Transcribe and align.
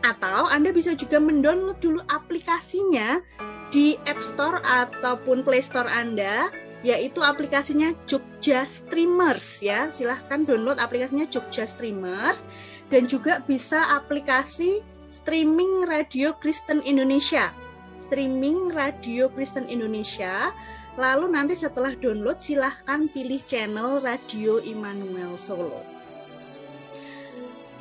Atau 0.00 0.48
Anda 0.48 0.72
bisa 0.72 0.96
juga 0.96 1.20
mendownload 1.20 1.84
dulu 1.84 2.00
aplikasinya 2.08 3.20
di 3.68 4.00
App 4.08 4.24
Store 4.24 4.64
ataupun 4.64 5.44
Play 5.44 5.60
Store 5.60 5.88
Anda 5.88 6.48
yaitu 6.80 7.20
aplikasinya 7.20 7.92
Jogja 8.08 8.64
Streamers 8.64 9.60
ya. 9.60 9.92
Silahkan 9.92 10.44
download 10.44 10.80
aplikasinya 10.80 11.28
Jogja 11.28 11.68
Streamers 11.68 12.40
dan 12.88 13.04
juga 13.04 13.44
bisa 13.44 13.96
aplikasi 13.96 14.80
streaming 15.12 15.84
radio 15.84 16.32
Kristen 16.38 16.80
Indonesia. 16.86 17.52
Streaming 18.00 18.72
radio 18.72 19.28
Kristen 19.28 19.68
Indonesia. 19.68 20.50
Lalu 20.98 21.32
nanti 21.32 21.54
setelah 21.54 21.94
download 21.94 22.42
silahkan 22.42 23.06
pilih 23.08 23.38
channel 23.46 24.02
Radio 24.02 24.58
Immanuel 24.58 25.38
Solo. 25.38 26.00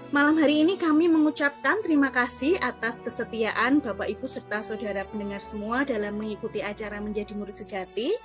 Malam 0.10 0.42
hari 0.42 0.66
ini 0.66 0.74
kami 0.74 1.06
mengucapkan 1.06 1.86
terima 1.86 2.10
kasih 2.10 2.58
atas 2.66 2.98
kesetiaan 2.98 3.78
Bapak 3.78 4.10
Ibu 4.10 4.26
serta 4.26 4.66
saudara 4.66 5.06
pendengar 5.06 5.38
semua 5.38 5.86
dalam 5.86 6.18
mengikuti 6.18 6.66
acara 6.66 6.98
menjadi 6.98 7.38
murid 7.38 7.62
sejati. 7.62 8.18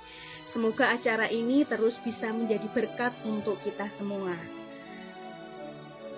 Semoga 0.45 0.93
acara 0.93 1.25
ini 1.25 1.65
terus 1.65 1.97
bisa 1.97 2.29
menjadi 2.29 2.69
berkat 2.69 3.09
untuk 3.25 3.57
kita 3.65 3.89
semua. 3.89 4.37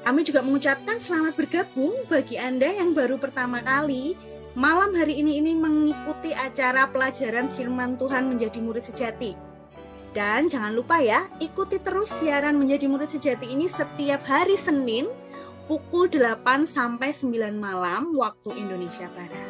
Kami 0.04 0.22
juga 0.28 0.44
mengucapkan 0.44 1.00
selamat 1.00 1.40
bergabung 1.40 1.96
bagi 2.12 2.36
Anda 2.36 2.76
yang 2.76 2.92
baru 2.92 3.16
pertama 3.16 3.64
kali 3.64 4.20
malam 4.52 4.92
hari 4.92 5.24
ini 5.24 5.40
ini 5.40 5.56
mengikuti 5.56 6.36
acara 6.36 6.92
pelajaran 6.92 7.48
firman 7.48 7.96
Tuhan 7.96 8.28
menjadi 8.28 8.60
murid 8.60 8.84
sejati. 8.84 9.32
Dan 10.12 10.52
jangan 10.52 10.76
lupa 10.76 11.00
ya, 11.00 11.32
ikuti 11.40 11.80
terus 11.80 12.12
siaran 12.12 12.59
menjadi 12.59 12.84
murid 12.92 13.08
sejati 13.08 13.48
ini 13.48 13.70
setiap 13.70 14.28
hari 14.28 14.59
Senin 14.59 15.08
pukul 15.72 16.12
8 16.12 16.68
sampai 16.68 17.16
9 17.16 17.56
malam 17.56 18.12
waktu 18.12 18.59
Indonesia 18.59 19.08
Barat. 19.16 19.50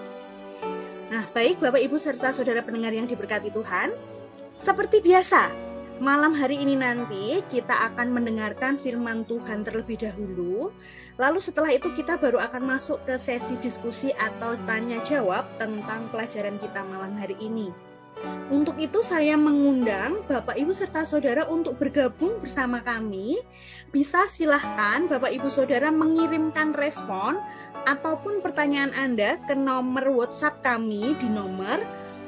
Nah, 1.08 1.24
baik 1.34 1.64
Bapak 1.64 1.82
Ibu 1.82 1.96
serta 1.96 2.36
saudara 2.36 2.60
pendengar 2.60 2.92
yang 2.92 3.08
diberkati 3.08 3.48
Tuhan, 3.54 3.96
seperti 4.58 5.02
biasa, 5.06 5.50
malam 6.02 6.34
hari 6.34 6.62
ini 6.62 6.78
nanti 6.78 7.42
kita 7.50 7.94
akan 7.94 8.14
mendengarkan 8.14 8.78
firman 8.78 9.26
Tuhan 9.26 9.66
terlebih 9.66 10.02
dahulu. 10.02 10.74
Lalu 11.18 11.40
setelah 11.42 11.74
itu 11.74 11.90
kita 11.98 12.18
baru 12.22 12.38
akan 12.42 12.78
masuk 12.78 13.02
ke 13.06 13.18
sesi 13.18 13.58
diskusi 13.58 14.14
atau 14.14 14.54
tanya 14.70 15.02
jawab 15.02 15.46
tentang 15.58 16.06
pelajaran 16.14 16.62
kita 16.62 16.86
malam 16.86 17.18
hari 17.18 17.34
ini. 17.42 17.74
Untuk 18.50 18.82
itu 18.82 19.06
saya 19.06 19.38
mengundang 19.38 20.26
Bapak 20.26 20.58
Ibu 20.58 20.74
serta 20.74 21.06
Saudara 21.06 21.46
untuk 21.46 21.78
bergabung 21.78 22.42
bersama 22.42 22.82
kami. 22.82 23.38
Bisa 23.94 24.26
silahkan 24.26 25.06
Bapak 25.06 25.30
Ibu 25.30 25.50
Saudara 25.54 25.94
mengirimkan 25.94 26.74
respon 26.74 27.38
ataupun 27.86 28.42
pertanyaan 28.42 28.90
Anda 28.98 29.38
ke 29.46 29.54
nomor 29.54 30.10
WhatsApp 30.10 30.66
kami 30.66 31.14
di 31.22 31.30
nomor 31.30 31.78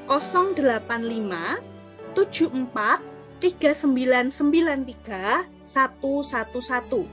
085 0.06 1.69
74 2.14 3.02
3993 3.40 5.48
111. 5.64 7.08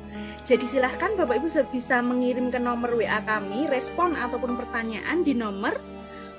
Jadi 0.47 0.62
silahkan 0.67 1.11
Bapak 1.15 1.39
Ibu 1.43 1.49
bisa 1.71 2.03
mengirim 2.03 2.51
ke 2.51 2.59
nomor 2.59 2.99
WA 2.99 3.23
kami 3.23 3.71
respon 3.71 4.15
ataupun 4.15 4.56
pertanyaan 4.59 5.23
di 5.23 5.35
nomor 5.35 5.75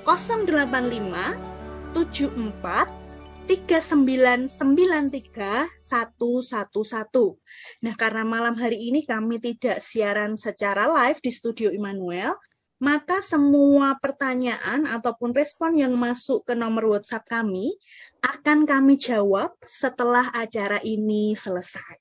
085 0.04 1.96
74 1.96 3.08
3993 3.48 5.80
111. 5.80 7.40
Nah, 7.84 7.96
karena 7.96 8.24
malam 8.28 8.60
hari 8.60 8.92
ini 8.92 9.08
kami 9.08 9.40
tidak 9.40 9.80
siaran 9.80 10.36
secara 10.36 10.92
live 10.92 11.24
di 11.24 11.32
studio 11.32 11.72
Immanuel, 11.72 12.36
maka 12.78 13.26
semua 13.26 13.98
pertanyaan 13.98 14.86
ataupun 14.86 15.34
respon 15.34 15.82
yang 15.82 15.98
masuk 15.98 16.46
ke 16.46 16.54
nomor 16.54 16.86
WhatsApp 16.94 17.26
kami 17.26 17.74
akan 18.22 18.68
kami 18.68 18.98
jawab 19.00 19.54
setelah 19.66 20.30
acara 20.34 20.78
ini 20.82 21.34
selesai. 21.34 21.98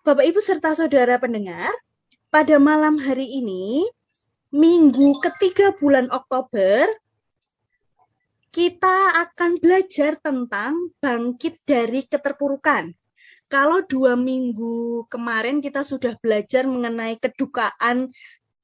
Bapak, 0.00 0.24
Ibu, 0.24 0.40
serta 0.40 0.72
saudara 0.72 1.20
pendengar, 1.20 1.68
pada 2.32 2.56
malam 2.56 2.96
hari 2.96 3.28
ini, 3.28 3.84
minggu 4.48 5.20
ketiga 5.20 5.76
bulan 5.76 6.08
Oktober, 6.08 6.88
kita 8.50 9.14
akan 9.28 9.62
belajar 9.62 10.18
tentang 10.18 10.90
bangkit 10.98 11.62
dari 11.62 12.02
keterpurukan. 12.02 12.90
Kalau 13.50 13.82
dua 13.82 14.14
minggu 14.14 15.06
kemarin 15.10 15.58
kita 15.58 15.82
sudah 15.82 16.14
belajar 16.22 16.66
mengenai 16.70 17.18
kedukaan 17.18 18.14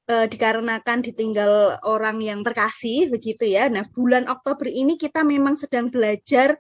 e, 0.06 0.30
dikarenakan 0.30 1.02
ditinggal 1.02 1.82
orang 1.84 2.22
yang 2.22 2.40
terkasih, 2.46 3.10
begitu 3.10 3.44
ya. 3.46 3.66
Nah, 3.66 3.84
bulan 3.90 4.30
Oktober 4.30 4.70
ini 4.70 4.94
kita 4.96 5.26
memang 5.26 5.58
sedang 5.58 5.90
belajar 5.90 6.56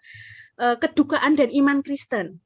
e, 0.58 0.66
kedukaan 0.82 1.38
dan 1.38 1.48
iman 1.54 1.80
Kristen. 1.80 2.42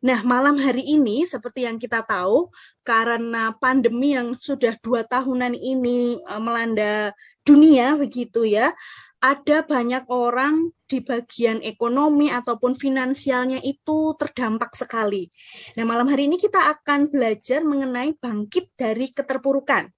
Nah, 0.00 0.24
malam 0.24 0.56
hari 0.56 0.80
ini, 0.80 1.28
seperti 1.28 1.68
yang 1.68 1.76
kita 1.76 2.00
tahu, 2.00 2.48
karena 2.80 3.52
pandemi 3.60 4.16
yang 4.16 4.32
sudah 4.32 4.72
dua 4.80 5.04
tahunan 5.04 5.52
ini 5.52 6.16
e, 6.20 6.34
melanda 6.40 7.12
dunia, 7.44 7.96
begitu 8.00 8.48
ya, 8.48 8.72
ada 9.20 9.60
banyak 9.60 10.08
orang 10.08 10.72
di 10.88 11.04
bagian 11.04 11.60
ekonomi 11.60 12.32
ataupun 12.32 12.72
finansialnya 12.72 13.60
itu 13.60 14.16
terdampak 14.16 14.72
sekali. 14.72 15.28
Nah, 15.76 15.84
malam 15.84 16.08
hari 16.08 16.24
ini 16.24 16.40
kita 16.40 16.72
akan 16.80 17.12
belajar 17.12 17.60
mengenai 17.60 18.16
bangkit 18.16 18.72
dari 18.80 19.12
keterpurukan. 19.12 19.92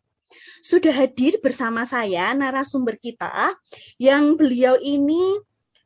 Sudah 0.63 0.95
hadir 0.95 1.39
bersama 1.43 1.83
saya 1.83 2.33
narasumber 2.33 2.97
kita 2.97 3.55
yang 3.99 4.39
beliau 4.39 4.79
ini 4.79 5.39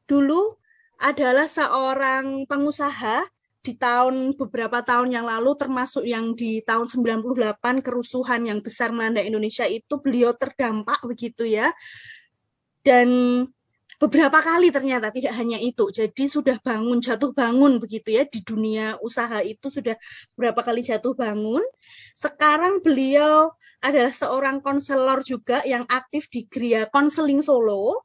dulu 0.06 0.56
adalah 1.00 1.44
seorang 1.44 2.48
pengusaha 2.48 3.24
di 3.66 3.74
tahun 3.74 4.38
beberapa 4.38 4.78
tahun 4.78 5.10
yang 5.10 5.26
lalu 5.26 5.58
termasuk 5.58 6.06
yang 6.06 6.38
di 6.38 6.62
tahun 6.62 6.86
98 6.86 7.82
kerusuhan 7.82 8.46
yang 8.46 8.62
besar 8.62 8.94
melanda 8.94 9.18
Indonesia 9.18 9.66
itu 9.66 9.98
beliau 9.98 10.30
terdampak 10.38 11.02
begitu 11.02 11.42
ya. 11.42 11.74
Dan 12.86 13.10
beberapa 13.96 14.38
kali 14.40 14.68
ternyata 14.68 15.08
tidak 15.08 15.32
hanya 15.36 15.56
itu. 15.60 15.88
Jadi 15.88 16.28
sudah 16.28 16.60
bangun 16.60 17.00
jatuh 17.00 17.32
bangun 17.32 17.80
begitu 17.80 18.16
ya 18.16 18.24
di 18.28 18.44
dunia 18.44 19.00
usaha 19.00 19.40
itu 19.40 19.72
sudah 19.72 19.96
beberapa 20.36 20.60
kali 20.64 20.84
jatuh 20.84 21.16
bangun. 21.16 21.64
Sekarang 22.12 22.84
beliau 22.84 23.52
adalah 23.80 24.12
seorang 24.12 24.60
konselor 24.60 25.20
juga 25.24 25.60
yang 25.64 25.84
aktif 25.88 26.28
di 26.32 26.44
Gria 26.48 26.88
Konseling 26.88 27.40
Solo 27.44 28.04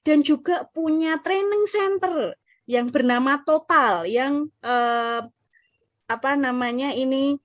dan 0.00 0.24
juga 0.24 0.64
punya 0.72 1.20
training 1.20 1.64
center 1.68 2.36
yang 2.64 2.88
bernama 2.88 3.36
Total 3.42 4.06
yang 4.08 4.48
eh, 4.64 5.20
apa 6.10 6.30
namanya 6.34 6.90
ini 6.96 7.38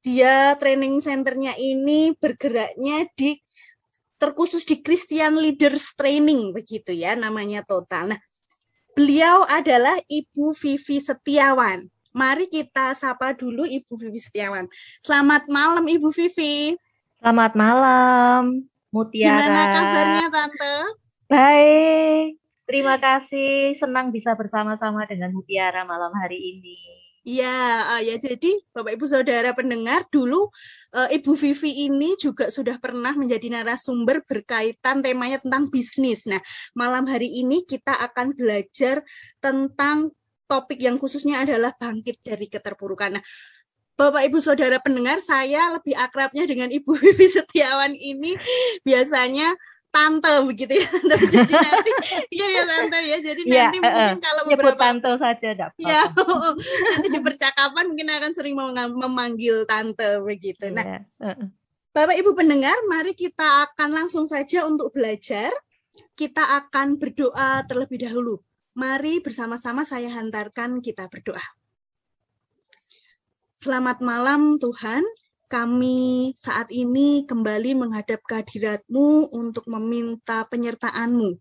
dia 0.00 0.56
training 0.56 0.96
centernya 1.04 1.52
ini 1.60 2.16
bergeraknya 2.16 3.04
di 3.12 3.36
terkhusus 4.20 4.68
di 4.68 4.84
Christian 4.84 5.40
Leaders 5.40 5.96
Training 5.96 6.52
begitu 6.52 6.92
ya 6.92 7.16
namanya 7.16 7.64
total. 7.64 8.12
Nah, 8.12 8.20
beliau 8.92 9.48
adalah 9.48 9.96
Ibu 10.04 10.52
Vivi 10.52 11.00
Setiawan. 11.00 11.88
Mari 12.12 12.52
kita 12.52 12.92
sapa 12.92 13.32
dulu 13.32 13.64
Ibu 13.64 13.96
Vivi 13.96 14.20
Setiawan. 14.20 14.68
Selamat 15.00 15.48
malam 15.48 15.88
Ibu 15.88 16.12
Vivi. 16.12 16.76
Selamat 17.16 17.56
malam 17.56 18.68
Mutiara. 18.92 19.40
Gimana 19.40 19.62
kabarnya 19.72 20.26
Tante? 20.28 20.76
Baik. 21.30 22.36
Terima 22.68 22.94
kasih, 23.02 23.74
senang 23.74 24.14
bisa 24.14 24.36
bersama-sama 24.38 25.02
dengan 25.08 25.34
Mutiara 25.34 25.82
malam 25.82 26.14
hari 26.14 26.38
ini. 26.38 26.99
Uh, 27.20 28.00
ya 28.00 28.16
jadi 28.16 28.52
Bapak 28.72 28.96
Ibu 28.96 29.04
Saudara 29.04 29.52
pendengar 29.52 30.08
dulu 30.08 30.48
uh, 30.96 31.08
Ibu 31.12 31.36
Vivi 31.36 31.84
ini 31.84 32.16
juga 32.16 32.48
sudah 32.48 32.80
pernah 32.80 33.12
menjadi 33.12 33.60
narasumber 33.60 34.24
berkaitan 34.24 35.04
temanya 35.04 35.36
tentang 35.36 35.68
bisnis. 35.68 36.24
Nah, 36.24 36.40
malam 36.72 37.04
hari 37.04 37.28
ini 37.28 37.60
kita 37.68 37.92
akan 37.92 38.32
belajar 38.32 39.04
tentang 39.36 40.08
topik 40.48 40.80
yang 40.80 40.96
khususnya 40.96 41.44
adalah 41.44 41.76
bangkit 41.76 42.24
dari 42.24 42.48
keterpurukan. 42.48 43.20
Nah, 43.20 43.24
Bapak 44.00 44.24
Ibu 44.32 44.40
Saudara 44.40 44.80
pendengar, 44.80 45.20
saya 45.20 45.76
lebih 45.76 45.92
akrabnya 45.92 46.48
dengan 46.48 46.72
Ibu 46.72 46.96
Vivi 47.04 47.28
Setiawan 47.28 47.92
ini 47.92 48.32
biasanya 48.80 49.52
tante 49.90 50.30
begitu 50.46 50.72
ya. 50.78 50.88
Tapi 51.10 51.24
jadi 51.26 51.52
nanti 51.52 51.90
iya 52.30 52.46
ya 52.46 52.62
tante 52.64 52.98
ya. 53.02 53.18
Jadi 53.18 53.42
ya, 53.46 53.68
nanti 53.68 53.78
uh, 53.78 53.86
mungkin 53.90 54.18
kalau 54.22 54.42
beberapa 54.46 54.78
tante 54.78 55.10
saja 55.18 55.48
enggak 55.52 55.70
ya 55.76 56.02
nanti 56.94 57.06
di 57.10 57.20
percakapan 57.20 57.84
mungkin 57.90 58.08
akan 58.08 58.32
sering 58.32 58.54
memanggil 58.94 59.66
tante 59.66 60.22
begitu. 60.22 60.70
Nah 60.70 60.86
ya, 60.86 61.00
uh. 61.22 61.46
Bapak 61.90 62.14
Ibu 62.22 62.38
pendengar 62.38 62.78
mari 62.86 63.18
kita 63.18 63.66
akan 63.66 63.90
langsung 63.90 64.24
saja 64.30 64.62
untuk 64.64 64.94
belajar. 64.94 65.50
Kita 66.14 66.62
akan 66.62 67.02
berdoa 67.02 67.66
terlebih 67.66 68.06
dahulu. 68.06 68.38
Mari 68.78 69.18
bersama-sama 69.18 69.82
saya 69.82 70.06
hantarkan 70.14 70.78
kita 70.78 71.10
berdoa. 71.10 71.42
Selamat 73.58 73.98
malam 74.00 74.56
Tuhan, 74.56 75.02
kami 75.50 76.30
saat 76.38 76.70
ini 76.70 77.26
kembali 77.26 77.74
menghadap 77.74 78.22
kehadiratmu 78.22 79.34
untuk 79.34 79.66
meminta 79.66 80.46
penyertaanmu 80.46 81.34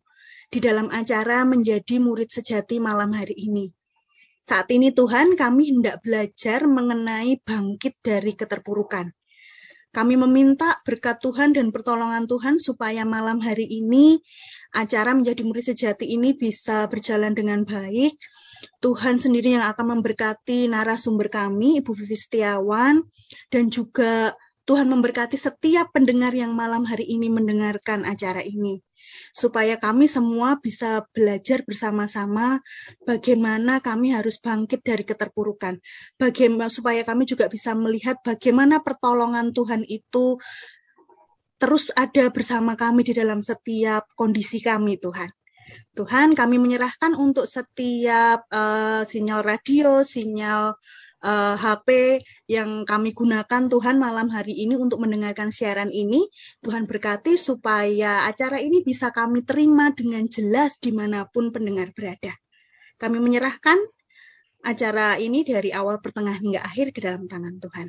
di 0.49 0.57
dalam 0.57 0.89
acara 0.89 1.45
menjadi 1.45 2.01
murid 2.01 2.33
sejati 2.33 2.81
malam 2.81 3.13
hari 3.13 3.37
ini. 3.37 3.69
Saat 4.41 4.73
ini 4.73 4.89
Tuhan 4.89 5.37
kami 5.37 5.77
hendak 5.77 6.01
belajar 6.01 6.65
mengenai 6.65 7.37
bangkit 7.37 8.01
dari 8.01 8.33
keterpurukan. 8.33 9.13
Kami 9.93 10.17
meminta 10.17 10.81
berkat 10.81 11.21
Tuhan 11.21 11.53
dan 11.53 11.69
pertolongan 11.69 12.25
Tuhan 12.25 12.57
supaya 12.57 13.05
malam 13.05 13.37
hari 13.45 13.69
ini 13.69 14.17
acara 14.73 15.13
menjadi 15.13 15.45
murid 15.45 15.69
sejati 15.69 16.09
ini 16.09 16.33
bisa 16.33 16.89
berjalan 16.89 17.37
dengan 17.37 17.61
baik. 17.61 18.17
Tuhan 18.79 19.19
sendiri 19.19 19.55
yang 19.59 19.65
akan 19.67 19.99
memberkati 19.99 20.71
narasumber 20.71 21.27
kami, 21.31 21.79
Ibu 21.83 21.91
Vivi 21.95 22.17
Setiawan, 22.17 23.03
dan 23.51 23.67
juga 23.71 24.33
Tuhan 24.69 24.85
memberkati 24.85 25.33
setiap 25.33 25.89
pendengar 25.89 26.29
yang 26.37 26.53
malam 26.53 26.85
hari 26.85 27.09
ini 27.09 27.25
mendengarkan 27.25 28.05
acara 28.05 28.45
ini 28.45 28.85
supaya 29.33 29.79
kami 29.79 30.05
semua 30.05 30.59
bisa 30.59 31.07
belajar 31.15 31.63
bersama-sama 31.65 32.59
bagaimana 33.07 33.79
kami 33.79 34.13
harus 34.13 34.37
bangkit 34.37 34.83
dari 34.83 35.03
keterpurukan. 35.07 35.79
Bagaimana 36.19 36.69
supaya 36.69 37.01
kami 37.01 37.25
juga 37.25 37.47
bisa 37.47 37.73
melihat 37.73 38.19
bagaimana 38.21 38.83
pertolongan 38.83 39.55
Tuhan 39.55 39.87
itu 39.87 40.37
terus 41.59 41.91
ada 41.95 42.31
bersama 42.31 42.79
kami 42.79 43.03
di 43.03 43.11
dalam 43.11 43.43
setiap 43.43 44.07
kondisi 44.15 44.63
kami, 44.63 44.95
Tuhan. 44.95 45.38
Tuhan, 45.93 46.33
kami 46.33 46.57
menyerahkan 46.61 47.13
untuk 47.17 47.45
setiap 47.45 48.47
uh, 48.49 49.01
sinyal 49.03 49.43
radio, 49.43 50.05
sinyal 50.05 50.73
uh, 51.23 51.27
eh, 51.27 51.55
HP 51.59 51.87
yang 52.47 52.87
kami 52.87 53.11
gunakan 53.11 53.67
Tuhan 53.67 53.99
malam 53.99 54.31
hari 54.31 54.55
ini 54.55 54.75
untuk 54.79 55.03
mendengarkan 55.03 55.51
siaran 55.51 55.91
ini. 55.91 56.25
Tuhan 56.63 56.87
berkati 56.87 57.35
supaya 57.35 58.25
acara 58.27 58.59
ini 58.63 58.81
bisa 58.83 59.11
kami 59.11 59.43
terima 59.43 59.91
dengan 59.91 60.25
jelas 60.31 60.79
di 60.79 60.95
mana 60.95 61.27
pun 61.27 61.51
pendengar 61.51 61.91
berada. 61.91 62.33
Kami 62.99 63.17
menyerahkan 63.19 63.79
acara 64.63 65.15
ini 65.15 65.47
dari 65.47 65.71
awal 65.71 66.03
pertengahan 66.03 66.43
hingga 66.43 66.61
akhir 66.63 66.91
ke 66.91 66.99
dalam 66.99 67.23
tangan 67.27 67.59
Tuhan. 67.59 67.87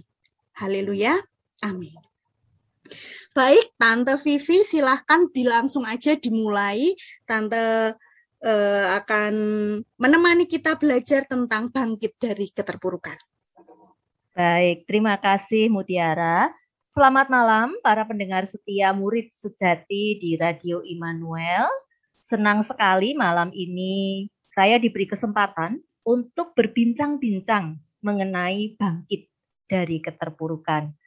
Haleluya. 0.58 1.18
Amin. 1.66 1.98
Baik, 3.30 3.78
Tante 3.78 4.18
Vivi 4.26 4.66
silahkan 4.66 5.30
dilangsung 5.30 5.86
aja 5.86 6.18
dimulai. 6.18 6.98
Tante 7.22 7.94
uh, 8.42 8.86
akan 8.98 9.34
menemani 9.94 10.50
kita 10.50 10.74
belajar 10.74 11.22
tentang 11.30 11.70
bangkit 11.70 12.18
dari 12.18 12.50
keterpurukan. 12.50 13.14
Baik, 14.34 14.82
terima 14.82 15.14
kasih 15.14 15.70
Mutiara. 15.70 16.50
Selamat 16.90 17.30
malam 17.30 17.70
para 17.86 18.02
pendengar 18.02 18.50
setia 18.50 18.90
murid 18.90 19.30
sejati 19.30 20.18
di 20.18 20.34
Radio 20.34 20.82
Immanuel. 20.82 21.70
Senang 22.18 22.66
sekali 22.66 23.14
malam 23.14 23.54
ini 23.54 24.26
saya 24.50 24.74
diberi 24.82 25.06
kesempatan 25.06 25.78
untuk 26.02 26.50
berbincang-bincang 26.58 27.78
mengenai 28.02 28.74
bangkit 28.74 29.30
dari 29.70 30.02
keterpurukan 30.02 30.98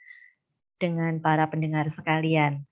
dengan 0.84 1.16
para 1.24 1.48
pendengar 1.48 1.88
sekalian. 1.88 2.68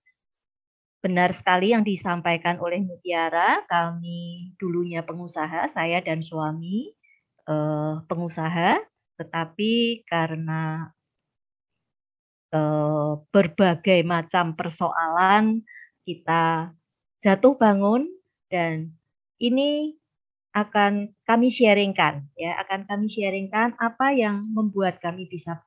Benar 1.00 1.32
sekali 1.32 1.72
yang 1.72 1.88
disampaikan 1.88 2.60
oleh 2.60 2.84
Mutiara, 2.84 3.64
kami 3.72 4.52
dulunya 4.60 5.02
pengusaha, 5.02 5.66
saya 5.72 6.04
dan 6.04 6.20
suami 6.20 6.92
eh, 7.48 7.96
pengusaha, 8.06 8.78
tetapi 9.18 10.04
karena 10.06 10.92
eh, 12.52 13.12
berbagai 13.32 14.04
macam 14.04 14.54
persoalan 14.54 15.64
kita 16.06 16.76
jatuh 17.24 17.56
bangun 17.56 18.06
dan 18.52 18.94
ini 19.42 19.98
akan 20.52 21.16
kami 21.24 21.48
sharingkan 21.48 22.28
ya, 22.36 22.60
akan 22.62 22.86
kami 22.86 23.08
sharingkan 23.08 23.74
apa 23.80 24.12
yang 24.14 24.46
membuat 24.52 25.02
kami 25.02 25.26
bisa 25.26 25.66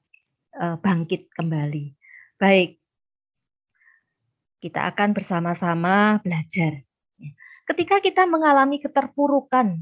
eh, 0.55 0.77
bangkit 0.79 1.33
kembali. 1.35 2.04
Baik, 2.45 2.77
kita 4.61 4.93
akan 4.93 5.17
bersama-sama 5.17 6.21
belajar. 6.21 6.85
Ketika 7.65 8.05
kita 8.05 8.29
mengalami 8.29 8.85
keterpurukan 8.85 9.81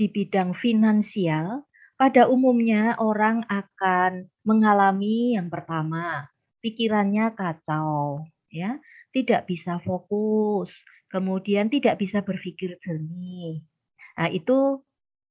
di 0.00 0.08
bidang 0.08 0.56
finansial, 0.56 1.68
pada 2.00 2.32
umumnya 2.32 2.96
orang 2.96 3.44
akan 3.44 4.24
mengalami 4.40 5.36
yang 5.36 5.52
pertama, 5.52 6.32
pikirannya 6.64 7.36
kacau, 7.36 8.24
ya, 8.48 8.80
tidak 9.12 9.44
bisa 9.44 9.76
fokus, 9.84 10.72
kemudian 11.12 11.68
tidak 11.68 12.00
bisa 12.00 12.24
berpikir 12.24 12.80
jernih. 12.80 13.68
Nah, 14.16 14.32
itu 14.32 14.80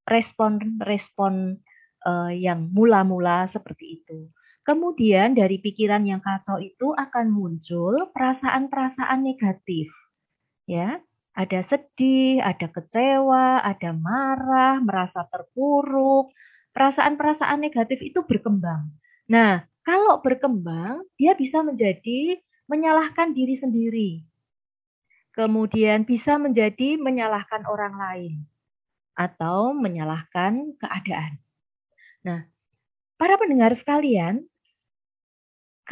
respon-respon 0.06 1.58
uh, 2.06 2.30
yang 2.30 2.70
mula-mula 2.70 3.50
seperti 3.50 3.98
itu. 4.06 4.30
Kemudian 4.62 5.34
dari 5.34 5.58
pikiran 5.58 6.06
yang 6.06 6.22
kacau 6.22 6.62
itu 6.62 6.94
akan 6.94 7.34
muncul 7.34 8.14
perasaan-perasaan 8.14 9.26
negatif. 9.26 9.90
Ya, 10.70 11.02
ada 11.34 11.60
sedih, 11.66 12.44
ada 12.46 12.70
kecewa, 12.70 13.66
ada 13.66 13.90
marah, 13.96 14.78
merasa 14.84 15.26
terpuruk. 15.26 16.30
Perasaan-perasaan 16.72 17.58
negatif 17.58 18.00
itu 18.06 18.22
berkembang. 18.22 18.94
Nah, 19.28 19.66
kalau 19.82 20.22
berkembang, 20.22 21.10
dia 21.18 21.34
bisa 21.34 21.66
menjadi 21.66 22.38
menyalahkan 22.70 23.34
diri 23.34 23.56
sendiri. 23.58 24.12
Kemudian 25.32 26.04
bisa 26.04 26.36
menjadi 26.36 27.00
menyalahkan 27.00 27.64
orang 27.66 27.96
lain 27.96 28.34
atau 29.16 29.72
menyalahkan 29.72 30.76
keadaan. 30.76 31.40
Nah, 32.28 32.46
para 33.16 33.40
pendengar 33.40 33.72
sekalian, 33.72 34.51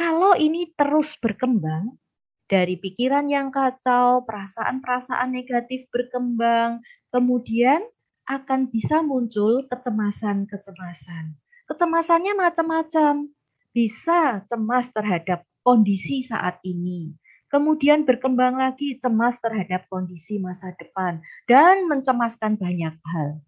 kalau 0.00 0.32
ini 0.32 0.72
terus 0.80 1.12
berkembang, 1.20 2.00
dari 2.48 2.80
pikiran 2.80 3.28
yang 3.28 3.52
kacau, 3.52 4.24
perasaan-perasaan 4.24 5.28
negatif 5.28 5.84
berkembang, 5.92 6.80
kemudian 7.12 7.84
akan 8.24 8.72
bisa 8.72 9.04
muncul 9.04 9.68
kecemasan-kecemasan. 9.68 11.36
Kecemasannya 11.68 12.32
macam-macam. 12.32 13.28
Bisa 13.70 14.42
cemas 14.48 14.88
terhadap 14.90 15.44
kondisi 15.60 16.24
saat 16.24 16.58
ini. 16.64 17.12
Kemudian 17.52 18.02
berkembang 18.02 18.56
lagi 18.56 18.96
cemas 18.98 19.36
terhadap 19.38 19.84
kondisi 19.86 20.40
masa 20.40 20.72
depan 20.80 21.20
dan 21.44 21.86
mencemaskan 21.86 22.56
banyak 22.56 22.96
hal. 22.98 23.38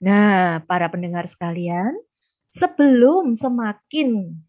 Nah, 0.00 0.64
para 0.64 0.88
pendengar 0.88 1.28
sekalian, 1.28 1.92
sebelum 2.48 3.36
semakin 3.36 4.40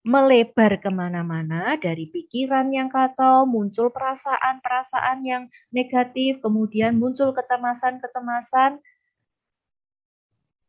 melebar 0.00 0.80
ke 0.80 0.88
mana-mana 0.88 1.76
dari 1.76 2.08
pikiran 2.08 2.72
yang 2.72 2.88
kacau, 2.88 3.44
muncul 3.44 3.92
perasaan-perasaan 3.92 5.18
yang 5.28 5.42
negatif, 5.68 6.40
kemudian 6.40 6.96
muncul 6.96 7.36
kecemasan-kecemasan. 7.36 8.80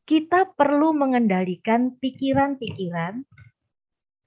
Kita 0.03 0.51
perlu 0.51 0.91
mengendalikan 0.91 1.95
pikiran-pikiran 1.95 3.23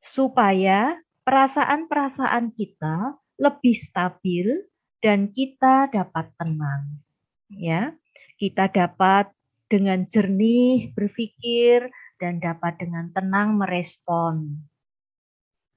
supaya 0.01 0.97
perasaan-perasaan 1.29 2.57
kita 2.57 3.21
lebih 3.37 3.77
stabil 3.77 4.65
dan 5.05 5.29
kita 5.29 5.93
dapat 5.93 6.33
tenang. 6.41 7.05
Ya, 7.53 7.93
kita 8.41 8.73
dapat 8.73 9.29
dengan 9.69 10.09
jernih 10.09 10.97
berpikir 10.97 11.93
dan 12.17 12.41
dapat 12.41 12.81
dengan 12.81 13.13
tenang 13.13 13.61
merespon 13.61 14.65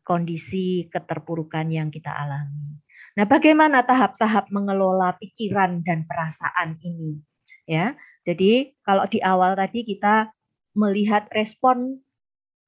kondisi 0.07 0.87
keterpurukan 0.87 1.67
yang 1.67 1.91
kita 1.91 2.07
alami. 2.15 2.79
Nah, 3.19 3.27
bagaimana 3.27 3.83
tahap-tahap 3.83 4.47
mengelola 4.55 5.19
pikiran 5.19 5.83
dan 5.83 6.07
perasaan 6.07 6.79
ini? 6.79 7.19
Ya, 7.67 7.99
jadi 8.23 8.71
kalau 8.87 9.03
di 9.11 9.19
awal 9.19 9.59
tadi 9.59 9.83
kita 9.83 10.31
melihat 10.71 11.27
respon 11.35 11.99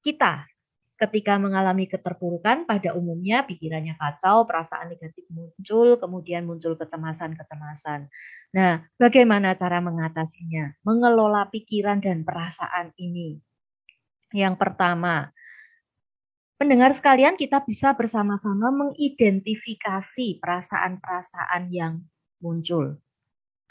kita 0.03 0.51
ketika 0.99 1.39
mengalami 1.39 1.87
keterpurukan 1.87 2.67
pada 2.67 2.91
umumnya 2.91 3.47
pikirannya 3.47 3.95
kacau, 3.95 4.43
perasaan 4.43 4.91
negatif 4.91 5.23
muncul, 5.31 5.95
kemudian 5.95 6.43
muncul 6.43 6.75
kecemasan-kecemasan. 6.75 8.11
Nah, 8.51 8.83
bagaimana 8.99 9.55
cara 9.55 9.79
mengatasinya? 9.79 10.75
Mengelola 10.83 11.47
pikiran 11.47 12.03
dan 12.03 12.27
perasaan 12.27 12.91
ini. 12.99 13.39
Yang 14.35 14.59
pertama, 14.59 15.31
Pendengar 16.59 16.91
sekalian, 16.91 17.39
kita 17.39 17.63
bisa 17.63 17.95
bersama-sama 17.95 18.67
mengidentifikasi 18.67 20.43
perasaan-perasaan 20.43 21.71
yang 21.71 22.03
muncul. 22.43 22.99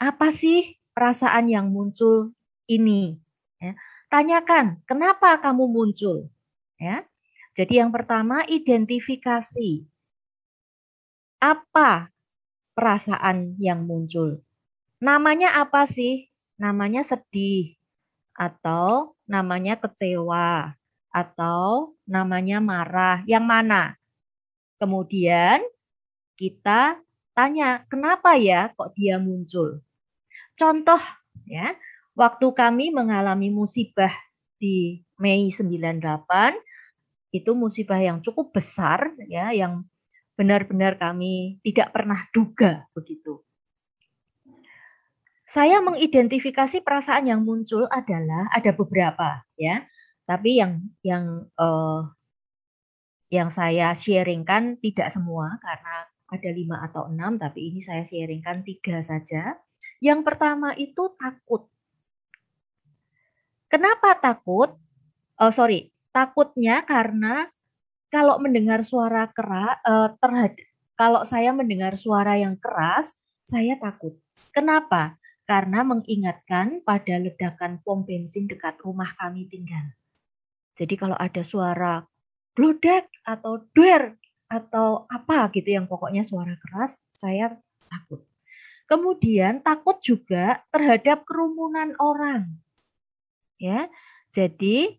Apa 0.01 0.33
sih 0.33 0.73
perasaan 0.97 1.53
yang 1.53 1.69
muncul 1.69 2.33
ini? 2.65 3.21
Ya, 3.61 3.77
tanyakan, 4.09 4.81
kenapa 4.89 5.37
kamu 5.37 5.69
muncul? 5.69 6.33
Ya. 6.81 7.05
Jadi 7.53 7.77
yang 7.77 7.93
pertama, 7.93 8.41
identifikasi. 8.49 9.85
Apa 11.37 12.09
perasaan 12.73 13.53
yang 13.61 13.85
muncul? 13.85 14.41
Namanya 14.97 15.61
apa 15.61 15.85
sih? 15.85 16.25
Namanya 16.57 17.05
sedih 17.05 17.77
atau 18.33 19.13
namanya 19.29 19.77
kecewa 19.77 20.78
atau 21.09 21.93
namanya 22.05 22.61
marah. 22.61 23.21
Yang 23.25 23.45
mana? 23.45 23.81
Kemudian 24.79 25.61
kita 26.39 26.97
tanya, 27.35 27.83
kenapa 27.91 28.39
ya 28.39 28.71
kok 28.73 28.95
dia 28.95 29.19
muncul? 29.19 29.83
Contoh 30.55 31.01
ya, 31.47 31.75
waktu 32.15 32.47
kami 32.55 32.91
mengalami 32.91 33.51
musibah 33.51 34.11
di 34.59 35.03
Mei 35.19 35.51
98 35.51 36.03
itu 37.29 37.51
musibah 37.53 38.01
yang 38.01 38.19
cukup 38.19 38.51
besar 38.51 39.13
ya 39.29 39.53
yang 39.53 39.85
benar-benar 40.33 40.95
kami 40.95 41.59
tidak 41.63 41.91
pernah 41.91 42.27
duga 42.31 42.87
begitu. 42.95 43.43
Saya 45.49 45.81
mengidentifikasi 45.81 46.85
perasaan 46.85 47.25
yang 47.25 47.41
muncul 47.41 47.89
adalah 47.89 48.47
ada 48.53 48.69
beberapa 48.71 49.43
ya. 49.57 49.83
Tapi 50.29 50.61
yang 50.61 50.85
yang 51.01 51.49
uh, 51.57 52.05
yang 53.33 53.49
saya 53.49 53.97
sharingkan 53.97 54.77
tidak 54.77 55.09
semua 55.09 55.57
karena 55.57 56.05
ada 56.29 56.49
lima 56.53 56.85
atau 56.85 57.09
enam, 57.09 57.41
tapi 57.41 57.73
ini 57.73 57.81
saya 57.81 58.05
sharingkan 58.05 58.61
tiga 58.61 59.01
saja. 59.01 59.57
Yang 59.97 60.21
pertama 60.21 60.77
itu 60.77 61.09
takut. 61.17 61.65
Kenapa 63.73 64.13
takut? 64.21 64.77
Oh 65.41 65.49
sorry, 65.49 65.89
takutnya 66.13 66.85
karena 66.85 67.49
kalau 68.13 68.37
mendengar 68.37 68.85
suara 68.85 69.25
keras 69.33 69.81
uh, 69.81 70.13
terhadap 70.21 70.69
kalau 70.99 71.23
saya 71.23 71.55
mendengar 71.55 71.95
suara 71.95 72.35
yang 72.35 72.59
keras, 72.59 73.15
saya 73.47 73.79
takut. 73.79 74.19
Kenapa? 74.51 75.15
Karena 75.47 75.79
mengingatkan 75.87 76.83
pada 76.83 77.15
ledakan 77.15 77.79
pom 77.87 78.03
bensin 78.03 78.51
dekat 78.51 78.75
rumah 78.83 79.15
kami 79.15 79.47
tinggal. 79.47 79.95
Jadi 80.79 80.95
kalau 80.95 81.19
ada 81.19 81.43
suara 81.43 81.99
blodak 82.55 83.11
atau 83.27 83.67
duer 83.75 84.15
atau 84.47 85.05
apa 85.11 85.51
gitu 85.51 85.75
yang 85.75 85.85
pokoknya 85.85 86.23
suara 86.23 86.55
keras, 86.55 87.03
saya 87.11 87.59
takut. 87.91 88.23
Kemudian 88.89 89.61
takut 89.61 90.01
juga 90.01 90.65
terhadap 90.73 91.27
kerumunan 91.27 91.93
orang. 92.01 92.49
Ya. 93.61 93.91
Jadi 94.33 94.97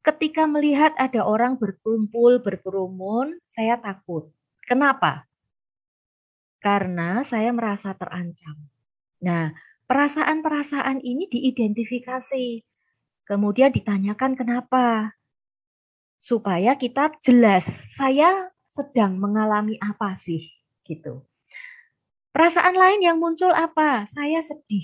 ketika 0.00 0.48
melihat 0.48 0.96
ada 0.96 1.26
orang 1.26 1.60
berkumpul, 1.60 2.40
berkerumun, 2.40 3.36
saya 3.44 3.76
takut. 3.76 4.32
Kenapa? 4.64 5.28
Karena 6.62 7.20
saya 7.26 7.52
merasa 7.52 7.92
terancam. 7.92 8.56
Nah, 9.20 9.52
perasaan-perasaan 9.84 11.04
ini 11.04 11.28
diidentifikasi. 11.28 12.69
Kemudian 13.30 13.70
ditanyakan 13.70 14.34
kenapa. 14.34 15.14
Supaya 16.18 16.74
kita 16.74 17.14
jelas, 17.22 17.62
saya 17.94 18.50
sedang 18.66 19.14
mengalami 19.22 19.78
apa 19.78 20.18
sih 20.18 20.50
gitu. 20.82 21.22
Perasaan 22.34 22.74
lain 22.74 23.06
yang 23.06 23.22
muncul 23.22 23.54
apa? 23.54 24.02
Saya 24.10 24.42
sedih. 24.42 24.82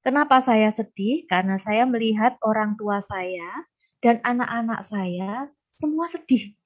Kenapa 0.00 0.40
saya 0.40 0.72
sedih? 0.72 1.28
Karena 1.28 1.60
saya 1.60 1.84
melihat 1.84 2.40
orang 2.40 2.80
tua 2.80 3.04
saya 3.04 3.68
dan 4.00 4.24
anak-anak 4.24 4.80
saya 4.80 5.52
semua 5.76 6.08
sedih. 6.08 6.56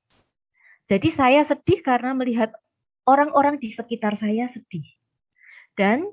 Jadi 0.87 1.11
saya 1.11 1.43
sedih 1.43 1.83
karena 1.83 2.15
melihat 2.15 2.55
orang-orang 3.03 3.59
di 3.59 3.75
sekitar 3.75 4.15
saya 4.15 4.47
sedih. 4.47 4.87
Dan 5.75 6.07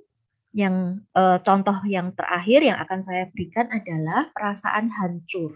yang 0.52 1.00
uh, 1.16 1.40
contoh 1.44 1.80
yang 1.88 2.12
terakhir 2.12 2.60
yang 2.64 2.78
akan 2.84 3.00
saya 3.00 3.28
berikan 3.32 3.72
adalah 3.72 4.28
perasaan 4.36 4.92
hancur. 4.92 5.56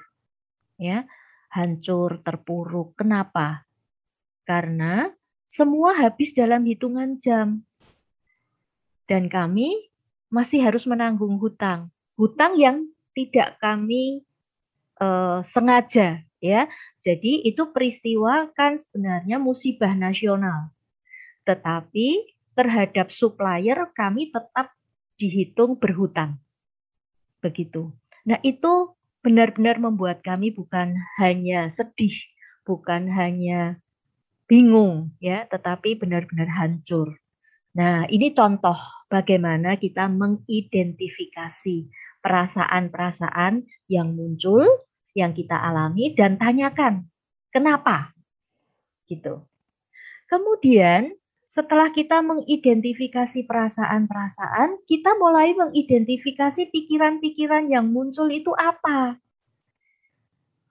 Ya, 0.80 1.08
hancur, 1.52 2.20
terpuruk. 2.24 2.96
Kenapa? 3.00 3.68
Karena 4.48 5.12
semua 5.52 5.96
habis 5.96 6.32
dalam 6.36 6.64
hitungan 6.64 7.20
jam. 7.20 7.64
Dan 9.06 9.30
kami 9.30 9.92
masih 10.32 10.64
harus 10.64 10.84
menanggung 10.90 11.38
hutang. 11.38 11.94
Hutang 12.18 12.58
yang 12.58 12.90
tidak 13.16 13.56
kami 13.62 14.26
uh, 15.00 15.40
sengaja 15.46 16.24
ya. 16.44 16.68
Jadi 17.06 17.46
itu 17.46 17.70
peristiwa 17.70 18.50
kan 18.58 18.76
sebenarnya 18.82 19.38
musibah 19.38 19.94
nasional. 19.94 20.74
Tetapi 21.46 22.36
terhadap 22.58 23.14
supplier 23.14 23.92
kami 23.94 24.34
tetap 24.34 24.74
dihitung 25.16 25.80
berhutang. 25.80 26.40
Begitu. 27.40 27.92
Nah, 28.26 28.42
itu 28.42 28.96
benar-benar 29.22 29.82
membuat 29.82 30.22
kami 30.22 30.54
bukan 30.54 30.98
hanya 31.18 31.70
sedih, 31.70 32.14
bukan 32.66 33.10
hanya 33.10 33.82
bingung 34.46 35.14
ya, 35.22 35.50
tetapi 35.50 35.98
benar-benar 35.98 36.50
hancur. 36.54 37.18
Nah, 37.76 38.06
ini 38.08 38.32
contoh 38.32 38.78
bagaimana 39.10 39.76
kita 39.76 40.08
mengidentifikasi 40.08 41.90
perasaan-perasaan 42.22 43.66
yang 43.92 44.14
muncul, 44.14 44.66
yang 45.14 45.34
kita 45.34 45.58
alami 45.58 46.14
dan 46.18 46.38
tanyakan 46.42 47.10
kenapa. 47.54 48.14
Gitu. 49.06 49.46
Kemudian 50.26 51.14
setelah 51.56 51.88
kita 51.96 52.20
mengidentifikasi 52.20 53.48
perasaan-perasaan, 53.48 54.84
kita 54.84 55.16
mulai 55.16 55.56
mengidentifikasi 55.56 56.68
pikiran-pikiran 56.68 57.72
yang 57.72 57.88
muncul 57.88 58.28
itu 58.28 58.52
apa. 58.60 59.24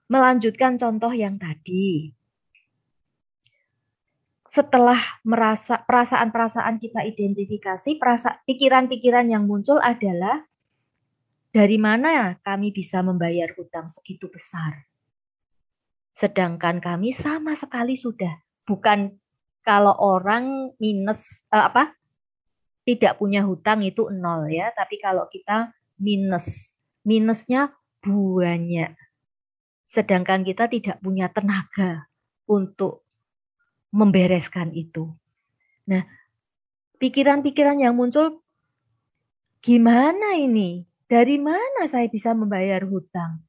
Melanjutkan 0.05 0.77
contoh 0.77 1.09
yang 1.09 1.41
tadi. 1.41 2.13
Setelah 4.45 5.01
merasa 5.25 5.81
perasaan-perasaan 5.81 6.77
kita 6.77 7.01
identifikasi, 7.01 7.97
pikiran-pikiran 8.45 9.25
yang 9.25 9.49
muncul 9.49 9.81
adalah 9.81 10.45
dari 11.49 11.81
mana 11.81 12.37
kami 12.45 12.69
bisa 12.69 13.01
membayar 13.01 13.49
hutang 13.57 13.89
segitu 13.89 14.29
besar. 14.29 14.85
Sedangkan 16.13 16.77
kami 16.77 17.09
sama 17.09 17.57
sekali 17.57 17.97
sudah 17.97 18.37
bukan 18.69 19.24
kalau 19.65 19.97
orang 19.97 20.71
minus 20.77 21.41
uh, 21.49 21.67
apa 21.67 21.97
tidak 22.85 23.17
punya 23.17 23.41
hutang 23.41 23.81
itu 23.81 24.07
nol 24.13 24.45
ya, 24.47 24.69
tapi 24.77 25.01
kalau 25.01 25.25
kita 25.27 25.73
minus, 25.97 26.77
minusnya 27.01 27.73
banyak. 28.05 28.93
sedangkan 29.85 30.43
kita 30.43 30.67
tidak 30.67 30.99
punya 30.99 31.31
tenaga 31.31 32.03
untuk 32.45 33.07
membereskan 33.95 34.75
itu. 34.75 35.07
Nah, 35.87 36.03
pikiran-pikiran 36.99 37.79
yang 37.79 37.95
muncul, 37.95 38.43
gimana 39.63 40.35
ini? 40.35 40.83
Dari 41.07 41.39
mana 41.39 41.87
saya 41.87 42.11
bisa 42.11 42.35
membayar 42.35 42.83
hutang? 42.83 43.39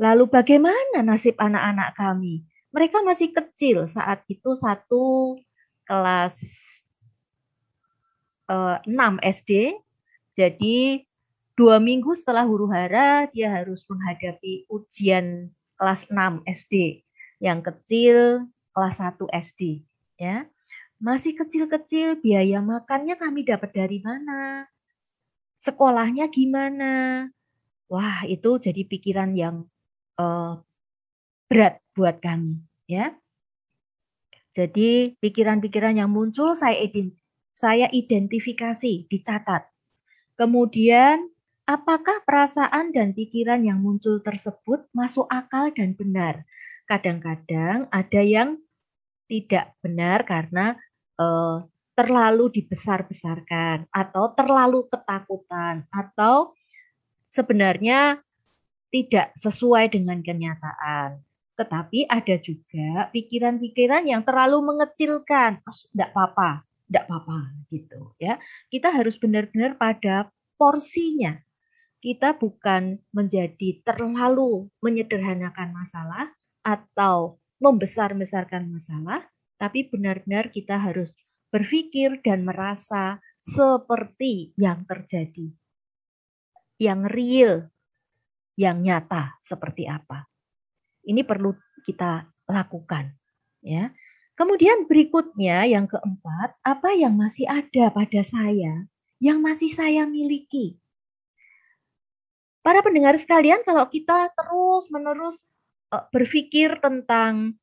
Lalu 0.00 0.26
bagaimana 0.26 1.06
nasib 1.06 1.38
anak-anak 1.38 1.94
kami? 1.94 2.42
Mereka 2.74 3.04
masih 3.06 3.30
kecil 3.30 3.86
saat 3.86 4.26
itu 4.26 4.58
satu 4.58 5.38
kelas 5.86 6.36
uh, 8.50 8.78
eh, 8.82 8.90
6 8.90 9.18
SD. 9.22 9.50
Jadi 10.32 11.04
dua 11.52 11.76
minggu 11.76 12.16
setelah 12.16 12.48
huru 12.48 12.72
hara 12.72 13.28
dia 13.28 13.52
harus 13.52 13.84
menghadapi 13.88 14.66
ujian 14.72 15.52
kelas 15.76 16.08
6 16.08 16.42
SD. 16.48 17.04
Yang 17.42 17.60
kecil 17.72 18.16
kelas 18.72 18.96
1 19.00 19.18
SD. 19.28 19.84
Ya, 20.20 20.46
masih 21.02 21.34
kecil-kecil 21.34 22.22
biaya 22.22 22.62
makannya 22.62 23.18
kami 23.18 23.42
dapat 23.42 23.74
dari 23.74 23.98
mana? 23.98 24.70
Sekolahnya 25.58 26.30
gimana? 26.30 27.26
Wah, 27.90 28.22
itu 28.30 28.56
jadi 28.62 28.86
pikiran 28.86 29.34
yang 29.34 29.66
uh, 30.16 30.62
berat 31.50 31.82
buat 31.92 32.22
kami, 32.22 32.62
ya. 32.88 33.12
Jadi 34.52 35.16
pikiran-pikiran 35.16 35.96
yang 35.96 36.12
muncul 36.12 36.52
saya 36.52 36.76
saya 37.56 37.88
identifikasi, 37.88 39.08
dicatat. 39.08 39.64
Kemudian 40.36 41.28
apakah 41.64 42.20
perasaan 42.24 42.92
dan 42.92 43.16
pikiran 43.16 43.64
yang 43.64 43.80
muncul 43.80 44.20
tersebut 44.20 44.88
masuk 44.92 45.24
akal 45.32 45.72
dan 45.72 45.96
benar? 45.96 46.44
Kadang-kadang 46.84 47.88
ada 47.88 48.20
yang 48.20 48.60
tidak 49.30 49.72
benar 49.80 50.28
karena 50.28 50.76
uh, 51.16 51.64
terlalu 51.96 52.52
dibesar-besarkan 52.60 53.88
atau 53.88 54.32
terlalu 54.36 54.88
ketakutan 54.88 55.88
atau 55.88 56.52
sebenarnya 57.32 58.20
tidak 58.92 59.32
sesuai 59.40 59.88
dengan 59.88 60.20
kenyataan. 60.20 61.20
Tetapi 61.62 62.10
ada 62.10 62.36
juga 62.42 63.06
pikiran-pikiran 63.14 64.02
yang 64.02 64.26
terlalu 64.26 64.74
mengecilkan. 64.74 65.62
Tidak 65.62 66.10
apa-apa, 66.10 66.66
tidak 66.90 67.06
apa-apa 67.06 67.38
gitu 67.70 68.18
ya. 68.18 68.42
Kita 68.66 68.90
harus 68.90 69.14
benar-benar 69.22 69.78
pada 69.78 70.26
porsinya. 70.58 71.38
Kita 72.02 72.34
bukan 72.34 72.98
menjadi 73.14 73.78
terlalu 73.86 74.66
menyederhanakan 74.82 75.70
masalah 75.70 76.34
atau 76.66 77.38
membesar-besarkan 77.62 78.66
masalah, 78.74 79.22
tapi 79.54 79.86
benar-benar 79.86 80.50
kita 80.50 80.82
harus 80.82 81.14
berpikir 81.54 82.18
dan 82.26 82.42
merasa 82.42 83.22
seperti 83.38 84.50
yang 84.58 84.82
terjadi. 84.82 85.54
Yang 86.82 87.00
real, 87.14 87.54
yang 88.58 88.82
nyata 88.82 89.38
seperti 89.46 89.86
apa. 89.86 90.31
Ini 91.02 91.26
perlu 91.26 91.50
kita 91.82 92.26
lakukan, 92.46 93.10
ya. 93.62 93.90
Kemudian 94.32 94.88
berikutnya 94.88 95.68
yang 95.68 95.84
keempat, 95.84 96.56
apa 96.64 96.94
yang 96.96 97.12
masih 97.14 97.44
ada 97.46 97.92
pada 97.92 98.22
saya, 98.24 98.88
yang 99.20 99.38
masih 99.44 99.68
saya 99.68 100.08
miliki. 100.08 100.80
Para 102.62 102.80
pendengar 102.80 103.18
sekalian, 103.18 103.60
kalau 103.66 103.86
kita 103.90 104.30
terus-menerus 104.38 105.42
uh, 105.90 106.06
berpikir 106.14 106.78
tentang 106.78 107.58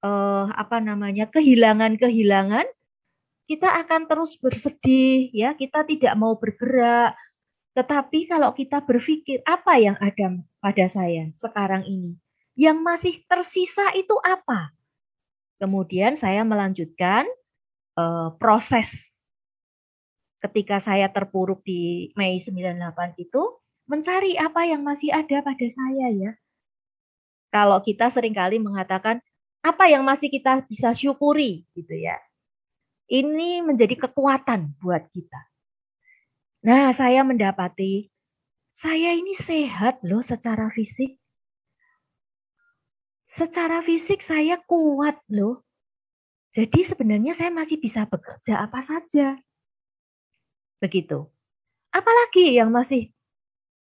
uh, 0.00 0.48
apa 0.56 0.80
namanya 0.80 1.28
kehilangan-kehilangan, 1.28 2.64
kita 3.48 3.68
akan 3.84 4.08
terus 4.08 4.36
bersedih, 4.40 5.28
ya. 5.32 5.52
Kita 5.52 5.84
tidak 5.84 6.16
mau 6.16 6.36
bergerak. 6.36 7.16
Tetapi 7.76 8.26
kalau 8.26 8.50
kita 8.56 8.82
berpikir 8.82 9.44
apa 9.46 9.78
yang 9.78 9.94
ada 10.02 10.42
pada 10.58 10.84
saya 10.90 11.30
sekarang 11.30 11.86
ini, 11.86 12.18
yang 12.58 12.82
masih 12.82 13.22
tersisa 13.30 13.94
itu 13.94 14.18
apa? 14.18 14.74
Kemudian 15.62 16.18
saya 16.18 16.42
melanjutkan 16.42 17.22
uh, 17.94 18.34
proses 18.34 19.14
ketika 20.42 20.82
saya 20.82 21.06
terpuruk 21.06 21.62
di 21.62 22.10
Mei 22.18 22.42
98 22.42 23.14
itu 23.18 23.42
mencari 23.86 24.34
apa 24.34 24.66
yang 24.66 24.82
masih 24.82 25.14
ada 25.14 25.38
pada 25.42 25.66
saya 25.70 26.10
ya. 26.10 26.32
Kalau 27.54 27.78
kita 27.80 28.10
sering 28.10 28.34
kali 28.34 28.58
mengatakan 28.58 29.22
apa 29.62 29.90
yang 29.90 30.02
masih 30.02 30.26
kita 30.26 30.62
bisa 30.66 30.90
syukuri 30.94 31.62
gitu 31.78 31.94
ya. 31.94 32.18
Ini 33.08 33.64
menjadi 33.64 33.96
kekuatan 33.96 34.76
buat 34.82 35.08
kita. 35.14 35.40
Nah, 36.68 36.92
saya 36.92 37.24
mendapati 37.24 38.12
saya 38.68 39.10
ini 39.16 39.34
sehat 39.34 39.98
loh 40.06 40.22
secara 40.22 40.70
fisik. 40.70 41.17
Secara 43.28 43.84
fisik 43.84 44.24
saya 44.24 44.56
kuat 44.64 45.20
loh. 45.28 45.60
Jadi 46.56 46.80
sebenarnya 46.80 47.36
saya 47.36 47.52
masih 47.52 47.76
bisa 47.76 48.08
bekerja 48.08 48.64
apa 48.64 48.80
saja. 48.80 49.36
Begitu. 50.80 51.28
Apalagi 51.92 52.56
yang 52.56 52.72
masih 52.72 53.12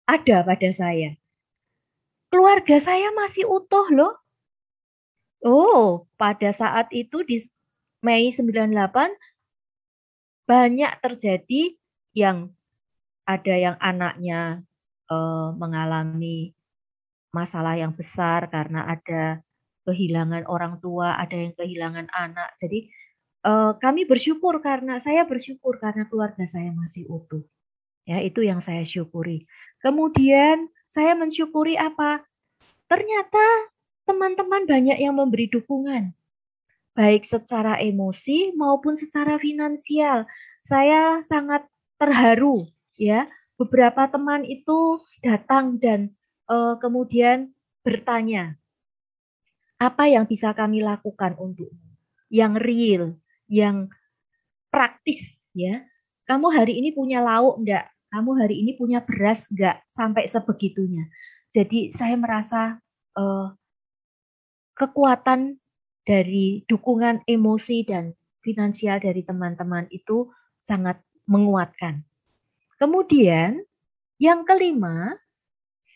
ada 0.03 0.43
pada 0.43 0.71
saya. 0.75 1.15
Keluarga 2.27 2.77
saya 2.83 3.15
masih 3.15 3.47
utuh 3.47 3.87
loh. 3.95 4.19
Oh, 5.47 6.11
pada 6.19 6.51
saat 6.51 6.91
itu 6.91 7.23
di 7.23 7.39
Mei 8.03 8.35
98 8.35 8.67
banyak 10.47 10.93
terjadi 11.03 11.63
yang 12.19 12.51
ada 13.27 13.55
yang 13.55 13.77
anaknya 13.79 14.67
uh, 15.11 15.55
mengalami 15.55 16.56
masalah 17.37 17.77
yang 17.77 17.93
besar 17.93 18.49
karena 18.49 18.89
ada 18.89 19.45
kehilangan 19.85 20.49
orang 20.49 20.81
tua, 20.81 21.21
ada 21.21 21.37
yang 21.37 21.53
kehilangan 21.53 22.09
anak. 22.11 22.57
Jadi 22.57 22.89
uh, 23.45 23.77
kami 23.77 24.09
bersyukur 24.09 24.59
karena 24.65 24.97
saya 24.99 25.29
bersyukur 25.29 25.77
karena 25.77 26.09
keluarga 26.09 26.49
saya 26.49 26.73
masih 26.73 27.05
utuh. 27.07 27.45
Ya, 28.07 28.23
itu 28.23 28.41
yang 28.41 28.63
saya 28.63 28.87
syukuri. 28.87 29.45
Kemudian 29.83 30.71
saya 30.87 31.19
mensyukuri 31.19 31.75
apa? 31.75 32.23
Ternyata 32.87 33.43
teman-teman 34.07 34.63
banyak 34.67 34.99
yang 35.03 35.19
memberi 35.19 35.51
dukungan. 35.51 36.15
Baik 36.95 37.27
secara 37.27 37.77
emosi 37.83 38.55
maupun 38.55 38.95
secara 38.95 39.37
finansial. 39.43 40.25
Saya 40.63 41.21
sangat 41.27 41.67
terharu 41.99 42.71
ya. 42.95 43.27
Beberapa 43.59 44.07
teman 44.07 44.47
itu 44.47 45.01
datang 45.25 45.81
dan 45.83 46.15
uh, 46.51 46.75
kemudian 46.79 47.53
bertanya, 47.83 48.59
apa 49.77 50.09
yang 50.09 50.25
bisa 50.25 50.57
kami 50.57 50.81
lakukan 50.81 51.37
untuk 51.37 51.69
yang 52.33 52.57
real, 52.57 53.15
yang 53.47 53.93
praktis 54.73 55.47
ya. 55.53 55.85
Kamu 56.27 56.51
hari 56.51 56.83
ini 56.83 56.91
punya 56.91 57.23
lauk 57.23 57.63
enggak? 57.63 57.87
Kamu 58.11 58.35
hari 58.41 58.59
ini 58.65 58.75
punya 58.75 59.05
beras 59.05 59.47
enggak? 59.53 59.85
Sampai 59.87 60.27
sebegitunya. 60.27 61.07
Jadi 61.55 61.95
saya 61.95 62.19
merasa 62.19 62.83
uh, 63.15 63.55
kekuatan 64.75 65.57
dari 66.07 66.67
dukungan 66.67 67.27
emosi 67.27 67.87
dan 67.87 68.15
finansial 68.43 69.03
dari 69.03 69.27
teman-teman 69.27 69.87
itu 69.91 70.31
sangat 70.63 71.03
menguatkan. 71.27 72.07
Kemudian 72.79 73.63
yang 74.23 74.47
kelima, 74.47 75.19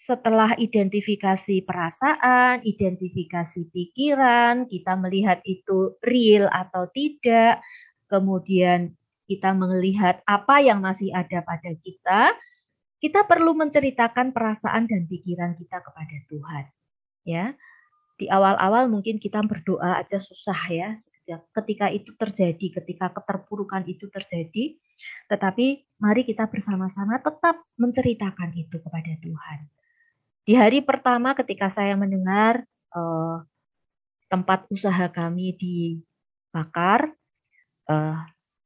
setelah 0.00 0.56
identifikasi 0.56 1.60
perasaan, 1.68 2.64
identifikasi 2.64 3.68
pikiran, 3.68 4.64
kita 4.64 4.96
melihat 4.96 5.44
itu 5.44 6.00
real 6.00 6.48
atau 6.48 6.88
tidak, 6.88 7.60
kemudian 8.08 8.96
kita 9.28 9.52
melihat 9.52 10.24
apa 10.24 10.64
yang 10.64 10.80
masih 10.80 11.12
ada 11.12 11.44
pada 11.44 11.76
kita, 11.84 12.32
kita 12.96 13.28
perlu 13.28 13.52
menceritakan 13.52 14.32
perasaan 14.32 14.88
dan 14.88 15.04
pikiran 15.04 15.52
kita 15.60 15.84
kepada 15.84 16.16
Tuhan. 16.32 16.64
Ya, 17.28 17.52
di 18.16 18.24
awal-awal 18.32 18.88
mungkin 18.88 19.20
kita 19.20 19.44
berdoa 19.44 20.00
aja 20.00 20.16
susah 20.16 20.60
ya 20.72 20.96
ketika 21.60 21.92
itu 21.92 22.16
terjadi, 22.16 22.80
ketika 22.80 23.12
keterpurukan 23.12 23.84
itu 23.84 24.08
terjadi. 24.08 24.80
Tetapi 25.28 25.96
mari 26.00 26.24
kita 26.24 26.48
bersama-sama 26.48 27.20
tetap 27.20 27.64
menceritakan 27.76 28.52
itu 28.56 28.76
kepada 28.80 29.12
Tuhan. 29.20 29.79
Di 30.44 30.56
hari 30.56 30.80
pertama 30.82 31.36
ketika 31.36 31.68
saya 31.68 31.94
mendengar 31.94 32.64
uh, 32.96 33.44
tempat 34.32 34.66
usaha 34.72 35.06
kami 35.12 35.54
dibakar, 35.58 37.12
uh, 37.86 38.18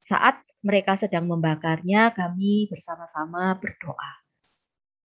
saat 0.04 0.40
mereka 0.64 0.96
sedang 0.96 1.28
membakarnya, 1.28 2.12
kami 2.16 2.68
bersama-sama 2.72 3.52
berdoa. 3.60 4.12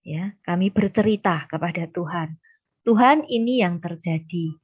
Ya, 0.03 0.33
kami 0.47 0.71
bercerita 0.71 1.43
kepada 1.51 1.83
Tuhan 1.91 2.39
Tuhan 2.89 3.27
ini 3.27 3.61
yang 3.61 3.77
terjadi 3.77 4.55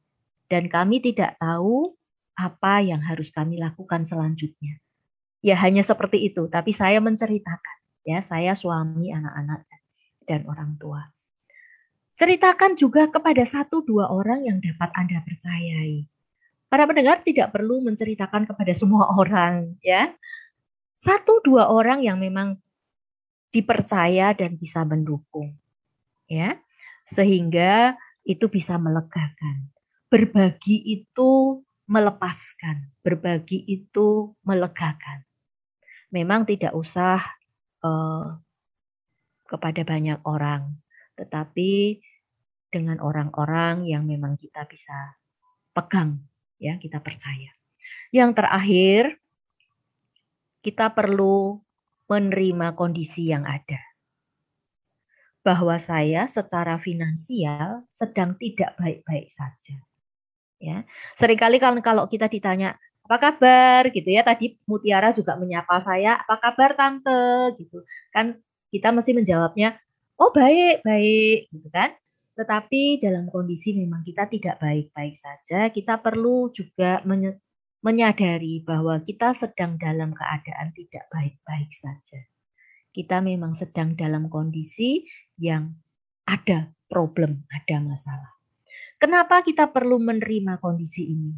dan 0.49 0.65
kami 0.65 0.97
tidak 0.97 1.37
tahu 1.37 1.93
apa 2.33 2.81
yang 2.81 2.97
harus 3.03 3.31
kami 3.31 3.61
lakukan 3.61 4.01
selanjutnya. 4.01 4.81
Ya 5.45 5.53
hanya 5.61 5.85
seperti 5.85 6.25
itu, 6.25 6.49
tapi 6.49 6.73
saya 6.73 6.97
menceritakan 7.03 7.77
ya, 8.01 8.25
saya 8.25 8.57
suami, 8.57 9.13
anak-anak 9.13 9.61
dan 10.25 10.41
orang 10.49 10.73
tua. 10.81 11.05
Ceritakan 12.15 12.79
juga 12.79 13.11
kepada 13.11 13.43
satu 13.43 13.83
dua 13.83 14.07
orang 14.07 14.47
yang 14.47 14.63
dapat 14.63 14.87
Anda 14.95 15.19
percayai. 15.19 16.07
Para 16.71 16.87
pendengar 16.87 17.19
tidak 17.27 17.51
perlu 17.51 17.83
menceritakan 17.83 18.47
kepada 18.47 18.71
semua 18.71 19.11
orang, 19.19 19.75
ya. 19.83 20.15
Satu 21.03 21.43
dua 21.43 21.67
orang 21.67 22.01
yang 22.07 22.15
memang 22.17 22.55
dipercaya 23.51 24.31
dan 24.31 24.55
bisa 24.55 24.87
mendukung, 24.87 25.59
ya. 26.31 26.55
Sehingga 27.03 27.99
itu 28.23 28.47
bisa 28.47 28.79
melegakan. 28.79 29.69
Berbagi 30.07 30.87
itu 30.87 31.59
melepaskan, 31.85 32.95
berbagi 33.03 33.61
itu 33.67 34.33
melegakan. 34.47 35.27
Memang 36.15 36.47
tidak 36.47 36.71
usah 36.71 37.19
uh, 37.83 38.39
kepada 39.45 39.83
banyak 39.83 40.17
orang, 40.25 40.79
tetapi 41.15 42.03
dengan 42.69 42.99
orang-orang 42.99 43.87
yang 43.87 44.03
memang 44.03 44.35
kita 44.35 44.67
bisa 44.67 45.15
pegang, 45.71 46.19
ya, 46.59 46.75
kita 46.75 46.99
percaya. 46.99 47.55
Yang 48.11 48.31
terakhir, 48.35 49.01
kita 50.59 50.91
perlu 50.91 51.59
menerima 52.11 52.75
kondisi 52.75 53.31
yang 53.31 53.47
ada. 53.47 53.79
Bahwa 55.45 55.77
saya 55.77 56.25
secara 56.25 56.81
finansial 56.81 57.85
sedang 57.93 58.35
tidak 58.35 58.75
baik-baik 58.75 59.29
saja. 59.29 59.77
Ya, 60.59 60.87
sering 61.19 61.37
kali 61.37 61.59
kalau 61.59 61.77
kalau 61.83 62.03
kita 62.09 62.31
ditanya 62.31 62.79
apa 63.05 63.21
kabar 63.21 63.93
gitu 63.93 64.09
ya 64.09 64.25
tadi 64.25 64.57
Mutiara 64.65 65.13
juga 65.13 65.37
menyapa 65.37 65.77
saya 65.77 66.17
apa 66.25 66.41
kabar 66.41 66.73
tante 66.73 67.53
gitu 67.61 67.85
kan 68.09 68.41
kita 68.73 68.89
mesti 68.89 69.13
menjawabnya 69.13 69.77
oh 70.19 70.31
baik, 70.31 70.83
baik, 70.83 71.51
gitu 71.51 71.67
kan. 71.71 71.95
Tetapi 72.35 72.99
dalam 72.99 73.31
kondisi 73.31 73.71
memang 73.75 74.03
kita 74.03 74.27
tidak 74.27 74.59
baik-baik 74.59 75.15
saja, 75.15 75.71
kita 75.71 76.03
perlu 76.03 76.51
juga 76.51 76.99
menyadari 77.79 78.59
bahwa 78.59 78.99
kita 78.99 79.31
sedang 79.31 79.79
dalam 79.79 80.11
keadaan 80.11 80.75
tidak 80.75 81.07
baik-baik 81.11 81.71
saja. 81.71 82.19
Kita 82.91 83.23
memang 83.23 83.55
sedang 83.55 83.95
dalam 83.95 84.27
kondisi 84.27 85.07
yang 85.39 85.75
ada 86.27 86.71
problem, 86.91 87.47
ada 87.51 87.79
masalah. 87.79 88.35
Kenapa 88.99 89.43
kita 89.43 89.67
perlu 89.71 89.99
menerima 89.99 90.59
kondisi 90.59 91.11
ini? 91.11 91.35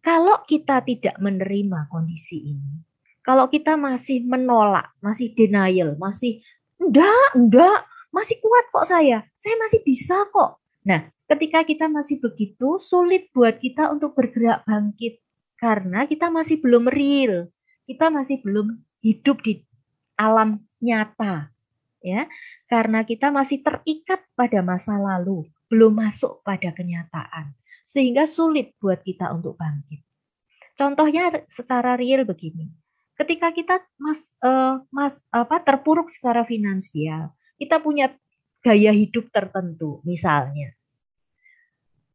Kalau 0.00 0.44
kita 0.48 0.80
tidak 0.84 1.16
menerima 1.20 1.92
kondisi 1.92 2.56
ini, 2.56 2.84
kalau 3.20 3.52
kita 3.52 3.76
masih 3.76 4.24
menolak, 4.24 4.96
masih 5.04 5.32
denial, 5.36 5.92
masih 6.00 6.40
enggak, 6.80 7.28
enggak, 7.36 7.80
masih 8.10 8.36
kuat 8.42 8.64
kok 8.74 8.86
saya, 8.88 9.22
saya 9.38 9.54
masih 9.60 9.80
bisa 9.86 10.26
kok. 10.32 10.58
Nah, 10.82 11.06
ketika 11.30 11.62
kita 11.62 11.86
masih 11.86 12.18
begitu, 12.18 12.80
sulit 12.82 13.30
buat 13.30 13.60
kita 13.60 13.92
untuk 13.92 14.16
bergerak 14.16 14.66
bangkit. 14.66 15.22
Karena 15.60 16.08
kita 16.08 16.32
masih 16.32 16.56
belum 16.56 16.88
real, 16.88 17.52
kita 17.84 18.08
masih 18.08 18.40
belum 18.40 18.80
hidup 19.04 19.44
di 19.44 19.60
alam 20.16 20.64
nyata. 20.80 21.52
ya 22.00 22.24
Karena 22.64 23.04
kita 23.04 23.28
masih 23.28 23.60
terikat 23.60 24.24
pada 24.32 24.64
masa 24.64 24.96
lalu, 24.96 25.44
belum 25.68 26.00
masuk 26.00 26.40
pada 26.40 26.72
kenyataan. 26.72 27.52
Sehingga 27.84 28.24
sulit 28.24 28.72
buat 28.80 29.04
kita 29.04 29.28
untuk 29.36 29.60
bangkit. 29.60 30.00
Contohnya 30.80 31.44
secara 31.52 31.92
real 32.00 32.24
begini 32.24 32.79
ketika 33.20 33.52
kita 33.52 33.76
mas 34.00 34.32
uh, 34.40 34.80
mas 34.88 35.20
apa 35.28 35.60
terpuruk 35.60 36.08
secara 36.08 36.42
finansial, 36.48 37.36
kita 37.60 37.76
punya 37.76 38.16
gaya 38.64 38.92
hidup 38.92 39.28
tertentu, 39.28 40.00
misalnya 40.08 40.72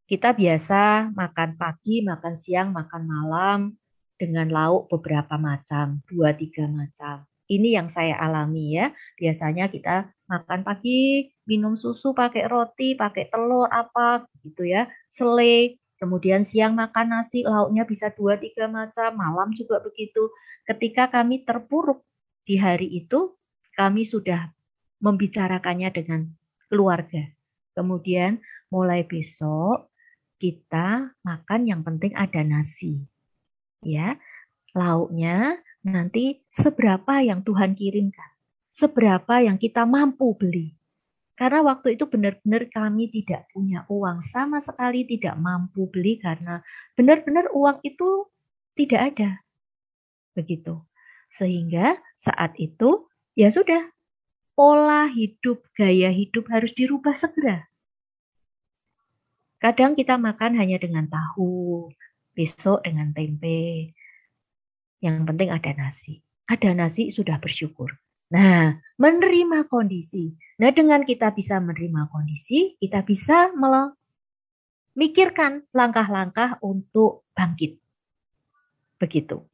kita 0.05 0.37
biasa 0.37 1.09
makan 1.17 1.57
pagi, 1.57 2.05
makan 2.05 2.33
siang, 2.37 2.69
makan 2.69 3.03
malam 3.09 3.59
dengan 4.15 4.47
lauk 4.53 4.85
beberapa 4.93 5.35
macam, 5.35 6.05
dua 6.05 6.31
tiga 6.37 6.69
macam. 6.69 7.25
Ini 7.45 7.77
yang 7.77 7.89
saya 7.89 8.17
alami 8.17 8.77
ya. 8.77 8.89
Biasanya 9.17 9.69
kita 9.69 10.09
makan 10.25 10.65
pagi, 10.65 11.29
minum 11.45 11.77
susu 11.77 12.13
pakai 12.13 12.49
roti, 12.49 12.97
pakai 12.97 13.29
telur 13.29 13.69
apa 13.69 14.25
gitu 14.45 14.65
ya, 14.65 14.89
selai. 15.09 15.77
Kemudian 15.95 16.43
siang 16.43 16.75
makan 16.75 17.15
nasi, 17.19 17.47
lauknya 17.47 17.87
bisa 17.87 18.11
dua 18.11 18.35
tiga 18.35 18.67
macam, 18.67 19.15
malam 19.15 19.55
juga 19.55 19.79
begitu 19.79 20.27
ketika 20.65 21.07
kami 21.07 21.45
terpuruk 21.45 22.01
di 22.43 22.57
hari 22.57 22.89
itu, 22.89 23.37
kami 23.77 24.03
sudah 24.03 24.51
membicarakannya 24.99 25.89
dengan 25.93 26.21
keluarga. 26.67 27.29
Kemudian 27.77 28.41
mulai 28.73 29.05
besok 29.05 29.93
kita 30.41 31.15
makan 31.21 31.61
yang 31.69 31.81
penting 31.85 32.11
ada 32.17 32.41
nasi. 32.41 33.05
Ya. 33.85 34.17
Lauknya 34.75 35.63
nanti 35.87 36.43
seberapa 36.51 37.23
yang 37.23 37.47
Tuhan 37.47 37.79
kirimkan. 37.79 38.31
Seberapa 38.75 39.39
yang 39.39 39.55
kita 39.55 39.87
mampu 39.87 40.35
beli. 40.35 40.75
Karena 41.35 41.59
waktu 41.67 41.99
itu 41.99 42.07
benar-benar 42.07 42.71
kami 42.71 43.11
tidak 43.11 43.51
punya 43.51 43.83
uang 43.91 44.23
sama 44.23 44.63
sekali 44.63 45.03
tidak 45.03 45.35
mampu 45.35 45.91
beli 45.91 46.15
karena 46.15 46.63
benar-benar 46.95 47.51
uang 47.51 47.83
itu 47.83 48.31
tidak 48.79 49.01
ada 49.11 49.29
begitu. 50.31 50.79
Sehingga 51.35 51.99
saat 52.15 52.55
itu 52.55 53.11
ya 53.35 53.51
sudah 53.51 53.91
pola 54.55 55.11
hidup, 55.11 55.59
gaya 55.75 56.07
hidup 56.15 56.47
harus 56.47 56.71
dirubah 56.71 57.11
segera. 57.19 57.67
Kadang 59.59 59.99
kita 59.99 60.15
makan 60.15 60.55
hanya 60.55 60.79
dengan 60.79 61.11
tahu, 61.11 61.91
besok 62.31 62.83
dengan 62.87 63.11
tempe. 63.11 63.91
Yang 65.03 65.15
penting 65.27 65.49
ada 65.51 65.71
nasi. 65.75 66.23
Ada 66.47 66.71
nasi 66.71 67.11
sudah 67.11 67.35
bersyukur. 67.43 67.99
Nah, 68.33 68.73
menerima 68.97 69.69
kondisi. 69.69 70.33
Nah, 70.57 70.73
dengan 70.73 71.05
kita 71.05 71.29
bisa 71.35 71.61
menerima 71.61 72.09
kondisi, 72.09 72.73
kita 72.81 73.05
bisa 73.05 73.53
memikirkan 74.95 75.61
langkah-langkah 75.69 76.57
untuk 76.65 77.27
bangkit. 77.37 77.77
Begitu. 78.97 79.45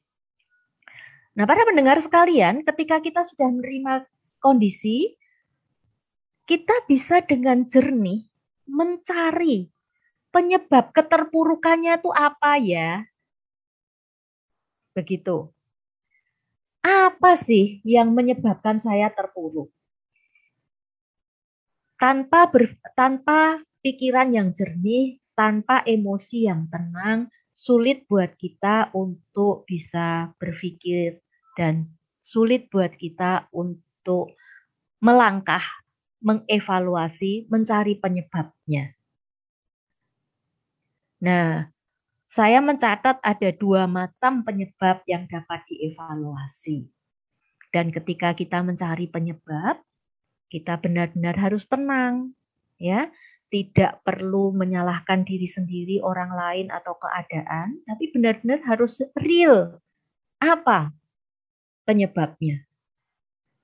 Nah, 1.36 1.44
para 1.48 1.68
pendengar 1.68 2.00
sekalian, 2.00 2.64
ketika 2.64 3.00
kita 3.04 3.24
sudah 3.28 3.52
menerima 3.52 4.08
kondisi, 4.40 5.16
kita 6.48 6.84
bisa 6.88 7.24
dengan 7.24 7.64
jernih 7.68 8.28
mencari 8.68 9.72
penyebab 10.32 10.96
keterpurukannya 10.96 12.00
itu 12.00 12.12
apa 12.12 12.60
ya? 12.60 13.04
Begitu. 14.96 15.52
Apa 16.82 17.38
sih 17.38 17.78
yang 17.86 18.10
menyebabkan 18.18 18.82
saya 18.82 19.14
terpuruk? 19.14 19.70
Tanpa 22.02 22.50
ber, 22.50 22.82
tanpa 22.98 23.62
pikiran 23.86 24.34
yang 24.34 24.50
jernih, 24.58 25.22
tanpa 25.38 25.86
emosi 25.86 26.50
yang 26.50 26.66
tenang, 26.74 27.30
sulit 27.54 28.10
buat 28.10 28.34
kita 28.34 28.90
untuk 28.98 29.70
bisa 29.70 30.34
berpikir 30.42 31.22
dan 31.54 31.94
sulit 32.26 32.66
buat 32.74 32.98
kita 32.98 33.54
untuk 33.54 34.34
melangkah, 35.02 35.62
mengevaluasi, 36.26 37.46
mencari 37.50 37.98
penyebabnya. 38.02 38.98
Nah, 41.22 41.70
saya 42.32 42.64
mencatat 42.64 43.20
ada 43.20 43.50
dua 43.52 43.92
macam 43.92 44.48
penyebab 44.48 45.04
yang 45.04 45.28
dapat 45.28 45.68
dievaluasi. 45.68 46.88
Dan 47.76 47.92
ketika 47.92 48.32
kita 48.32 48.64
mencari 48.64 49.12
penyebab, 49.12 49.84
kita 50.48 50.80
benar-benar 50.80 51.36
harus 51.36 51.68
tenang, 51.68 52.32
ya 52.80 53.12
tidak 53.52 54.00
perlu 54.08 54.56
menyalahkan 54.56 55.28
diri 55.28 55.44
sendiri, 55.44 56.00
orang 56.00 56.32
lain, 56.32 56.68
atau 56.72 56.96
keadaan, 56.96 57.84
tapi 57.84 58.08
benar-benar 58.16 58.64
harus 58.64 59.04
real. 59.20 59.84
Apa 60.40 60.96
penyebabnya? 61.84 62.64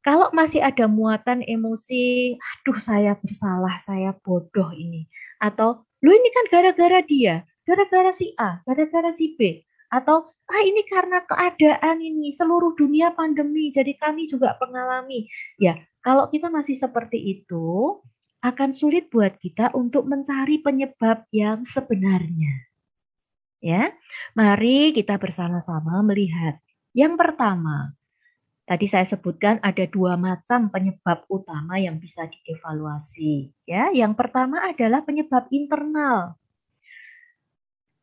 Kalau 0.03 0.27
masih 0.35 0.59
ada 0.59 0.91
muatan 0.91 1.39
emosi, 1.39 2.35
aduh 2.35 2.79
saya 2.83 3.15
bersalah, 3.15 3.79
saya 3.79 4.11
bodoh 4.11 4.75
ini. 4.75 5.07
Atau, 5.39 5.87
lu 6.03 6.11
ini 6.11 6.29
kan 6.35 6.45
gara-gara 6.51 6.99
dia, 7.07 7.47
gara-gara 7.67 8.15
si 8.15 8.31
A, 8.39 8.63
gara-gara 8.63 9.11
si 9.11 9.35
B. 9.35 9.67
Atau, 9.91 10.31
ah 10.47 10.63
ini 10.63 10.87
karena 10.87 11.27
keadaan 11.27 11.99
ini, 11.99 12.31
seluruh 12.31 12.71
dunia 12.79 13.11
pandemi, 13.11 13.67
jadi 13.75 13.91
kami 13.99 14.31
juga 14.31 14.55
mengalami. 14.63 15.27
Ya, 15.59 15.83
kalau 15.99 16.31
kita 16.31 16.47
masih 16.47 16.79
seperti 16.79 17.19
itu, 17.19 17.99
akan 18.39 18.71
sulit 18.71 19.11
buat 19.11 19.35
kita 19.35 19.75
untuk 19.75 20.07
mencari 20.07 20.63
penyebab 20.63 21.27
yang 21.35 21.67
sebenarnya. 21.67 22.71
Ya, 23.59 23.91
mari 24.37 24.95
kita 24.95 25.19
bersama-sama 25.19 25.99
melihat. 26.05 26.61
Yang 26.93 27.17
pertama, 27.19 27.97
tadi 28.69 28.85
saya 28.85 29.03
sebutkan 29.03 29.57
ada 29.65 29.83
dua 29.89 30.15
macam 30.15 30.69
penyebab 30.69 31.25
utama 31.27 31.81
yang 31.81 31.97
bisa 31.97 32.29
dievaluasi. 32.29 33.51
Ya, 33.65 33.89
yang 33.91 34.13
pertama 34.13 34.61
adalah 34.63 35.01
penyebab 35.03 35.49
internal. 35.49 36.37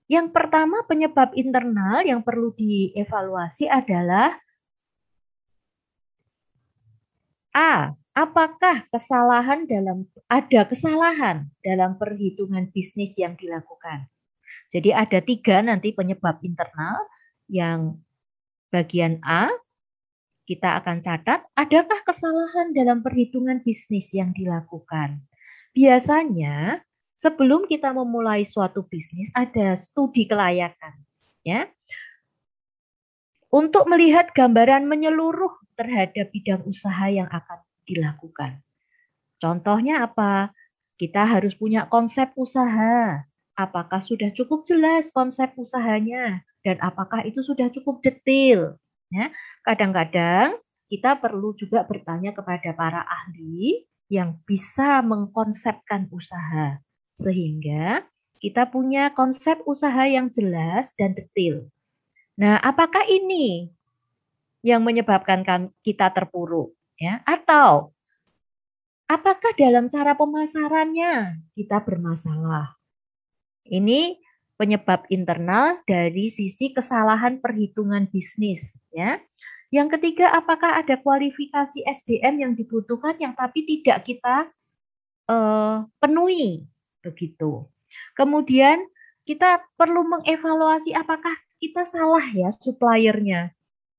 Yang 0.05 0.37
pertama 0.37 0.85
penyebab 0.85 1.33
internal 1.33 2.05
yang 2.05 2.21
perlu 2.21 2.53
dievaluasi 2.53 3.69
adalah 3.69 4.37
A. 7.55 7.97
Apakah 8.15 8.87
kesalahan 8.95 9.67
dalam 9.67 10.07
ada 10.31 10.63
kesalahan 10.71 11.51
dalam 11.67 11.99
perhitungan 11.99 12.71
bisnis 12.71 13.19
yang 13.19 13.35
dilakukan? 13.35 14.07
Jadi 14.71 14.95
ada 14.95 15.19
tiga 15.19 15.59
nanti 15.67 15.91
penyebab 15.91 16.39
internal 16.47 17.11
yang 17.51 17.99
bagian 18.71 19.19
A 19.27 19.51
kita 20.45 20.77
akan 20.79 21.01
catat 21.01 21.43
adakah 21.57 22.05
kesalahan 22.05 22.77
dalam 22.77 23.01
perhitungan 23.01 23.65
bisnis 23.65 24.13
yang 24.13 24.31
dilakukan. 24.37 25.25
Biasanya 25.73 26.85
sebelum 27.19 27.67
kita 27.71 27.95
memulai 27.95 28.43
suatu 28.43 28.85
bisnis 28.87 29.31
ada 29.35 29.79
studi 29.79 30.27
kelayakan 30.27 30.95
ya. 31.47 31.69
Untuk 33.55 33.87
melihat 33.87 34.35
gambaran 34.35 34.91
menyeluruh 34.91 35.55
terhadap 35.79 36.35
bidang 36.35 36.67
usaha 36.67 37.07
yang 37.07 37.31
akan 37.31 37.63
dilakukan. 37.87 38.59
Contohnya 39.39 40.03
apa? 40.03 40.51
Kita 40.99 41.23
harus 41.23 41.55
punya 41.55 41.87
konsep 41.87 42.35
usaha 42.35 43.23
apakah 43.55 44.03
sudah 44.03 44.35
cukup 44.35 44.67
jelas 44.67 45.11
konsep 45.15 45.55
usahanya 45.55 46.43
dan 46.67 46.77
apakah 46.83 47.23
itu 47.23 47.43
sudah 47.43 47.71
cukup 47.71 48.03
detail. 48.03 48.79
Ya, 49.15 49.31
kadang-kadang 49.63 50.59
kita 50.91 51.15
perlu 51.19 51.55
juga 51.55 51.87
bertanya 51.87 52.35
kepada 52.35 52.75
para 52.75 53.03
ahli 53.07 53.87
yang 54.11 54.39
bisa 54.43 55.01
mengkonsepkan 55.07 56.11
usaha 56.11 56.83
sehingga 57.15 58.05
kita 58.43 58.69
punya 58.69 59.09
konsep 59.17 59.63
usaha 59.65 60.05
yang 60.05 60.29
jelas 60.29 60.93
dan 61.01 61.17
detail. 61.17 61.65
Nah, 62.37 62.61
apakah 62.61 63.07
ini 63.09 63.73
yang 64.61 64.85
menyebabkan 64.85 65.47
kan 65.47 65.71
kita 65.81 66.13
terpuruk 66.13 66.75
ya 67.01 67.25
atau 67.25 67.95
apakah 69.09 69.55
dalam 69.57 69.89
cara 69.89 70.13
pemasarannya 70.13 71.41
kita 71.57 71.81
bermasalah? 71.81 72.77
Ini 73.65 74.21
penyebab 74.61 75.09
internal 75.09 75.81
dari 75.89 76.29
sisi 76.29 76.75
kesalahan 76.75 77.41
perhitungan 77.41 78.11
bisnis 78.13 78.77
ya. 78.93 79.23
Yang 79.73 79.99
ketiga, 79.99 80.31
apakah 80.31 80.79
ada 80.85 80.95
kualifikasi 81.01 81.83
SDM 81.83 82.47
yang 82.47 82.53
dibutuhkan 82.55 83.19
yang 83.19 83.35
tapi 83.35 83.67
tidak 83.67 84.07
kita 84.07 84.47
uh, 85.27 85.83
penuhi 85.99 86.63
begitu. 87.05 87.69
Kemudian 88.17 88.81
kita 89.29 89.61
perlu 89.77 90.05
mengevaluasi 90.09 90.97
apakah 90.97 91.37
kita 91.61 91.85
salah 91.85 92.25
ya 92.33 92.51
suppliernya. 92.57 93.53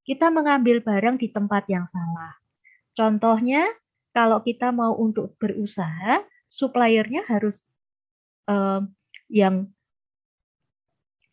Kita 0.05 0.29
mengambil 0.29 0.85
barang 0.85 1.17
di 1.17 1.33
tempat 1.33 1.65
yang 1.65 1.89
salah. 1.89 2.37
Contohnya, 2.93 3.65
kalau 4.13 4.39
kita 4.45 4.69
mau 4.69 4.93
untuk 4.93 5.33
berusaha, 5.41 6.21
suppliernya 6.45 7.25
harus 7.25 7.57
uh, 8.45 8.85
yang 9.27 9.65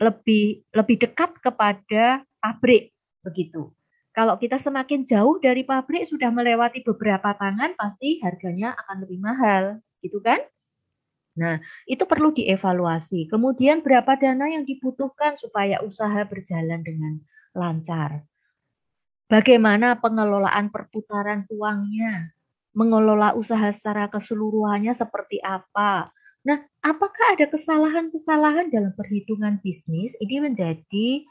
lebih 0.00 0.66
lebih 0.74 0.96
dekat 0.98 1.36
kepada 1.38 2.26
pabrik 2.42 2.90
begitu. 3.22 3.70
Kalau 4.12 4.36
kita 4.36 4.60
semakin 4.60 5.08
jauh 5.08 5.40
dari 5.40 5.64
pabrik 5.64 6.04
sudah 6.04 6.28
melewati 6.28 6.84
beberapa 6.84 7.32
tangan 7.32 7.72
pasti 7.78 8.20
harganya 8.20 8.76
akan 8.84 9.08
lebih 9.08 9.18
mahal, 9.22 9.80
gitu 10.04 10.20
kan? 10.20 10.42
Nah, 11.32 11.56
itu 11.88 12.04
perlu 12.04 12.32
dievaluasi. 12.36 13.28
Kemudian 13.28 13.80
berapa 13.80 14.16
dana 14.20 14.52
yang 14.52 14.68
dibutuhkan 14.68 15.40
supaya 15.40 15.80
usaha 15.80 16.20
berjalan 16.28 16.84
dengan 16.84 17.24
lancar. 17.56 18.24
Bagaimana 19.32 19.96
pengelolaan 19.96 20.68
perputaran 20.68 21.48
uangnya? 21.48 22.36
Mengelola 22.76 23.32
usaha 23.36 23.68
secara 23.72 24.08
keseluruhannya 24.12 24.92
seperti 24.92 25.40
apa? 25.40 26.12
Nah, 26.44 26.60
apakah 26.84 27.36
ada 27.36 27.48
kesalahan-kesalahan 27.48 28.68
dalam 28.68 28.92
perhitungan 28.92 29.56
bisnis? 29.60 30.12
Ini 30.20 30.42
menjadi 30.42 31.24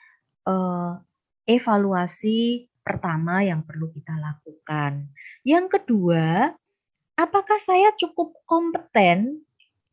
uh, 0.49 0.97
evaluasi 1.45 2.69
pertama 2.81 3.45
yang 3.45 3.61
perlu 3.61 3.93
kita 3.93 4.17
lakukan. 4.17 5.09
Yang 5.45 5.77
kedua, 5.77 6.57
apakah 7.17 7.59
saya 7.61 7.93
cukup 7.97 8.33
kompeten 8.49 9.45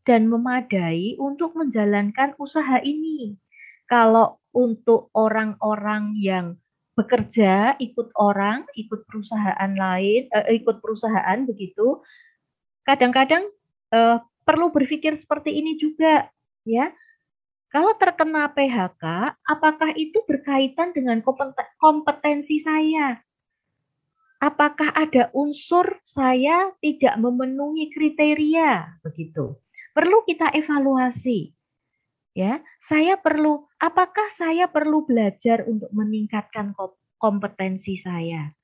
dan 0.09 0.33
memadai 0.33 1.21
untuk 1.21 1.53
menjalankan 1.53 2.33
usaha 2.41 2.81
ini? 2.81 3.37
Kalau 3.85 4.41
untuk 4.57 5.13
orang-orang 5.13 6.17
yang 6.17 6.57
bekerja 6.97 7.77
ikut 7.77 8.17
orang, 8.17 8.65
ikut 8.73 9.05
perusahaan 9.05 9.73
lain, 9.77 10.33
eh, 10.33 10.57
ikut 10.57 10.81
perusahaan 10.81 11.45
begitu, 11.45 12.01
kadang-kadang 12.89 13.45
eh, 13.93 14.19
perlu 14.49 14.73
berpikir 14.73 15.13
seperti 15.13 15.53
ini 15.61 15.77
juga, 15.77 16.29
ya. 16.65 16.89
Kalau 17.69 17.93
terkena 18.01 18.49
PHK, 18.49 19.05
apakah 19.45 19.93
itu 19.93 20.25
berkaitan 20.25 20.97
dengan 20.97 21.21
kompetensi 21.77 22.57
saya? 22.65 23.21
Apakah 24.41 24.89
ada 24.97 25.29
unsur 25.37 26.01
saya 26.01 26.73
tidak 26.81 27.21
memenuhi 27.21 27.93
kriteria 27.93 29.01
begitu? 29.05 29.53
Perlu 29.99 30.23
kita 30.23 30.55
evaluasi. 30.55 31.51
Ya, 32.39 32.63
saya 32.79 33.19
perlu 33.19 33.67
apakah 33.83 34.31
saya 34.31 34.71
perlu 34.71 35.03
belajar 35.03 35.67
untuk 35.67 35.91
meningkatkan 35.91 36.71
kompetensi 37.19 37.99
saya? 37.99 38.55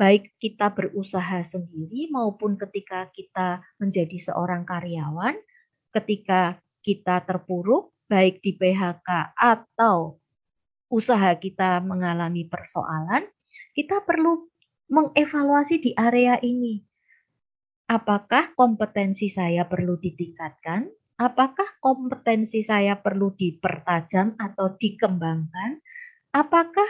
baik 0.00 0.32
kita 0.40 0.72
berusaha 0.72 1.44
sendiri 1.44 2.08
maupun 2.08 2.56
ketika 2.56 3.12
kita 3.12 3.60
menjadi 3.76 4.32
seorang 4.32 4.64
karyawan, 4.64 5.36
ketika 5.92 6.56
kita 6.80 7.20
terpuruk, 7.28 7.92
baik 8.08 8.40
di 8.40 8.56
PHK 8.56 9.36
atau 9.36 10.16
usaha 10.88 11.36
kita 11.36 11.84
mengalami 11.84 12.48
persoalan, 12.48 13.28
kita 13.76 14.00
perlu 14.08 14.48
mengevaluasi 14.88 15.84
di 15.84 15.92
area 15.92 16.40
ini. 16.40 16.80
Apakah 17.90 18.54
kompetensi 18.54 19.26
saya 19.26 19.66
perlu 19.66 19.98
ditingkatkan? 19.98 20.86
Apakah 21.18 21.74
kompetensi 21.82 22.62
saya 22.62 22.94
perlu 22.94 23.34
dipertajam 23.34 24.38
atau 24.38 24.78
dikembangkan? 24.78 25.82
Apakah 26.30 26.86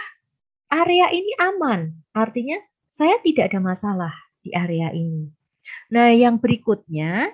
area 0.68 1.08
ini 1.08 1.32
aman? 1.40 1.96
Artinya 2.12 2.60
saya 2.92 3.16
tidak 3.24 3.48
ada 3.48 3.64
masalah 3.64 4.12
di 4.44 4.52
area 4.52 4.92
ini. 4.92 5.32
Nah, 5.88 6.12
yang 6.12 6.36
berikutnya 6.36 7.32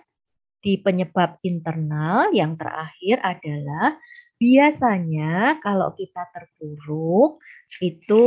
di 0.63 0.79
penyebab 0.79 1.43
internal 1.43 2.31
yang 2.31 2.55
terakhir 2.55 3.19
adalah 3.19 3.99
biasanya 4.39 5.59
kalau 5.59 5.91
kita 5.99 6.23
terpuruk 6.31 7.43
itu 7.83 8.27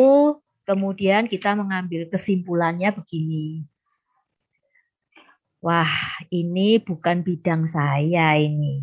kemudian 0.68 1.32
kita 1.32 1.56
mengambil 1.56 2.12
kesimpulannya 2.12 2.92
begini. 2.92 3.64
Wah, 5.60 6.24
ini 6.32 6.80
bukan 6.80 7.20
bidang 7.20 7.68
saya 7.68 8.40
ini. 8.40 8.80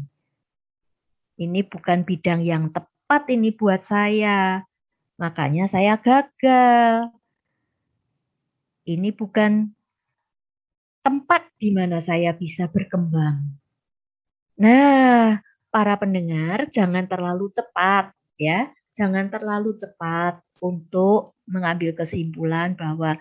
Ini 1.40 1.64
bukan 1.64 2.04
bidang 2.04 2.44
yang 2.44 2.68
tepat 2.68 3.32
ini 3.32 3.48
buat 3.52 3.80
saya. 3.80 4.60
Makanya 5.16 5.72
saya 5.72 5.96
gagal 5.96 7.16
ini 8.86 9.08
bukan 9.08 9.72
tempat 11.00 11.48
di 11.56 11.72
mana 11.72 11.98
saya 12.04 12.36
bisa 12.36 12.68
berkembang. 12.68 13.56
Nah, 14.60 15.40
para 15.72 15.94
pendengar 15.96 16.68
jangan 16.68 17.08
terlalu 17.08 17.48
cepat 17.56 18.12
ya. 18.36 18.68
Jangan 18.96 19.28
terlalu 19.28 19.76
cepat 19.76 20.40
untuk 20.60 21.36
mengambil 21.44 21.92
kesimpulan 21.92 22.72
bahwa 22.72 23.20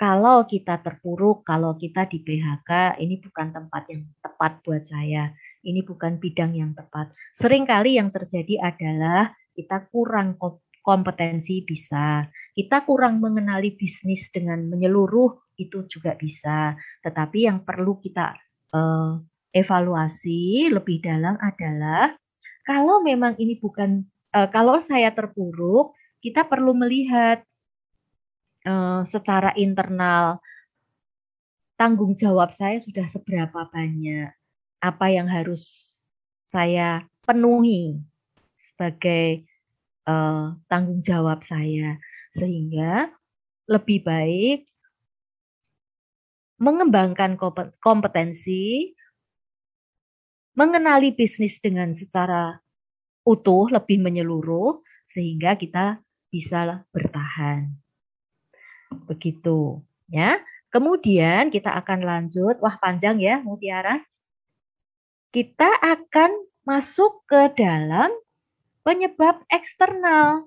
kalau 0.00 0.48
kita 0.48 0.80
terpuruk, 0.80 1.44
kalau 1.44 1.76
kita 1.76 2.08
di 2.08 2.24
PHK, 2.24 2.96
ini 3.04 3.20
bukan 3.20 3.52
tempat 3.52 3.84
yang 3.92 4.08
tepat 4.24 4.64
buat 4.64 4.80
saya. 4.80 5.28
Ini 5.60 5.84
bukan 5.84 6.16
bidang 6.16 6.56
yang 6.56 6.72
tepat. 6.72 7.12
Seringkali 7.36 8.00
yang 8.00 8.08
terjadi 8.08 8.64
adalah 8.64 9.28
kita 9.52 9.84
kurang 9.92 10.40
kompetensi 10.80 11.60
bisa. 11.68 12.24
Kita 12.56 12.80
kurang 12.88 13.20
mengenali 13.20 13.76
bisnis 13.76 14.32
dengan 14.32 14.64
menyeluruh 14.72 15.36
itu 15.60 15.84
juga 15.84 16.16
bisa. 16.16 16.80
Tetapi 17.04 17.44
yang 17.44 17.60
perlu 17.60 18.00
kita 18.00 18.40
uh, 18.72 19.20
evaluasi 19.52 20.72
lebih 20.72 21.04
dalam 21.04 21.36
adalah 21.44 22.16
kalau 22.64 23.04
memang 23.04 23.36
ini 23.36 23.60
bukan 23.60 24.08
uh, 24.32 24.48
kalau 24.48 24.80
saya 24.80 25.12
terpuruk, 25.12 25.92
kita 26.24 26.48
perlu 26.48 26.72
melihat 26.72 27.44
uh, 28.66 29.06
secara 29.08 29.54
internal 29.56 30.40
tanggung 31.80 32.12
jawab 32.12 32.52
saya 32.52 32.80
sudah 32.84 33.08
seberapa 33.08 33.68
banyak, 33.72 34.28
apa 34.84 35.06
yang 35.08 35.28
harus 35.28 35.92
saya 36.50 37.08
penuhi 37.24 37.96
sebagai 38.60 39.48
uh, 40.04 40.56
tanggung 40.68 41.00
jawab 41.00 41.40
saya, 41.44 41.96
sehingga 42.36 43.08
lebih 43.70 44.04
baik 44.04 44.66
mengembangkan 46.60 47.40
kompetensi, 47.80 48.92
mengenali 50.52 51.16
bisnis 51.16 51.56
dengan 51.56 51.96
secara 51.96 52.60
utuh, 53.24 53.72
lebih 53.72 53.96
menyeluruh, 54.04 54.84
sehingga 55.08 55.56
kita 55.56 56.04
bisa 56.28 56.84
bertahan. 56.92 57.72
Begitu, 59.06 59.80
ya. 60.10 60.42
Kemudian 60.70 61.50
kita 61.50 61.74
akan 61.82 62.06
lanjut, 62.06 62.62
wah 62.62 62.78
panjang 62.78 63.18
ya 63.18 63.42
Mutiara. 63.42 63.98
Kita 65.34 65.66
akan 65.82 66.30
masuk 66.62 67.26
ke 67.26 67.50
dalam 67.58 68.10
penyebab 68.86 69.42
eksternal. 69.50 70.46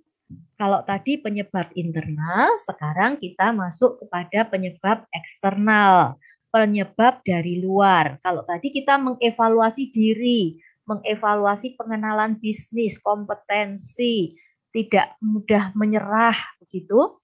Kalau 0.56 0.79
tadi 0.88 1.19
penyebab 1.19 1.75
internal, 1.75 2.56
sekarang 2.63 3.19
kita 3.19 3.51
masuk 3.51 3.99
kepada 3.99 4.47
penyebab 4.47 5.03
eksternal, 5.12 6.15
penyebab 6.53 7.19
dari 7.27 7.60
luar. 7.60 8.15
Kalau 8.23 8.47
tadi 8.47 8.71
kita 8.71 8.95
mengevaluasi 8.95 9.91
diri, 9.91 10.56
mengevaluasi 10.88 11.75
pengenalan 11.75 12.39
bisnis, 12.39 12.95
kompetensi, 12.99 14.39
tidak 14.71 15.19
mudah 15.19 15.75
menyerah 15.75 16.38
begitu, 16.63 17.17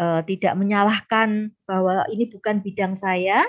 e, 0.00 0.04
tidak 0.24 0.56
menyalahkan 0.56 1.52
bahwa 1.68 2.08
ini 2.08 2.24
bukan 2.32 2.64
bidang 2.64 2.96
saya. 2.96 3.44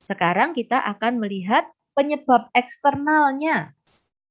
Sekarang 0.00 0.56
kita 0.56 0.80
akan 0.96 1.20
melihat 1.20 1.68
penyebab 1.92 2.48
eksternalnya 2.56 3.76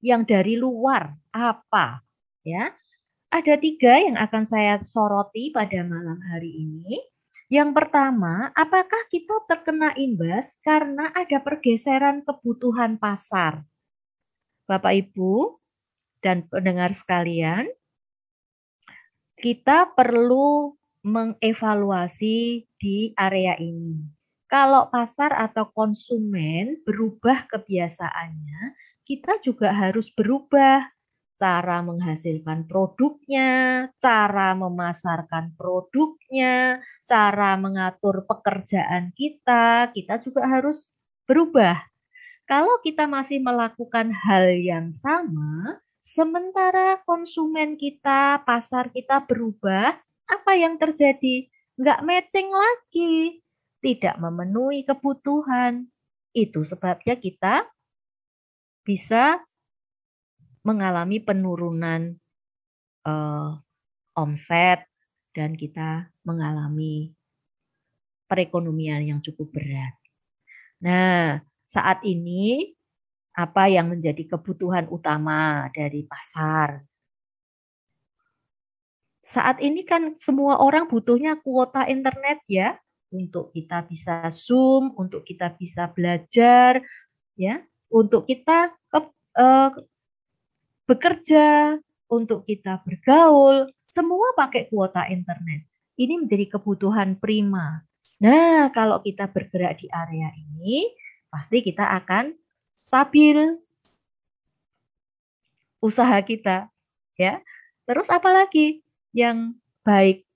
yang 0.01 0.25
dari 0.25 0.57
luar 0.57 1.13
apa, 1.29 2.01
ya. 2.41 2.73
Ada 3.29 3.59
tiga 3.59 3.99
yang 3.99 4.17
akan 4.17 4.47
saya 4.47 4.79
soroti 4.81 5.51
pada 5.53 5.83
malam 5.85 6.17
hari 6.31 6.49
ini. 6.63 6.97
Yang 7.47 7.79
pertama, 7.79 8.51
apakah 8.55 9.07
kita 9.07 9.43
terkena 9.47 9.95
imbas 9.95 10.59
karena 10.63 11.11
ada 11.11 11.39
pergeseran 11.39 12.23
kebutuhan 12.23 12.99
pasar? 12.99 13.63
Bapak 14.67 14.95
Ibu 14.95 15.55
dan 16.19 16.43
pendengar 16.47 16.91
sekalian, 16.91 17.71
kita 19.39 19.91
perlu 19.95 20.75
mengevaluasi 21.07 22.67
di 22.75 23.15
area 23.15 23.55
ini. 23.55 24.03
Kalau 24.51 24.91
pasar 24.91 25.31
atau 25.31 25.71
konsumen 25.71 26.83
berubah 26.83 27.47
kebiasaannya, 27.47 28.75
kita 29.07 29.39
juga 29.39 29.71
harus 29.71 30.11
berubah 30.11 30.83
cara 31.37 31.85
menghasilkan 31.85 32.65
produknya, 32.65 33.87
cara 34.01 34.57
memasarkan 34.57 35.53
produknya, 35.55 36.81
cara 37.05 37.55
mengatur 37.55 38.25
pekerjaan 38.25 39.13
kita, 39.13 39.93
kita 39.93 40.19
juga 40.19 40.43
harus 40.49 40.91
berubah. 41.29 41.77
Kalau 42.49 42.79
kita 42.81 43.05
masih 43.05 43.43
melakukan 43.43 44.09
hal 44.11 44.49
yang 44.55 44.89
sama, 44.89 45.77
sementara 45.99 47.03
konsumen 47.03 47.75
kita, 47.75 48.41
pasar 48.47 48.89
kita 48.89 49.21
berubah, 49.27 49.99
apa 50.27 50.51
yang 50.59 50.75
terjadi? 50.75 51.47
Nggak 51.79 52.03
matching 52.03 52.49
lagi, 52.51 53.41
tidak 53.81 54.15
memenuhi 54.19 54.83
kebutuhan. 54.83 55.87
Itu 56.35 56.67
sebabnya 56.67 57.17
kita 57.17 57.65
bisa 58.83 59.41
mengalami 60.67 61.23
penurunan 61.23 62.19
uh, 63.07 63.55
omset 64.19 64.83
dan 65.31 65.55
kita 65.55 66.11
mengalami 66.27 67.15
perekonomian 68.27 69.07
yang 69.07 69.19
cukup 69.23 69.55
berat. 69.55 69.95
Nah, 70.83 71.39
saat 71.63 72.03
ini 72.03 72.75
apa 73.37 73.69
yang 73.69 73.93
menjadi 73.93 74.35
kebutuhan 74.35 74.89
utama 74.91 75.69
dari 75.71 76.03
pasar? 76.03 76.83
Saat 79.27 79.59
ini 79.59 79.83
kan 79.83 80.15
semua 80.15 80.55
orang 80.63 80.87
butuhnya 80.87 81.35
kuota 81.43 81.83
internet 81.83 82.39
ya, 82.47 82.79
untuk 83.11 83.51
kita 83.51 83.83
bisa 83.83 84.23
Zoom, 84.31 84.95
untuk 84.95 85.27
kita 85.27 85.51
bisa 85.51 85.91
belajar, 85.91 86.79
ya, 87.35 87.59
untuk 87.91 88.23
kita 88.23 88.71
ke, 88.87 88.99
uh, 89.35 89.75
bekerja, 90.87 91.75
untuk 92.07 92.47
kita 92.47 92.79
bergaul, 92.87 93.67
semua 93.83 94.31
pakai 94.31 94.71
kuota 94.71 95.03
internet. 95.11 95.67
Ini 95.99 96.23
menjadi 96.23 96.55
kebutuhan 96.55 97.19
prima. 97.19 97.83
Nah, 98.23 98.71
kalau 98.71 99.03
kita 99.03 99.27
bergerak 99.27 99.83
di 99.83 99.91
area 99.91 100.31
ini, 100.31 100.87
pasti 101.27 101.59
kita 101.59 101.83
akan 101.99 102.31
stabil 102.87 103.59
usaha 105.83 106.15
kita, 106.23 106.71
ya. 107.19 107.43
Terus 107.83 108.07
apalagi 108.07 108.86
yang 109.17 109.57
baik? 109.81 110.29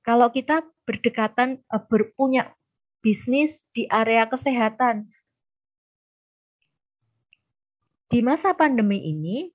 Kalau 0.00 0.32
kita 0.32 0.64
berdekatan 0.88 1.60
eh, 1.60 1.82
berpunya 1.84 2.48
bisnis 3.04 3.68
di 3.76 3.84
area 3.92 4.24
kesehatan, 4.24 5.12
di 8.08 8.24
masa 8.24 8.56
pandemi 8.56 9.04
ini 9.04 9.52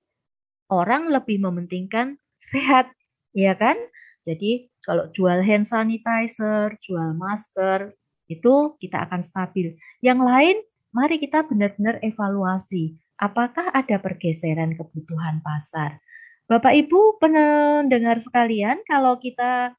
orang 0.70 1.10
lebih 1.10 1.42
mementingkan 1.42 2.22
sehat, 2.38 2.94
ya 3.34 3.58
kan? 3.58 3.78
Jadi 4.22 4.70
kalau 4.86 5.10
jual 5.10 5.42
hand 5.42 5.66
sanitizer, 5.66 6.78
jual 6.86 7.18
masker, 7.18 7.96
itu 8.28 8.76
kita 8.78 9.08
akan 9.08 9.24
stabil. 9.24 9.80
Yang 10.04 10.20
lain, 10.24 10.58
mari 10.92 11.16
kita 11.18 11.48
benar-benar 11.48 12.04
evaluasi. 12.04 13.00
Apakah 13.18 13.72
ada 13.72 13.98
pergeseran 13.98 14.76
kebutuhan 14.76 15.40
pasar? 15.42 16.04
Bapak 16.48 16.80
Ibu 16.80 17.20
pendengar 17.20 18.24
sekalian, 18.24 18.80
kalau 18.88 19.20
kita 19.20 19.76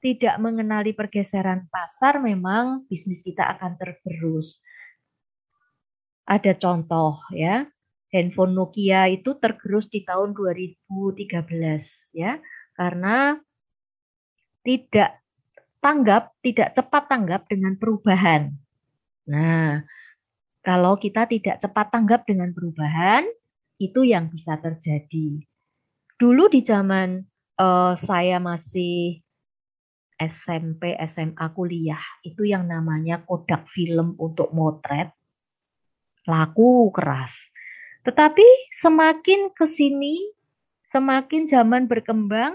tidak 0.00 0.36
mengenali 0.40 0.96
pergeseran 0.96 1.68
pasar, 1.68 2.24
memang 2.24 2.88
bisnis 2.88 3.20
kita 3.20 3.44
akan 3.52 3.76
tergerus. 3.76 4.64
Ada 6.24 6.56
contoh 6.56 7.20
ya, 7.36 7.68
handphone 8.08 8.56
Nokia 8.56 9.12
itu 9.12 9.36
tergerus 9.36 9.92
di 9.92 10.00
tahun 10.08 10.32
2013 10.32 11.44
ya 12.16 12.40
karena 12.80 13.36
tidak 14.64 15.20
tanggap, 15.84 16.32
tidak 16.40 16.72
cepat 16.72 17.04
tanggap 17.12 17.44
dengan 17.44 17.76
perubahan. 17.76 18.56
Nah, 19.28 19.84
kalau 20.64 20.96
kita 20.96 21.28
tidak 21.28 21.60
cepat 21.60 21.92
tanggap 21.92 22.24
dengan 22.24 22.56
perubahan, 22.56 23.28
itu 23.76 24.00
yang 24.00 24.32
bisa 24.32 24.56
terjadi. 24.56 25.44
Dulu 26.14 26.46
di 26.46 26.62
zaman 26.62 27.22
uh, 27.58 27.94
saya 27.98 28.38
masih 28.38 29.24
SMP, 30.14 30.94
SMA, 31.10 31.46
kuliah, 31.50 32.00
itu 32.22 32.46
yang 32.46 32.70
namanya 32.70 33.22
kodak 33.26 33.66
film 33.74 34.14
untuk 34.16 34.54
motret, 34.54 35.10
laku 36.24 36.88
keras. 36.94 37.34
Tetapi 38.06 38.46
semakin 38.78 39.50
ke 39.50 39.66
sini, 39.66 40.22
semakin 40.86 41.50
zaman 41.50 41.90
berkembang, 41.90 42.54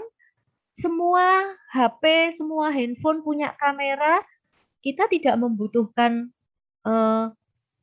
semua 0.72 1.52
HP, 1.68 2.32
semua 2.40 2.72
handphone 2.72 3.20
punya 3.20 3.52
kamera, 3.60 4.24
kita 4.80 5.04
tidak 5.12 5.36
membutuhkan 5.36 6.32
uh, 6.88 7.28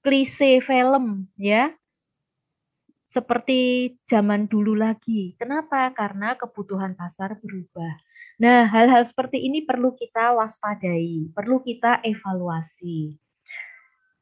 klise 0.02 0.58
film 0.66 1.30
ya. 1.38 1.70
Seperti 3.08 3.96
zaman 4.04 4.52
dulu 4.52 4.76
lagi. 4.76 5.32
Kenapa? 5.40 5.96
Karena 5.96 6.36
kebutuhan 6.36 6.92
pasar 6.92 7.40
berubah. 7.40 7.96
Nah, 8.38 8.68
hal-hal 8.68 9.08
seperti 9.08 9.48
ini 9.48 9.64
perlu 9.64 9.96
kita 9.96 10.36
waspadai, 10.36 11.32
perlu 11.32 11.64
kita 11.64 12.04
evaluasi. 12.04 13.16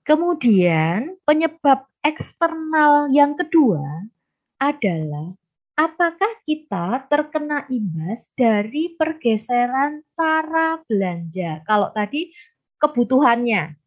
Kemudian, 0.05 1.17
penyebab 1.25 1.89
eksternal 2.05 3.09
yang 3.09 3.33
kedua 3.33 4.05
adalah 4.61 5.33
apakah 5.73 6.45
kita 6.45 7.09
terkena 7.09 7.65
imbas 7.73 8.29
dari 8.37 8.93
pergeseran 8.93 10.05
cara 10.13 10.77
belanja? 10.85 11.65
Kalau 11.65 11.89
tadi 11.89 12.29
kebutuhannya, 12.77 13.81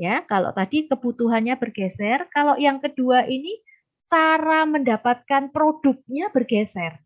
Ya, 0.00 0.24
kalau 0.24 0.50
tadi 0.56 0.88
kebutuhannya 0.88 1.54
bergeser, 1.60 2.26
kalau 2.32 2.56
yang 2.56 2.80
kedua 2.80 3.28
ini 3.28 3.60
cara 4.12 4.68
mendapatkan 4.68 5.48
produknya 5.48 6.28
bergeser. 6.28 7.00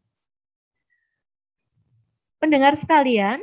Pendengar 2.43 2.75
sekalian, 2.75 3.39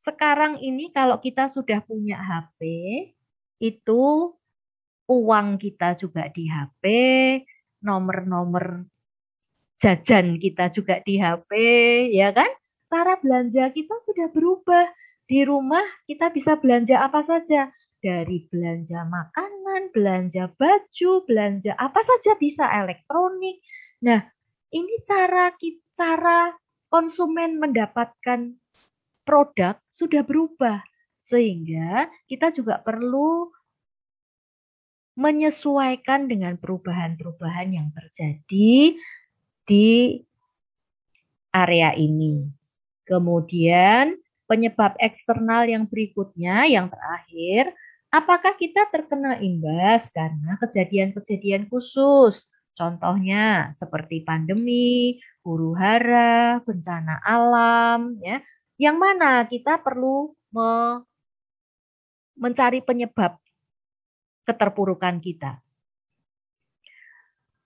sekarang 0.00 0.56
ini 0.64 0.88
kalau 0.88 1.20
kita 1.20 1.52
sudah 1.52 1.84
punya 1.84 2.16
HP, 2.16 2.60
itu 3.60 4.32
uang 5.04 5.60
kita 5.60 5.92
juga 6.00 6.32
di 6.32 6.48
HP, 6.48 6.84
nomor-nomor 7.84 8.88
jajan 9.76 10.40
kita 10.40 10.72
juga 10.72 11.04
di 11.04 11.20
HP, 11.20 11.52
ya 12.16 12.32
kan? 12.32 12.48
Cara 12.88 13.20
belanja 13.20 13.68
kita 13.76 14.00
sudah 14.08 14.32
berubah. 14.32 14.88
Di 15.24 15.40
rumah 15.44 15.84
kita 16.04 16.28
bisa 16.32 16.56
belanja 16.56 17.00
apa 17.00 17.20
saja. 17.24 17.72
Dari 18.04 18.44
belanja 18.52 19.00
makanan, 19.08 19.88
belanja 19.96 20.52
baju, 20.52 21.24
belanja 21.24 21.72
apa 21.72 22.04
saja 22.04 22.36
bisa 22.36 22.68
elektronik. 22.68 23.64
Nah, 24.04 24.20
ini 24.76 25.00
cara 25.08 25.56
cara 25.96 26.52
konsumen 26.92 27.56
mendapatkan 27.56 28.52
produk 29.24 29.80
sudah 29.88 30.20
berubah. 30.20 30.84
Sehingga 31.24 32.12
kita 32.28 32.52
juga 32.52 32.76
perlu 32.84 33.48
menyesuaikan 35.16 36.28
dengan 36.28 36.60
perubahan-perubahan 36.60 37.72
yang 37.72 37.88
terjadi 37.96 39.00
di 39.64 40.20
area 41.54 41.96
ini. 41.96 42.50
Kemudian 43.08 44.18
penyebab 44.44 44.98
eksternal 45.00 45.64
yang 45.70 45.86
berikutnya, 45.88 46.66
yang 46.68 46.90
terakhir, 46.90 47.72
apakah 48.14 48.54
kita 48.54 48.86
terkena 48.94 49.42
imbas 49.42 50.06
karena 50.14 50.54
kejadian-kejadian 50.62 51.66
khusus? 51.66 52.46
Contohnya 52.74 53.74
seperti 53.74 54.22
pandemi, 54.22 55.18
huru 55.42 55.74
hara, 55.74 56.62
bencana 56.62 57.18
alam, 57.26 58.18
ya. 58.22 58.38
Yang 58.78 58.96
mana 58.98 59.46
kita 59.46 59.82
perlu 59.82 60.34
me 60.54 61.02
mencari 62.34 62.82
penyebab 62.82 63.38
keterpurukan 64.42 65.22
kita. 65.22 65.62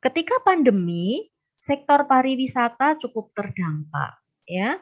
Ketika 0.05 0.45
pandemi, 0.45 1.33
sektor 1.57 2.05
pariwisata 2.05 3.01
cukup 3.01 3.33
terdampak, 3.33 4.21
ya. 4.45 4.81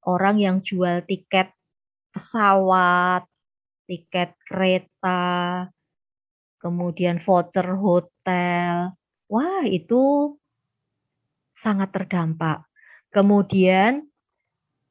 Orang 0.00 0.40
yang 0.40 0.64
jual 0.64 1.04
tiket 1.04 1.52
pesawat, 2.08 3.28
tiket 3.88 4.36
kereta, 4.44 5.64
kemudian 6.60 7.18
voucher 7.24 7.72
hotel, 7.80 8.92
wah 9.32 9.64
itu 9.64 10.36
sangat 11.56 11.90
terdampak. 11.90 12.68
Kemudian 13.08 14.04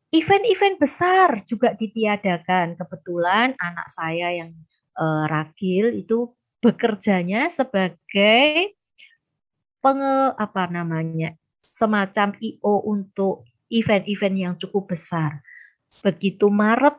event-event 0.10 0.82
besar 0.82 1.46
juga 1.46 1.78
ditiadakan. 1.78 2.76
Kebetulan 2.76 3.54
anak 3.62 3.88
saya 3.94 4.34
yang 4.34 4.52
uh, 4.98 5.30
ragil 5.30 5.94
itu 5.94 6.34
bekerjanya 6.58 7.54
sebagai 7.54 8.74
penge 9.78 10.36
apa 10.36 10.66
namanya 10.74 11.38
semacam 11.62 12.34
IO 12.42 12.82
untuk 12.90 13.46
event-event 13.70 14.36
yang 14.36 14.54
cukup 14.58 14.98
besar. 14.98 15.40
Begitu 16.02 16.50
Maret 16.50 16.98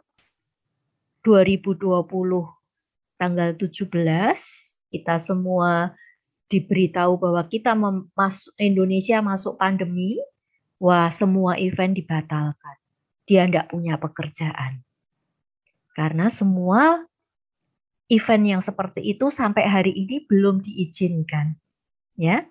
2020 1.22 1.82
tanggal 3.18 3.50
17 3.58 3.90
kita 4.88 5.20
semua 5.20 5.92
diberitahu 6.48 7.20
bahwa 7.20 7.44
kita 7.44 7.76
masuk 8.16 8.52
Indonesia 8.56 9.20
masuk 9.20 9.60
pandemi, 9.60 10.16
wah 10.80 11.12
semua 11.12 11.60
event 11.60 11.92
dibatalkan. 11.92 12.76
Dia 13.28 13.44
tidak 13.44 13.68
punya 13.68 14.00
pekerjaan. 14.00 14.80
Karena 15.92 16.32
semua 16.32 17.04
event 18.08 18.44
yang 18.56 18.62
seperti 18.64 19.04
itu 19.04 19.28
sampai 19.28 19.68
hari 19.68 19.92
ini 19.92 20.24
belum 20.24 20.64
diizinkan. 20.64 21.60
Ya. 22.16 22.48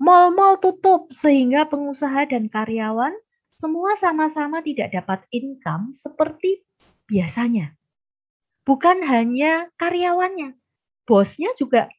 Mal-mal 0.00 0.58
tutup 0.58 1.12
sehingga 1.12 1.68
pengusaha 1.68 2.26
dan 2.26 2.50
karyawan 2.50 3.14
semua 3.54 3.94
sama-sama 3.94 4.58
tidak 4.64 4.90
dapat 4.90 5.22
income 5.30 5.92
seperti 5.94 6.64
biasanya. 7.06 7.76
Bukan 8.64 9.04
hanya 9.04 9.68
karyawannya, 9.76 10.56
bosnya 11.04 11.52
juga 11.60 11.92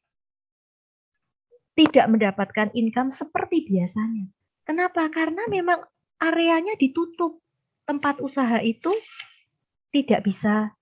tidak 1.76 2.06
mendapatkan 2.10 2.74
income 2.74 3.14
seperti 3.14 3.68
biasanya. 3.70 4.26
Kenapa? 4.66 5.06
Karena 5.12 5.46
memang 5.46 5.84
areanya 6.18 6.74
ditutup. 6.74 7.38
Tempat 7.86 8.18
usaha 8.18 8.58
itu 8.66 8.90
tidak 9.94 10.26
bisa 10.26 10.74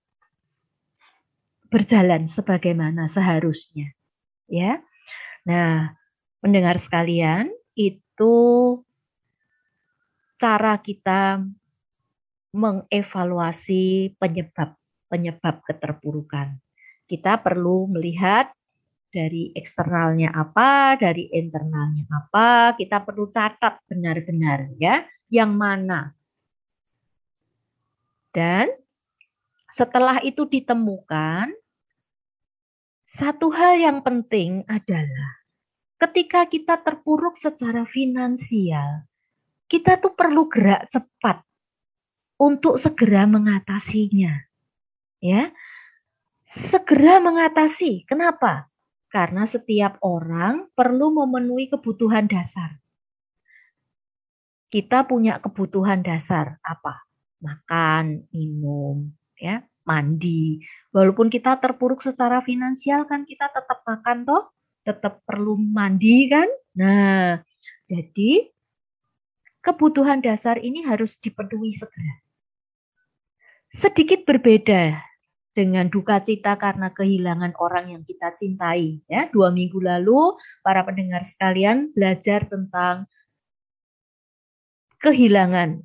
berjalan 1.69 2.25
sebagaimana 2.25 3.05
seharusnya. 3.05 3.93
Ya. 4.49 4.81
Nah, 5.45 5.93
pendengar 6.41 6.81
sekalian, 6.81 7.53
itu 7.77 8.35
cara 10.41 10.81
kita 10.81 11.45
mengevaluasi 12.55 14.15
penyebab 14.17 14.73
penyebab 15.15 15.63
keterpurukan. 15.63 16.59
Kita 17.07 17.39
perlu 17.39 17.87
melihat 17.87 18.51
dari 19.07 19.55
eksternalnya 19.55 20.35
apa, 20.35 20.99
dari 20.99 21.31
internalnya 21.31 22.03
apa, 22.11 22.75
kita 22.75 22.99
perlu 22.99 23.31
catat 23.31 23.79
benar-benar 23.87 24.75
ya, 24.75 25.07
yang 25.31 25.55
mana. 25.55 26.11
Dan 28.35 28.67
setelah 29.71 30.19
itu 30.19 30.43
ditemukan, 30.43 31.55
satu 33.07 33.47
hal 33.55 33.79
yang 33.79 34.03
penting 34.03 34.67
adalah 34.67 35.39
ketika 35.95 36.43
kita 36.51 36.75
terpuruk 36.83 37.39
secara 37.39 37.87
finansial, 37.87 39.07
kita 39.71 39.95
tuh 39.95 40.11
perlu 40.11 40.51
gerak 40.51 40.91
cepat 40.91 41.39
untuk 42.35 42.75
segera 42.75 43.23
mengatasinya. 43.23 44.43
Ya. 45.25 45.49
Segera 46.45 47.17
mengatasi. 47.17 48.05
Kenapa? 48.05 48.69
Karena 49.09 49.49
setiap 49.49 49.97
orang 50.05 50.69
perlu 50.77 51.09
memenuhi 51.09 51.71
kebutuhan 51.73 52.29
dasar. 52.29 52.77
Kita 54.69 55.07
punya 55.07 55.41
kebutuhan 55.41 56.05
dasar 56.05 56.61
apa? 56.61 57.07
Makan, 57.41 58.29
minum, 58.29 59.09
ya, 59.39 59.65
mandi. 59.87 60.61
Walaupun 60.93 61.31
kita 61.31 61.57
terpuruk 61.57 62.03
secara 62.03 62.43
finansial 62.45 63.07
kan 63.09 63.23
kita 63.23 63.49
tetap 63.49 63.81
makan 63.87 64.27
toh, 64.27 64.51
tetap 64.83 65.23
perlu 65.23 65.57
mandi 65.57 66.27
kan? 66.27 66.49
Nah, 66.75 67.39
jadi 67.87 68.51
kebutuhan 69.63 70.21
dasar 70.21 70.61
ini 70.61 70.85
harus 70.85 71.17
dipenuhi 71.17 71.73
segera. 71.73 72.21
Sedikit 73.73 74.27
berbeda 74.27 75.14
dengan 75.55 75.87
duka 75.87 76.19
cita 76.19 76.59
karena 76.59 76.91
kehilangan 76.91 77.55
orang 77.57 77.95
yang 77.95 78.03
kita 78.03 78.35
cintai. 78.35 78.99
Ya, 79.07 79.31
dua 79.31 79.55
minggu 79.55 79.79
lalu 79.79 80.35
para 80.59 80.83
pendengar 80.83 81.23
sekalian 81.23 81.95
belajar 81.95 82.43
tentang 82.51 83.07
kehilangan 84.99 85.79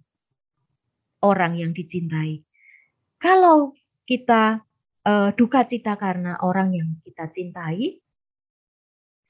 orang 1.23 1.55
yang 1.55 1.71
dicintai. 1.71 2.43
Kalau 3.23 3.79
kita 4.11 4.67
uh, 5.07 5.31
duka 5.39 5.63
cita 5.63 5.95
karena 5.95 6.35
orang 6.43 6.75
yang 6.75 6.91
kita 7.07 7.31
cintai, 7.31 8.03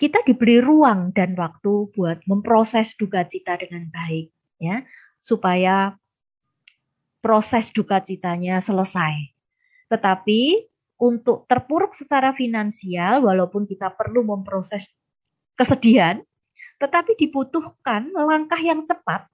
kita 0.00 0.24
diberi 0.24 0.64
ruang 0.64 1.12
dan 1.12 1.36
waktu 1.36 1.92
buat 1.92 2.24
memproses 2.24 2.96
duka 2.96 3.28
cita 3.28 3.60
dengan 3.60 3.92
baik, 3.92 4.32
ya, 4.56 4.88
supaya 5.20 6.00
proses 7.20 7.68
duka 7.76 8.00
citanya 8.00 8.64
selesai 8.64 9.39
tetapi 9.90 10.70
untuk 11.00 11.50
terpuruk 11.50 11.96
secara 11.96 12.30
finansial, 12.36 13.24
walaupun 13.26 13.66
kita 13.66 13.90
perlu 13.90 14.22
memproses 14.22 14.86
kesedihan, 15.58 16.22
tetapi 16.78 17.18
dibutuhkan 17.18 18.08
langkah 18.14 18.60
yang 18.60 18.86
cepat 18.86 19.26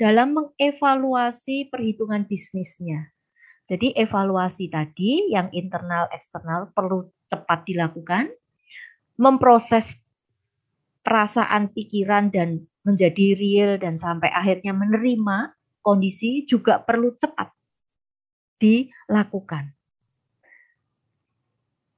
dalam 0.00 0.32
mengevaluasi 0.36 1.68
perhitungan 1.68 2.24
bisnisnya. 2.24 3.12
Jadi 3.70 3.94
evaluasi 3.94 4.66
tadi 4.66 5.30
yang 5.30 5.46
internal 5.54 6.10
eksternal 6.10 6.74
perlu 6.74 7.06
cepat 7.30 7.62
dilakukan, 7.68 8.32
memproses 9.14 9.94
perasaan, 11.06 11.70
pikiran 11.70 12.34
dan 12.34 12.66
menjadi 12.82 13.36
real 13.36 13.72
dan 13.76 13.94
sampai 14.00 14.32
akhirnya 14.32 14.72
menerima 14.74 15.54
kondisi 15.84 16.48
juga 16.48 16.80
perlu 16.80 17.14
cepat 17.14 17.52
dilakukan. 18.60 19.79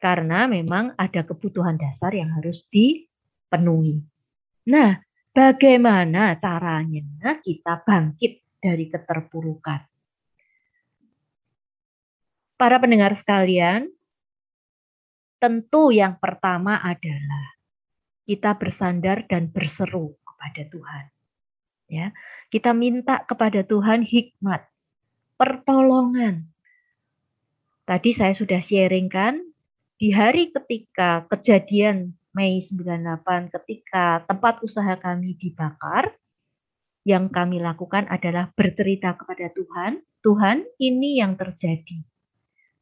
Karena 0.02 0.50
memang 0.50 0.98
ada 0.98 1.22
kebutuhan 1.22 1.78
dasar 1.78 2.10
yang 2.10 2.34
harus 2.34 2.66
dipenuhi. 2.66 4.02
Nah, 4.66 4.98
bagaimana 5.30 6.34
caranya 6.42 7.38
kita 7.38 7.86
bangkit 7.86 8.42
dari 8.58 8.90
keterpurukan? 8.90 9.86
Para 12.58 12.82
pendengar 12.82 13.14
sekalian, 13.14 13.86
tentu 15.38 15.94
yang 15.94 16.18
pertama 16.18 16.82
adalah 16.82 17.54
kita 18.26 18.58
bersandar 18.58 19.22
dan 19.30 19.54
berseru 19.54 20.18
kepada 20.26 20.62
Tuhan. 20.66 21.04
Ya, 21.86 22.10
kita 22.50 22.74
minta 22.74 23.22
kepada 23.22 23.62
Tuhan 23.62 24.02
hikmat, 24.02 24.66
pertolongan. 25.38 26.50
Tadi 27.86 28.10
saya 28.10 28.34
sudah 28.34 28.58
sharingkan 28.58 29.51
di 30.02 30.10
hari 30.10 30.50
ketika 30.50 31.30
kejadian 31.30 32.18
Mei 32.34 32.58
98 32.58 33.54
ketika 33.54 34.26
tempat 34.26 34.58
usaha 34.66 34.98
kami 34.98 35.38
dibakar, 35.38 36.18
yang 37.06 37.30
kami 37.30 37.62
lakukan 37.62 38.10
adalah 38.10 38.50
bercerita 38.58 39.14
kepada 39.14 39.46
Tuhan, 39.54 40.02
Tuhan 40.26 40.66
ini 40.82 41.22
yang 41.22 41.38
terjadi. 41.38 42.02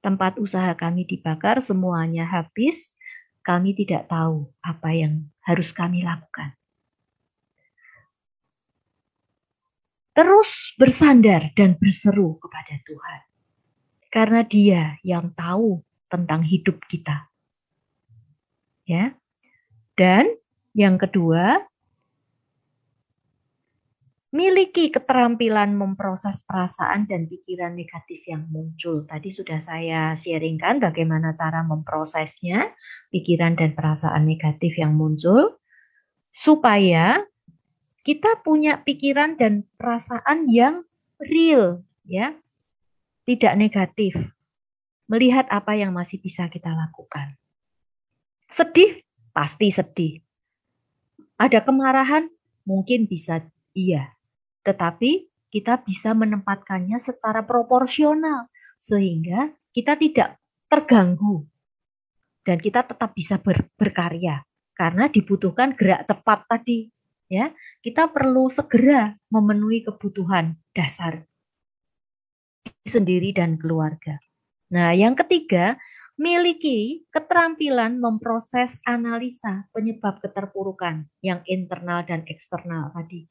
Tempat 0.01 0.41
usaha 0.41 0.73
kami 0.73 1.05
dibakar, 1.05 1.61
semuanya 1.61 2.25
habis, 2.25 2.97
kami 3.45 3.77
tidak 3.77 4.09
tahu 4.09 4.49
apa 4.65 4.89
yang 4.97 5.29
harus 5.45 5.77
kami 5.77 6.01
lakukan. 6.01 6.57
terus 10.11 10.77
bersandar 10.77 11.49
dan 11.57 11.81
berseru 11.81 12.37
kepada 12.45 12.77
Tuhan. 12.85 13.21
Karena 14.13 14.45
dia 14.45 15.01
yang 15.01 15.33
tahu 15.33 15.81
tentang 16.11 16.43
hidup 16.43 16.83
kita. 16.91 17.31
Ya. 18.85 19.15
Dan 19.95 20.27
yang 20.75 20.99
kedua, 20.99 21.71
miliki 24.31 24.95
keterampilan 24.95 25.75
memproses 25.75 26.47
perasaan 26.47 27.11
dan 27.11 27.27
pikiran 27.27 27.75
negatif 27.75 28.23
yang 28.27 28.47
muncul. 28.47 29.03
Tadi 29.07 29.31
sudah 29.31 29.59
saya 29.59 30.15
sharingkan 30.15 30.79
bagaimana 30.79 31.35
cara 31.35 31.67
memprosesnya, 31.67 32.71
pikiran 33.11 33.59
dan 33.59 33.75
perasaan 33.75 34.27
negatif 34.27 34.79
yang 34.79 34.95
muncul, 34.95 35.59
supaya 36.31 37.27
kita 38.07 38.39
punya 38.47 38.81
pikiran 38.81 39.35
dan 39.37 39.67
perasaan 39.77 40.47
yang 40.49 40.87
real, 41.21 41.85
ya, 42.07 42.39
tidak 43.27 43.55
negatif. 43.59 44.15
Melihat 45.11 45.51
apa 45.51 45.75
yang 45.75 45.91
masih 45.91 46.23
bisa 46.23 46.47
kita 46.47 46.71
lakukan. 46.71 47.35
Sedih, 48.47 49.03
pasti 49.35 49.75
sedih. 49.75 50.23
Ada 51.35 51.67
kemarahan, 51.67 52.31
mungkin 52.63 53.11
bisa 53.11 53.43
iya. 53.75 54.15
Tetapi 54.63 55.27
kita 55.51 55.83
bisa 55.83 56.15
menempatkannya 56.15 57.03
secara 57.03 57.43
proporsional 57.43 58.47
sehingga 58.79 59.51
kita 59.75 59.99
tidak 59.99 60.39
terganggu 60.71 61.51
dan 62.47 62.63
kita 62.63 62.87
tetap 62.87 63.11
bisa 63.13 63.37
ber, 63.43 63.67
berkarya 63.75 64.47
karena 64.79 65.11
dibutuhkan 65.11 65.75
gerak 65.75 66.07
cepat 66.07 66.47
tadi 66.47 66.89
ya 67.27 67.51
kita 67.83 68.09
perlu 68.09 68.47
segera 68.49 69.13
memenuhi 69.29 69.83
kebutuhan 69.85 70.57
dasar 70.73 71.27
sendiri 72.87 73.35
dan 73.35 73.61
keluarga. 73.61 74.19
Nah, 74.71 74.95
yang 74.95 75.19
ketiga, 75.19 75.75
miliki 76.15 77.03
keterampilan 77.11 77.99
memproses 77.99 78.79
analisa 78.87 79.67
penyebab 79.75 80.23
keterpurukan 80.23 81.11
yang 81.27 81.43
internal 81.51 82.07
dan 82.07 82.23
eksternal 82.31 82.95
tadi. 82.95 83.27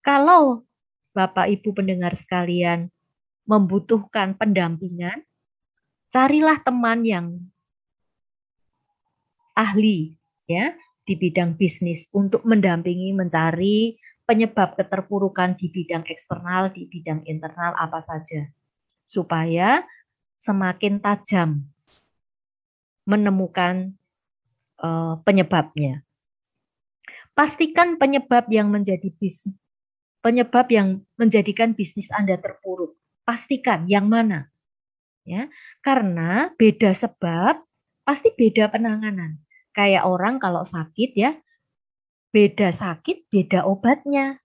Kalau 0.00 0.62
Bapak 1.10 1.50
Ibu 1.50 1.74
pendengar 1.74 2.14
sekalian 2.14 2.86
membutuhkan 3.50 4.38
pendampingan, 4.38 5.26
carilah 6.14 6.62
teman 6.62 7.02
yang 7.02 7.26
ahli 9.58 10.14
ya 10.46 10.78
di 11.02 11.18
bidang 11.18 11.58
bisnis 11.58 12.06
untuk 12.14 12.46
mendampingi 12.46 13.10
mencari 13.10 13.98
penyebab 14.22 14.78
keterpurukan 14.78 15.58
di 15.58 15.66
bidang 15.66 16.06
eksternal, 16.06 16.70
di 16.70 16.86
bidang 16.86 17.26
internal 17.26 17.74
apa 17.74 17.98
saja. 17.98 18.46
Supaya 19.10 19.82
semakin 20.38 21.02
tajam 21.02 21.66
menemukan 23.02 23.90
uh, 24.78 25.18
penyebabnya. 25.26 26.06
Pastikan 27.34 27.98
penyebab 27.98 28.46
yang 28.46 28.70
menjadi 28.70 29.10
bisnis 29.10 29.50
penyebab 30.20 30.68
yang 30.68 31.04
menjadikan 31.16 31.72
bisnis 31.72 32.12
Anda 32.12 32.36
terpuruk. 32.36 32.96
Pastikan 33.24 33.88
yang 33.88 34.08
mana. 34.08 34.48
Ya, 35.24 35.52
karena 35.84 36.52
beda 36.56 36.96
sebab 36.96 37.60
pasti 38.08 38.32
beda 38.32 38.72
penanganan. 38.72 39.40
Kayak 39.76 40.08
orang 40.08 40.40
kalau 40.40 40.64
sakit 40.64 41.10
ya, 41.12 41.36
beda 42.32 42.72
sakit, 42.72 43.28
beda 43.28 43.68
obatnya. 43.68 44.40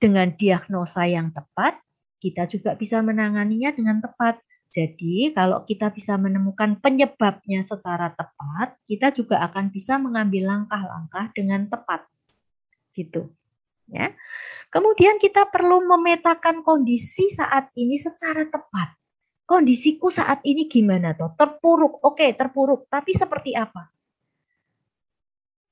Dengan 0.00 0.32
diagnosa 0.32 1.04
yang 1.04 1.28
tepat, 1.36 1.76
kita 2.20 2.46
juga 2.46 2.76
bisa 2.76 3.00
menanganinya 3.00 3.72
dengan 3.72 3.98
tepat. 4.04 4.38
Jadi, 4.70 5.34
kalau 5.34 5.66
kita 5.66 5.90
bisa 5.90 6.14
menemukan 6.14 6.78
penyebabnya 6.78 7.66
secara 7.66 8.14
tepat, 8.14 8.78
kita 8.86 9.10
juga 9.10 9.42
akan 9.50 9.74
bisa 9.74 9.98
mengambil 9.98 10.46
langkah-langkah 10.46 11.34
dengan 11.34 11.66
tepat. 11.66 12.06
Gitu. 12.94 13.34
Ya. 13.90 14.14
Kemudian 14.70 15.18
kita 15.18 15.50
perlu 15.50 15.82
memetakan 15.82 16.62
kondisi 16.62 17.26
saat 17.34 17.74
ini 17.74 17.98
secara 17.98 18.46
tepat 18.46 19.00
kondisiku 19.50 20.14
saat 20.14 20.38
ini 20.46 20.70
gimana 20.70 21.10
toh? 21.18 21.34
Terpuruk, 21.34 21.98
oke 22.06 22.22
terpuruk, 22.38 22.86
tapi 22.86 23.18
seperti 23.18 23.58
apa? 23.58 23.90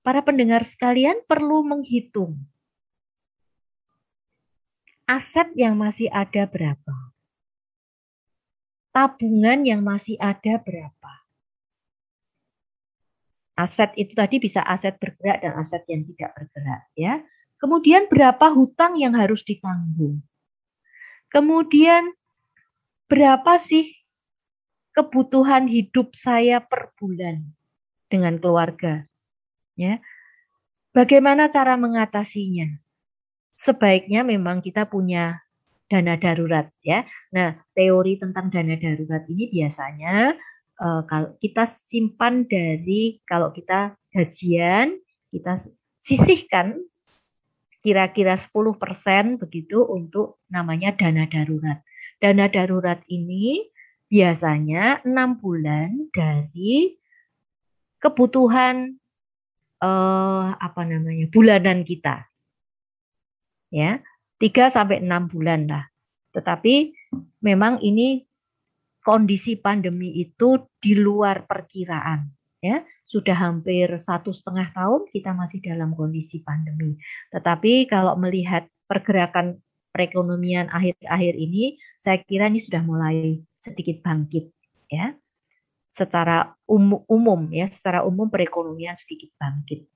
Para 0.02 0.26
pendengar 0.26 0.66
sekalian 0.66 1.22
perlu 1.22 1.62
menghitung 1.62 2.42
aset 5.08 5.48
yang 5.56 5.72
masih 5.80 6.12
ada 6.12 6.44
berapa, 6.44 6.94
tabungan 8.92 9.64
yang 9.64 9.80
masih 9.80 10.20
ada 10.20 10.60
berapa. 10.60 11.12
Aset 13.58 13.90
itu 13.98 14.14
tadi 14.14 14.38
bisa 14.38 14.62
aset 14.62 15.00
bergerak 15.00 15.42
dan 15.42 15.56
aset 15.58 15.82
yang 15.88 16.04
tidak 16.12 16.30
bergerak, 16.36 16.82
ya. 16.94 17.14
Kemudian 17.58 18.06
berapa 18.06 18.54
hutang 18.54 18.94
yang 19.00 19.18
harus 19.18 19.42
ditanggung? 19.42 20.22
Kemudian 21.26 22.14
berapa 23.10 23.58
sih 23.58 23.98
kebutuhan 24.94 25.66
hidup 25.66 26.14
saya 26.14 26.62
per 26.62 26.94
bulan 26.94 27.50
dengan 28.06 28.38
keluarga? 28.38 29.10
Ya. 29.74 29.98
Bagaimana 30.94 31.50
cara 31.50 31.74
mengatasinya? 31.74 32.78
Sebaiknya 33.58 34.22
memang 34.22 34.62
kita 34.62 34.86
punya 34.86 35.42
dana 35.90 36.14
darurat 36.14 36.70
ya. 36.86 37.02
Nah, 37.34 37.58
teori 37.74 38.20
tentang 38.22 38.54
dana 38.54 38.78
darurat 38.78 39.26
ini 39.26 39.50
biasanya 39.50 40.38
uh, 40.78 41.02
kalau 41.10 41.34
kita 41.42 41.66
simpan 41.66 42.46
dari 42.46 43.18
kalau 43.26 43.50
kita 43.50 43.98
gajian, 44.14 44.94
kita 45.34 45.58
sisihkan 45.98 46.78
kira-kira 47.82 48.34
10% 48.34 49.38
begitu 49.38 49.82
untuk 49.86 50.42
namanya 50.50 50.94
dana 50.94 51.26
darurat. 51.26 51.82
Dana 52.18 52.50
darurat 52.50 53.00
ini 53.06 53.62
biasanya 54.10 55.04
enam 55.06 55.38
bulan 55.38 56.10
dari 56.10 56.98
kebutuhan 58.02 58.98
eh, 59.78 60.46
apa 60.58 60.82
namanya 60.82 61.28
bulanan 61.30 61.86
kita, 61.86 62.26
ya 63.68 64.00
tiga 64.38 64.70
sampai 64.70 65.02
enam 65.02 65.26
bulan 65.26 65.66
lah. 65.68 65.84
Tetapi 66.32 66.94
memang 67.42 67.82
ini 67.82 68.22
kondisi 69.02 69.56
pandemi 69.56 70.20
itu 70.20 70.68
di 70.78 70.92
luar 70.92 71.48
perkiraan, 71.48 72.28
ya 72.60 72.84
sudah 73.08 73.32
hampir 73.32 73.88
satu 73.96 74.36
setengah 74.36 74.68
tahun 74.76 75.08
kita 75.08 75.32
masih 75.32 75.64
dalam 75.64 75.96
kondisi 75.96 76.44
pandemi. 76.44 77.00
Tetapi 77.32 77.88
kalau 77.88 78.12
melihat 78.20 78.68
pergerakan 78.84 79.64
perekonomian 79.96 80.68
akhir-akhir 80.68 81.34
ini, 81.40 81.80
saya 81.96 82.20
kira 82.20 82.52
ini 82.52 82.60
sudah 82.60 82.84
mulai 82.84 83.40
sedikit 83.56 84.04
bangkit 84.04 84.52
ya. 84.92 85.16
Secara 85.88 86.52
umum, 86.68 87.02
umum 87.08 87.48
ya, 87.50 87.66
secara 87.72 88.04
umum 88.04 88.28
perekonomian 88.28 88.94
sedikit 88.94 89.32
bangkit. 89.40 89.88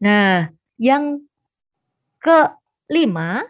Nah, 0.00 0.48
yang 0.80 1.20
kelima 2.20 3.44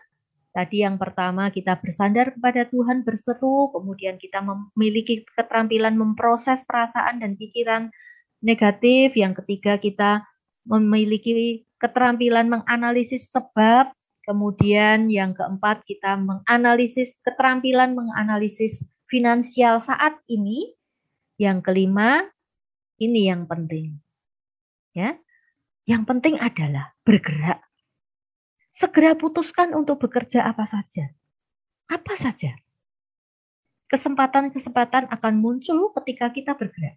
Tadi 0.51 0.83
yang 0.83 0.99
pertama 0.99 1.47
kita 1.55 1.79
bersandar 1.79 2.35
kepada 2.35 2.67
Tuhan 2.67 3.07
berseru, 3.07 3.71
kemudian 3.71 4.19
kita 4.19 4.43
memiliki 4.43 5.23
keterampilan 5.39 5.95
memproses 5.95 6.67
perasaan 6.67 7.23
dan 7.23 7.39
pikiran 7.39 7.87
negatif. 8.43 9.15
Yang 9.15 9.47
ketiga 9.47 9.79
kita 9.79 10.27
memiliki 10.67 11.63
keterampilan 11.79 12.51
menganalisis 12.51 13.31
sebab. 13.31 13.95
Kemudian 14.27 15.07
yang 15.07 15.33
keempat 15.39 15.87
kita 15.87 16.19
menganalisis 16.19 17.19
keterampilan 17.23 17.95
menganalisis 17.95 18.83
finansial 19.07 19.79
saat 19.79 20.19
ini. 20.27 20.75
Yang 21.39 21.71
kelima 21.71 22.27
ini 22.99 23.31
yang 23.31 23.47
penting. 23.47 24.03
Ya. 24.99 25.15
Yang 25.87 26.03
penting 26.11 26.35
adalah 26.43 26.91
bergerak 27.07 27.70
segera 28.81 29.13
putuskan 29.13 29.77
untuk 29.77 30.01
bekerja 30.01 30.49
apa 30.49 30.65
saja. 30.65 31.13
Apa 31.93 32.17
saja. 32.17 32.57
Kesempatan-kesempatan 33.93 35.13
akan 35.13 35.35
muncul 35.37 35.93
ketika 36.01 36.33
kita 36.33 36.57
bergerak. 36.57 36.97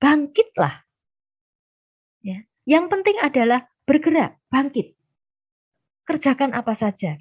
Bangkitlah. 0.00 0.88
Ya. 2.24 2.48
Yang 2.64 2.84
penting 2.88 3.16
adalah 3.20 3.68
bergerak, 3.84 4.40
bangkit. 4.48 4.96
Kerjakan 6.08 6.56
apa 6.56 6.72
saja. 6.72 7.20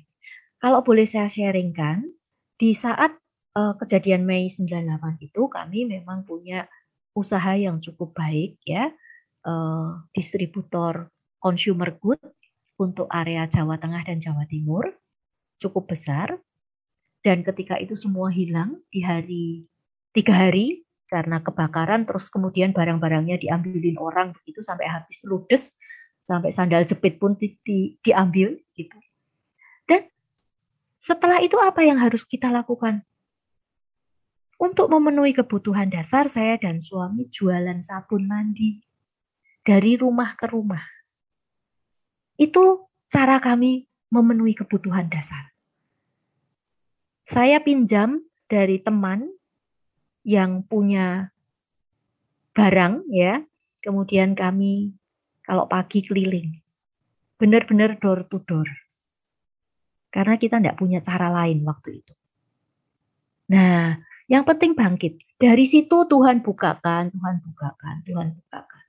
Kalau 0.64 0.80
boleh 0.80 1.04
saya 1.04 1.28
sharingkan, 1.28 2.08
di 2.56 2.72
saat 2.72 3.12
uh, 3.60 3.76
kejadian 3.84 4.24
Mei 4.24 4.47
98 4.47 5.20
itu 5.20 5.51
kami 5.51 5.84
memang 5.91 6.24
punya 6.24 6.72
usaha 7.12 7.51
yang 7.60 7.84
cukup 7.84 8.16
baik 8.16 8.56
ya, 8.64 8.95
uh, 9.43 10.08
distributor 10.16 11.12
consumer 11.43 11.91
good 11.99 12.24
untuk 12.78 13.06
area 13.10 13.46
Jawa 13.46 13.78
Tengah 13.78 14.04
dan 14.06 14.18
Jawa 14.22 14.46
Timur 14.50 14.90
cukup 15.62 15.94
besar. 15.94 16.36
Dan 17.24 17.40
ketika 17.40 17.80
itu 17.80 17.96
semua 17.96 18.28
hilang 18.28 18.84
di 18.92 19.00
hari 19.00 19.64
tiga 20.12 20.36
hari 20.36 20.84
karena 21.08 21.40
kebakaran, 21.40 22.04
terus 22.04 22.28
kemudian 22.28 22.76
barang-barangnya 22.76 23.40
diambilin 23.40 23.96
orang 23.96 24.36
begitu 24.36 24.60
sampai 24.60 24.92
habis 24.92 25.24
ludes, 25.24 25.72
sampai 26.28 26.52
sandal 26.52 26.84
jepit 26.84 27.22
pun 27.22 27.40
di, 27.40 27.56
di, 27.64 27.96
diambil 28.04 28.60
gitu. 28.76 28.98
Dan 29.88 30.10
setelah 31.00 31.40
itu 31.40 31.56
apa 31.62 31.86
yang 31.86 32.02
harus 32.02 32.28
kita 32.28 32.52
lakukan? 32.52 33.06
Untuk 34.60 34.88
memenuhi 34.92 35.36
kebutuhan 35.36 35.92
dasar 35.92 36.28
saya 36.32 36.56
dan 36.56 36.80
suami 36.80 37.28
jualan 37.32 37.84
sabun 37.84 38.28
mandi 38.28 38.84
dari 39.64 39.96
rumah 39.96 40.36
ke 40.36 40.48
rumah. 40.48 40.84
Itu 42.38 42.90
cara 43.14 43.38
kami 43.38 43.86
memenuhi 44.10 44.58
kebutuhan 44.58 45.10
dasar. 45.10 45.54
Saya 47.24 47.62
pinjam 47.64 48.22
dari 48.52 48.82
teman 48.84 49.32
yang 50.28 50.64
punya 50.68 51.34
barang 52.54 53.10
ya, 53.10 53.42
kemudian 53.82 54.38
kami 54.38 54.94
kalau 55.44 55.66
pagi 55.66 56.06
keliling. 56.06 56.62
Benar-benar 57.40 57.98
door 58.00 58.24
to 58.30 58.40
door. 58.46 58.70
Karena 60.14 60.38
kita 60.38 60.62
tidak 60.62 60.78
punya 60.78 61.02
cara 61.02 61.34
lain 61.34 61.66
waktu 61.66 62.06
itu. 62.06 62.14
Nah, 63.50 63.98
yang 64.30 64.46
penting 64.48 64.78
bangkit. 64.78 65.20
Dari 65.36 65.66
situ 65.68 66.08
Tuhan 66.08 66.46
bukakan, 66.46 67.12
Tuhan 67.12 67.36
bukakan, 67.44 67.96
Tuhan 68.08 68.28
bukakan. 68.38 68.86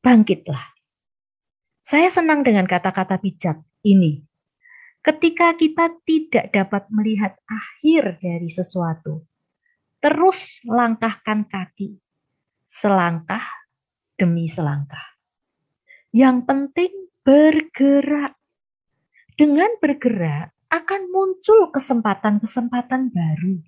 Bangkitlah. 0.00 0.73
Saya 1.84 2.08
senang 2.08 2.40
dengan 2.40 2.64
kata-kata 2.64 3.20
bijak 3.20 3.60
ini. 3.84 4.24
Ketika 5.04 5.52
kita 5.52 5.92
tidak 6.08 6.48
dapat 6.48 6.88
melihat 6.88 7.36
akhir 7.44 8.24
dari 8.24 8.48
sesuatu, 8.48 9.20
terus 10.00 10.64
langkahkan 10.64 11.44
kaki, 11.44 12.00
selangkah 12.72 13.44
demi 14.16 14.48
selangkah. 14.48 15.20
Yang 16.08 16.48
penting 16.48 16.92
bergerak. 17.20 18.32
Dengan 19.36 19.76
bergerak 19.76 20.56
akan 20.72 21.12
muncul 21.12 21.68
kesempatan-kesempatan 21.68 23.12
baru. 23.12 23.60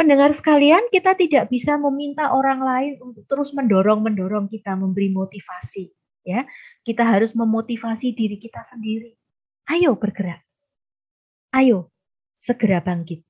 Pendengar 0.00 0.32
sekalian, 0.32 0.88
kita 0.88 1.12
tidak 1.12 1.52
bisa 1.52 1.76
meminta 1.76 2.32
orang 2.32 2.64
lain 2.64 2.92
untuk 3.04 3.28
terus 3.28 3.52
mendorong-mendorong 3.52 4.48
kita 4.48 4.78
memberi 4.78 5.12
motivasi 5.12 5.97
ya 6.28 6.44
kita 6.84 7.08
harus 7.08 7.32
memotivasi 7.32 8.12
diri 8.12 8.36
kita 8.36 8.60
sendiri. 8.68 9.16
Ayo 9.72 9.96
bergerak. 9.96 10.44
Ayo 11.56 11.88
segera 12.36 12.84
bangkit. 12.84 13.24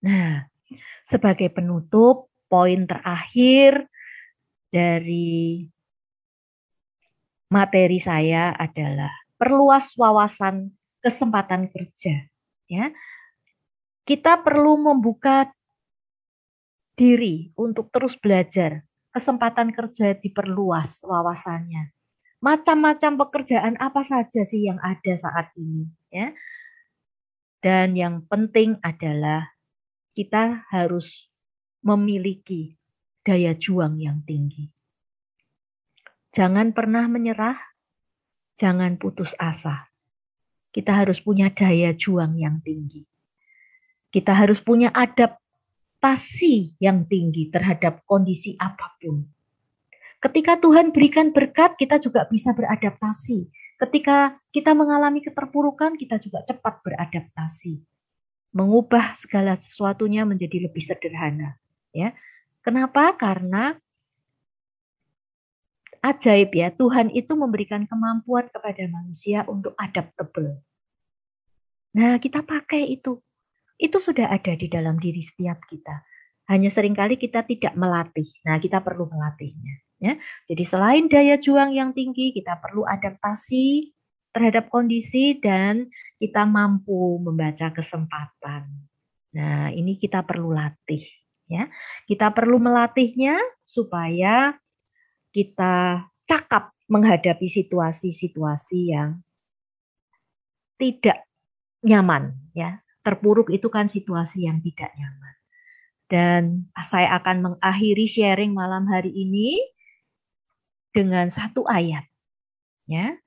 Nah 0.00 0.48
sebagai 1.04 1.52
penutup 1.52 2.32
poin 2.48 2.88
terakhir 2.88 3.84
dari 4.72 5.68
materi 7.52 8.00
saya 8.00 8.56
adalah 8.56 9.12
perluas 9.36 9.92
wawasan 9.96 10.72
kesempatan 11.04 11.68
kerja 11.68 12.24
ya. 12.72 12.88
Kita 14.06 14.40
perlu 14.40 14.78
membuka 14.80 15.50
diri 16.96 17.52
untuk 17.58 17.92
terus 17.92 18.16
belajar. 18.16 18.84
Kesempatan 19.16 19.72
kerja 19.72 20.12
diperluas 20.12 21.00
wawasannya 21.00 21.95
macam-macam 22.40 23.26
pekerjaan 23.26 23.74
apa 23.80 24.04
saja 24.04 24.44
sih 24.44 24.68
yang 24.68 24.76
ada 24.80 25.14
saat 25.16 25.52
ini 25.56 25.88
ya. 26.12 26.32
Dan 27.64 27.96
yang 27.96 28.22
penting 28.28 28.78
adalah 28.84 29.50
kita 30.12 30.68
harus 30.70 31.26
memiliki 31.82 32.76
daya 33.26 33.56
juang 33.56 33.98
yang 33.98 34.22
tinggi. 34.22 34.70
Jangan 36.36 36.76
pernah 36.76 37.08
menyerah, 37.08 37.56
jangan 38.60 39.00
putus 39.00 39.32
asa. 39.40 39.88
Kita 40.70 40.92
harus 40.92 41.18
punya 41.24 41.48
daya 41.48 41.96
juang 41.96 42.36
yang 42.36 42.60
tinggi. 42.60 43.02
Kita 44.12 44.36
harus 44.36 44.60
punya 44.60 44.92
adaptasi 44.92 46.76
yang 46.76 47.08
tinggi 47.08 47.48
terhadap 47.48 48.04
kondisi 48.04 48.54
apa 48.60 48.94
pun 49.00 49.35
Ketika 50.20 50.58
Tuhan 50.58 50.90
berikan 50.90 51.30
berkat, 51.30 51.76
kita 51.76 52.00
juga 52.00 52.24
bisa 52.26 52.56
beradaptasi. 52.56 53.46
Ketika 53.76 54.40
kita 54.50 54.72
mengalami 54.72 55.20
keterpurukan, 55.20 56.00
kita 56.00 56.16
juga 56.16 56.40
cepat 56.48 56.80
beradaptasi. 56.80 57.78
Mengubah 58.56 59.12
segala 59.12 59.60
sesuatunya 59.60 60.24
menjadi 60.24 60.64
lebih 60.64 60.80
sederhana. 60.80 61.60
Ya, 61.92 62.16
Kenapa? 62.66 63.14
Karena 63.14 63.78
ajaib 66.02 66.50
ya, 66.50 66.74
Tuhan 66.74 67.14
itu 67.14 67.38
memberikan 67.38 67.86
kemampuan 67.86 68.50
kepada 68.50 68.90
manusia 68.90 69.46
untuk 69.46 69.78
adaptable. 69.78 70.58
Nah, 71.94 72.18
kita 72.18 72.42
pakai 72.42 72.90
itu. 72.90 73.22
Itu 73.78 74.02
sudah 74.02 74.34
ada 74.34 74.58
di 74.58 74.66
dalam 74.66 74.98
diri 74.98 75.22
setiap 75.22 75.62
kita. 75.70 76.02
Hanya 76.50 76.74
sering 76.74 76.98
kali 76.98 77.14
kita 77.14 77.46
tidak 77.46 77.78
melatih. 77.78 78.26
Nah, 78.42 78.58
kita 78.58 78.82
perlu 78.82 79.06
melatihnya. 79.14 79.85
Ya. 79.96 80.20
Jadi 80.44 80.64
selain 80.68 81.08
daya 81.08 81.40
juang 81.40 81.72
yang 81.72 81.96
tinggi, 81.96 82.32
kita 82.36 82.60
perlu 82.60 82.84
adaptasi 82.84 83.96
terhadap 84.36 84.68
kondisi 84.68 85.40
dan 85.40 85.88
kita 86.20 86.44
mampu 86.44 87.16
membaca 87.16 87.72
kesempatan. 87.72 88.68
Nah, 89.32 89.72
ini 89.72 89.96
kita 89.96 90.20
perlu 90.20 90.52
latih 90.52 91.00
ya. 91.48 91.68
Kita 92.04 92.28
perlu 92.36 92.60
melatihnya 92.60 93.40
supaya 93.64 94.52
kita 95.32 96.04
cakap 96.28 96.76
menghadapi 96.88 97.48
situasi-situasi 97.48 98.80
yang 98.92 99.24
tidak 100.76 101.24
nyaman 101.80 102.36
ya. 102.52 102.84
Terpuruk 103.00 103.48
itu 103.54 103.72
kan 103.72 103.88
situasi 103.88 104.44
yang 104.44 104.60
tidak 104.60 104.92
nyaman. 104.98 105.34
Dan 106.06 106.42
saya 106.84 107.18
akan 107.18 107.36
mengakhiri 107.56 108.04
sharing 108.04 108.52
malam 108.54 108.86
hari 108.90 109.10
ini 109.10 109.58
dengan 110.96 111.28
satu 111.28 111.68
ayat. 111.68 112.08
Ya. 112.88 113.20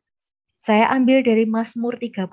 Saya 0.59 0.91
ambil 0.91 1.21
dari 1.21 1.45
Mazmur 1.45 2.01
31 2.01 2.25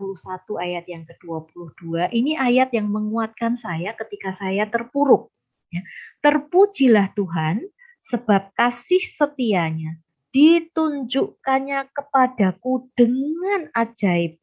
ayat 0.57 0.84
yang 0.89 1.05
ke-22. 1.05 2.11
Ini 2.11 2.41
ayat 2.41 2.72
yang 2.74 2.89
menguatkan 2.89 3.55
saya 3.55 3.93
ketika 3.93 4.32
saya 4.32 4.64
terpuruk. 4.66 5.28
Ya. 5.68 5.84
Terpujilah 6.24 7.12
Tuhan 7.12 7.68
sebab 8.01 8.57
kasih 8.57 9.05
setianya 9.05 10.01
ditunjukkannya 10.34 11.93
kepadaku 11.95 12.91
dengan 12.99 13.70
ajaib 13.72 14.41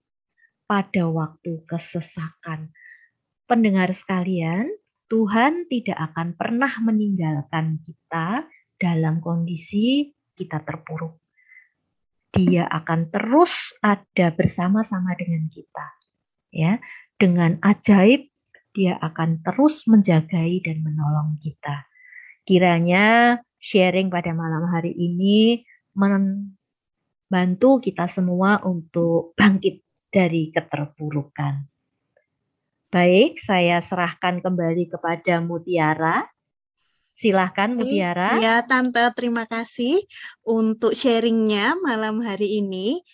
pada 0.64 1.06
waktu 1.06 1.62
kesesakan. 1.70 2.74
Pendengar 3.46 3.92
sekalian, 3.94 4.72
Tuhan 5.12 5.68
tidak 5.70 6.00
akan 6.12 6.34
pernah 6.34 6.74
meninggalkan 6.82 7.84
kita 7.84 8.48
dalam 8.82 9.22
kondisi 9.22 10.10
kita 10.38 10.62
terpuruk. 10.62 11.20
dia 12.34 12.66
akan 12.66 13.14
terus 13.14 13.78
ada 13.78 14.34
bersama-sama 14.34 15.14
dengan 15.14 15.46
kita. 15.54 15.86
Ya, 16.50 16.82
dengan 17.22 17.62
ajaib 17.62 18.34
dia 18.74 18.98
akan 18.98 19.46
terus 19.46 19.86
menjagai 19.86 20.66
dan 20.66 20.82
menolong 20.82 21.38
kita. 21.46 21.86
Kiranya 22.42 23.38
sharing 23.62 24.10
pada 24.10 24.34
malam 24.34 24.66
hari 24.74 24.98
ini 24.98 25.62
membantu 25.94 27.78
kita 27.80 28.10
semua 28.10 28.60
untuk 28.66 29.38
bangkit 29.38 29.86
dari 30.10 30.50
keterpurukan. 30.50 31.70
Baik, 32.90 33.42
saya 33.42 33.82
serahkan 33.82 34.42
kembali 34.42 34.90
kepada 34.90 35.42
Mutiara. 35.42 36.33
Silahkan 37.14 37.70
Mutiara. 37.78 38.42
Ya, 38.42 38.60
Tante, 38.66 39.06
terima 39.14 39.46
kasih 39.46 40.02
untuk 40.42 40.98
sharingnya 40.98 41.78
malam 41.80 42.26
hari 42.26 42.60
ini. 42.60 43.06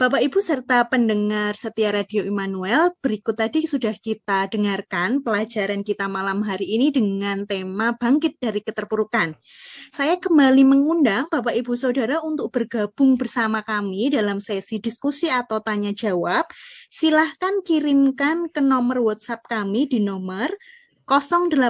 Bapak 0.00 0.24
Ibu 0.24 0.40
serta 0.40 0.88
pendengar 0.88 1.52
setia 1.60 1.92
Radio 1.92 2.24
Immanuel, 2.24 2.96
berikut 3.04 3.36
tadi 3.36 3.68
sudah 3.68 3.92
kita 3.92 4.48
dengarkan 4.48 5.20
pelajaran 5.20 5.84
kita 5.84 6.08
malam 6.08 6.40
hari 6.40 6.72
ini 6.72 6.88
dengan 6.88 7.44
tema 7.44 7.92
bangkit 7.92 8.40
dari 8.40 8.64
keterpurukan. 8.64 9.36
Saya 9.92 10.16
kembali 10.16 10.64
mengundang 10.64 11.28
Bapak 11.28 11.52
Ibu 11.52 11.76
Saudara 11.76 12.16
untuk 12.24 12.48
bergabung 12.48 13.20
bersama 13.20 13.60
kami 13.60 14.08
dalam 14.08 14.40
sesi 14.40 14.80
diskusi 14.80 15.28
atau 15.28 15.60
tanya 15.60 15.92
jawab. 15.92 16.48
Silahkan 16.88 17.60
kirimkan 17.60 18.48
ke 18.48 18.64
nomor 18.64 19.04
WhatsApp 19.04 19.44
kami 19.52 19.84
di 19.84 20.00
nomor 20.00 20.48
085 21.04 21.60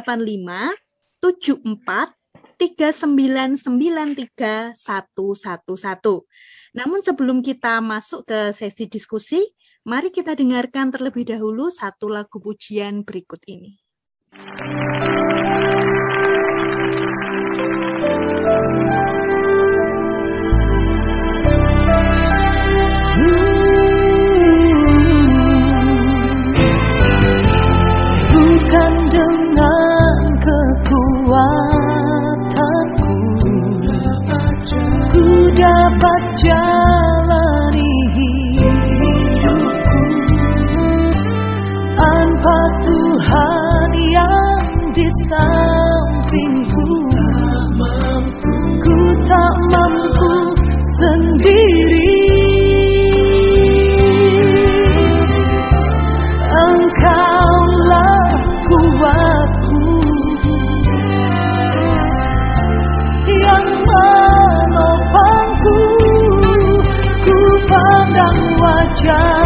74 1.23 2.19
3993 2.61 4.77
111. 4.77 6.29
Namun 6.77 7.01
sebelum 7.01 7.41
kita 7.41 7.81
masuk 7.81 8.29
ke 8.29 8.53
sesi 8.53 8.85
diskusi, 8.85 9.41
mari 9.89 10.13
kita 10.13 10.37
dengarkan 10.37 10.93
terlebih 10.93 11.25
dahulu 11.25 11.73
satu 11.73 12.13
lagu 12.13 12.37
pujian 12.37 13.01
berikut 13.01 13.41
ini. 13.49 13.81
家。 69.03 69.40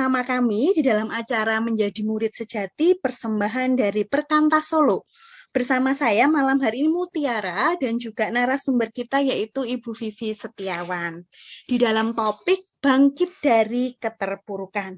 Bersama 0.00 0.24
kami 0.24 0.72
di 0.72 0.80
dalam 0.80 1.12
acara 1.12 1.60
Menjadi 1.60 2.00
Murid 2.08 2.32
Sejati 2.32 2.96
persembahan 2.96 3.76
dari 3.76 4.08
Perkantas 4.08 4.72
Solo. 4.72 5.04
Bersama 5.52 5.92
saya 5.92 6.24
malam 6.24 6.56
hari 6.56 6.80
ini 6.80 6.88
Mutiara 6.88 7.76
dan 7.76 8.00
juga 8.00 8.32
narasumber 8.32 8.88
kita 8.96 9.20
yaitu 9.20 9.60
Ibu 9.60 9.92
Vivi 9.92 10.32
Setiawan. 10.32 11.20
Di 11.68 11.76
dalam 11.76 12.16
topik 12.16 12.80
bangkit 12.80 13.44
dari 13.44 13.92
keterpurukan. 13.92 14.96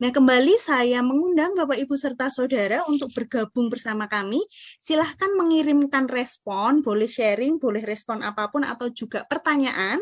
Nah, 0.00 0.10
kembali 0.16 0.56
saya 0.56 1.04
mengundang 1.04 1.52
Bapak 1.52 1.84
Ibu 1.84 1.92
serta 2.00 2.32
Saudara 2.32 2.88
untuk 2.88 3.12
bergabung 3.12 3.68
bersama 3.68 4.08
kami. 4.08 4.40
Silahkan 4.80 5.28
mengirimkan 5.36 6.08
respon, 6.08 6.80
boleh 6.80 7.04
sharing, 7.04 7.60
boleh 7.60 7.84
respon 7.84 8.24
apa 8.24 8.48
pun 8.48 8.64
atau 8.64 8.88
juga 8.88 9.28
pertanyaan 9.28 10.00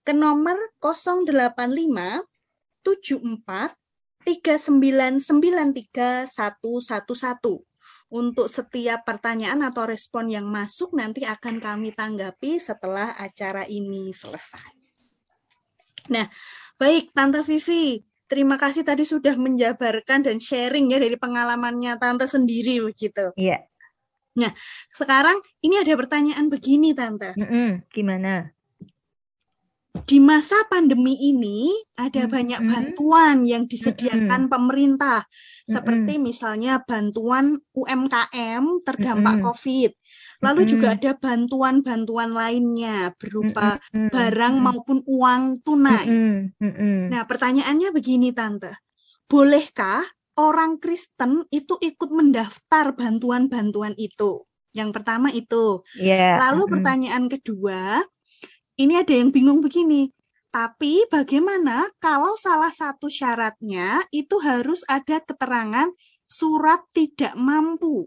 ke 0.00 0.16
nomor 0.16 0.56
085 0.80 2.24
74 2.82 3.81
3993 4.24 6.30
111. 6.30 7.66
Untuk 8.12 8.44
setiap 8.44 9.08
pertanyaan 9.08 9.64
atau 9.64 9.88
respon 9.88 10.28
yang 10.28 10.44
masuk 10.44 10.92
nanti 10.92 11.24
akan 11.24 11.64
kami 11.64 11.96
tanggapi 11.96 12.60
setelah 12.60 13.16
acara 13.16 13.64
ini 13.64 14.12
selesai. 14.12 14.68
Nah, 16.12 16.28
Baik, 16.82 17.14
Tante 17.14 17.46
Vivi. 17.46 18.02
Terima 18.26 18.58
kasih 18.58 18.82
tadi 18.82 19.06
sudah 19.06 19.38
menjabarkan 19.38 20.26
dan 20.26 20.42
sharing 20.42 20.90
ya 20.90 20.98
dari 20.98 21.14
pengalamannya 21.14 21.94
Tante 21.94 22.26
sendiri 22.26 22.82
begitu. 22.82 23.30
Iya. 23.38 23.62
Nah, 24.34 24.50
sekarang 24.90 25.38
ini 25.62 25.78
ada 25.78 25.94
pertanyaan 25.94 26.50
begini 26.50 26.90
Tante. 26.90 27.38
Mm 27.38 27.46
-mm. 27.46 27.68
Gimana? 27.86 28.50
Di 29.92 30.18
masa 30.24 30.56
pandemi 30.72 31.14
ini 31.20 31.68
ada 32.00 32.24
hmm. 32.24 32.32
banyak 32.32 32.60
bantuan 32.64 33.44
yang 33.44 33.68
disediakan 33.68 34.48
hmm. 34.48 34.50
pemerintah 34.50 35.28
hmm. 35.28 35.68
seperti 35.68 36.16
misalnya 36.16 36.80
bantuan 36.80 37.60
UMKM 37.76 38.64
terdampak 38.88 39.36
hmm. 39.38 39.44
COVID. 39.44 39.90
Lalu 40.42 40.60
hmm. 40.64 40.70
juga 40.70 40.86
ada 40.96 41.12
bantuan-bantuan 41.14 42.30
lainnya 42.32 43.12
berupa 43.20 43.78
hmm. 43.92 44.10
barang 44.10 44.54
maupun 44.58 44.98
uang 45.04 45.60
tunai. 45.60 46.08
Hmm. 46.08 47.08
Nah, 47.12 47.22
pertanyaannya 47.28 47.92
begini 47.94 48.32
tante. 48.32 48.72
Bolehkah 49.28 50.02
orang 50.40 50.80
Kristen 50.80 51.46
itu 51.52 51.76
ikut 51.78 52.10
mendaftar 52.10 52.96
bantuan-bantuan 52.96 53.92
itu? 54.00 54.48
Yang 54.72 54.90
pertama 54.96 55.28
itu. 55.30 55.84
Yeah. 56.00 56.40
Lalu 56.40 56.80
pertanyaan 56.80 57.28
kedua, 57.28 58.02
ini 58.80 58.96
ada 58.96 59.12
yang 59.12 59.28
bingung 59.28 59.60
begini. 59.60 60.08
Tapi 60.52 61.08
bagaimana 61.08 61.88
kalau 61.96 62.36
salah 62.36 62.68
satu 62.68 63.08
syaratnya 63.08 64.04
itu 64.12 64.36
harus 64.44 64.84
ada 64.84 65.16
keterangan 65.24 65.88
surat 66.28 66.84
tidak 66.92 67.32
mampu. 67.40 68.04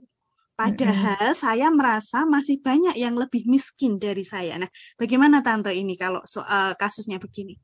Padahal 0.55 1.33
mm 1.33 1.35
-hmm. 1.35 1.41
saya 1.41 1.67
merasa 1.73 2.23
masih 2.23 2.61
banyak 2.61 2.95
yang 2.95 3.17
lebih 3.17 3.49
miskin 3.49 3.97
dari 3.97 4.23
saya. 4.23 4.61
Nah, 4.61 4.69
bagaimana 4.95 5.41
tante 5.41 5.73
ini 5.73 5.97
kalau 5.97 6.21
soal 6.23 6.77
kasusnya 6.79 7.17
begini? 7.17 7.57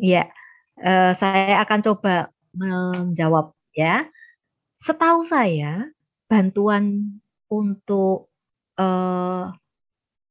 Iya, 0.00 0.26
uh, 0.80 1.12
saya 1.14 1.62
akan 1.62 1.80
coba 1.84 2.32
menjawab 2.56 3.52
ya. 3.76 4.08
Setahu 4.80 5.28
saya 5.28 5.92
bantuan 6.26 7.14
untuk 7.52 8.32
uh, 8.80 9.52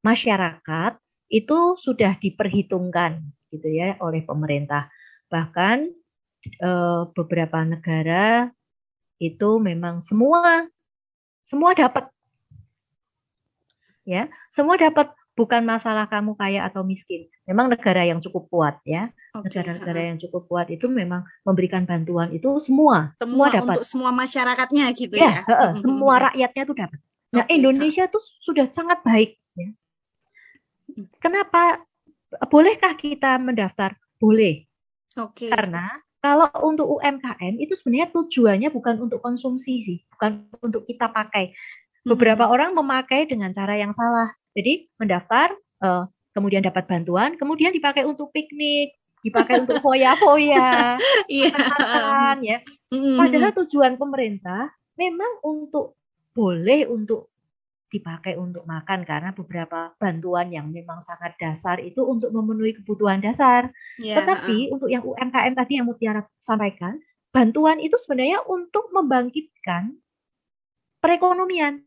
masyarakat 0.03 1.04
itu 1.29 1.77
sudah 1.79 2.17
diperhitungkan 2.21 3.21
gitu 3.49 3.67
ya 3.69 3.97
oleh 4.01 4.21
pemerintah. 4.21 4.91
Bahkan 5.29 5.89
e, 6.61 6.71
beberapa 7.13 7.65
negara 7.65 8.49
itu 9.17 9.57
memang 9.57 10.03
semua 10.03 10.67
semua 11.45 11.71
dapat 11.77 12.09
ya, 14.05 14.29
semua 14.53 14.77
dapat 14.77 15.13
bukan 15.35 15.61
masalah 15.67 16.07
kamu 16.07 16.33
kaya 16.39 16.65
atau 16.65 16.81
miskin. 16.81 17.27
Memang 17.45 17.69
negara 17.69 18.07
yang 18.07 18.23
cukup 18.23 18.47
kuat 18.49 18.75
ya. 18.87 19.11
Negara-negara 19.35 19.99
okay. 19.99 20.09
yang 20.15 20.19
cukup 20.21 20.47
kuat 20.47 20.67
itu 20.71 20.87
memang 20.87 21.27
memberikan 21.43 21.83
bantuan 21.83 22.31
itu 22.31 22.47
semua, 22.63 23.13
semua, 23.19 23.27
semua 23.27 23.45
dapat. 23.51 23.75
Untuk 23.75 23.87
semua 23.87 24.11
masyarakatnya 24.15 24.85
gitu 24.95 25.15
ya. 25.19 25.43
ya. 25.43 25.75
semua 25.75 26.31
rakyatnya 26.31 26.61
itu 26.63 26.73
dapat. 26.73 26.99
Nah, 27.35 27.43
okay. 27.43 27.59
Indonesia 27.59 28.07
tuh 28.07 28.23
sudah 28.41 28.65
sangat 28.71 29.03
baik 29.03 29.35
ya. 29.59 29.69
Kenapa 31.19 31.83
bolehkah 32.47 32.95
kita 32.95 33.37
mendaftar? 33.39 33.95
Boleh. 34.19 34.65
Oke. 35.19 35.47
Okay. 35.47 35.49
Karena 35.51 35.91
kalau 36.25 36.49
untuk 36.65 36.89
UMKM 36.97 37.61
itu 37.61 37.77
sebenarnya 37.77 38.09
tujuannya 38.09 38.69
bukan 38.73 38.97
untuk 38.97 39.21
konsumsi 39.21 39.73
sih, 39.85 39.97
bukan 40.17 40.49
untuk 40.57 40.89
kita 40.89 41.13
pakai. 41.13 41.53
Beberapa 42.01 42.49
hmm. 42.49 42.53
orang 42.53 42.71
memakai 42.73 43.29
dengan 43.29 43.53
cara 43.53 43.77
yang 43.77 43.93
salah. 43.93 44.33
Jadi 44.57 44.89
mendaftar, 44.97 45.53
uh, 45.85 46.09
kemudian 46.33 46.65
dapat 46.65 46.89
bantuan, 46.89 47.37
kemudian 47.37 47.69
dipakai 47.69 48.05
untuk 48.09 48.33
piknik, 48.33 48.97
dipakai 49.25 49.65
untuk 49.65 49.81
foya-foya, 49.81 50.97
iya. 51.29 51.53
ya. 52.41 52.57
Padahal 52.93 53.51
tujuan 53.65 53.97
pemerintah 53.97 54.69
memang 54.97 55.41
untuk 55.41 55.97
boleh 56.35 56.85
untuk 56.89 57.34
dipakai 57.89 58.35
untuk 58.35 58.65
makan 58.65 59.05
karena 59.05 59.29
beberapa 59.31 59.93
bantuan 60.01 60.49
yang 60.49 60.67
memang 60.67 60.99
sangat 61.05 61.37
dasar 61.37 61.77
itu 61.79 62.01
untuk 62.01 62.33
memenuhi 62.33 62.75
kebutuhan 62.81 63.21
dasar. 63.21 63.69
Yeah, 64.01 64.19
Tetapi 64.19 64.69
uh. 64.69 64.73
untuk 64.75 64.89
yang 64.89 65.05
UMKM 65.05 65.53
tadi 65.53 65.79
yang 65.79 65.85
Mutiara 65.87 66.25
sampaikan, 66.41 66.97
bantuan 67.29 67.77
itu 67.79 67.95
sebenarnya 68.01 68.41
untuk 68.47 68.89
membangkitkan 68.91 69.95
perekonomian, 71.03 71.85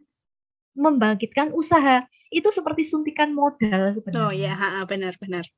membangkitkan 0.79 1.51
usaha. 1.51 2.07
Itu 2.29 2.53
seperti 2.53 2.85
suntikan 2.85 3.33
modal 3.33 3.97
sebenarnya. 3.97 4.21
Oh 4.29 4.33
ya, 4.33 4.55
benar-benar. 4.85 5.49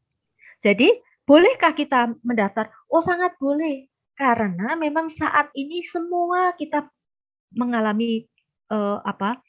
Jadi, 0.63 0.87
bolehkah 1.27 1.75
kita 1.75 2.15
mendaftar? 2.23 2.71
Oh, 2.87 3.03
sangat 3.03 3.35
boleh. 3.43 3.91
Karena 4.15 4.79
memang 4.79 5.11
saat 5.11 5.51
ini 5.59 5.83
semua 5.83 6.55
kita 6.55 6.87
mengalami 7.51 8.31
uh, 8.71 9.03
apa? 9.03 9.43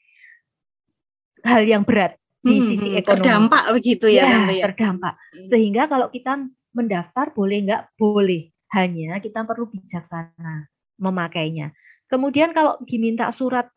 Hal 1.42 1.62
yang 1.66 1.82
berat 1.82 2.16
di 2.42 2.58
hmm, 2.58 2.66
sisi 2.66 2.88
hmm, 2.94 3.00
ekonomi. 3.02 3.22
Terdampak 3.22 3.64
begitu 3.70 4.06
ya, 4.10 4.26
ya, 4.26 4.38
ya. 4.50 4.64
Terdampak. 4.70 5.14
Hmm. 5.14 5.46
Sehingga 5.46 5.82
kalau 5.86 6.08
kita 6.10 6.32
mendaftar 6.74 7.30
boleh 7.30 7.58
nggak? 7.68 7.82
Boleh. 7.94 8.50
Hanya 8.72 9.20
kita 9.20 9.44
perlu 9.44 9.68
bijaksana 9.68 10.66
memakainya. 10.96 11.76
Kemudian 12.08 12.56
kalau 12.56 12.80
diminta 12.88 13.28
surat 13.28 13.68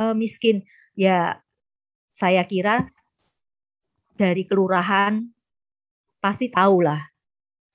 e, 0.00 0.04
miskin, 0.16 0.64
ya 0.96 1.36
saya 2.12 2.44
kira 2.48 2.88
dari 4.16 4.44
kelurahan 4.44 5.24
pasti 6.20 6.48
tahu 6.48 6.84
lah 6.84 7.12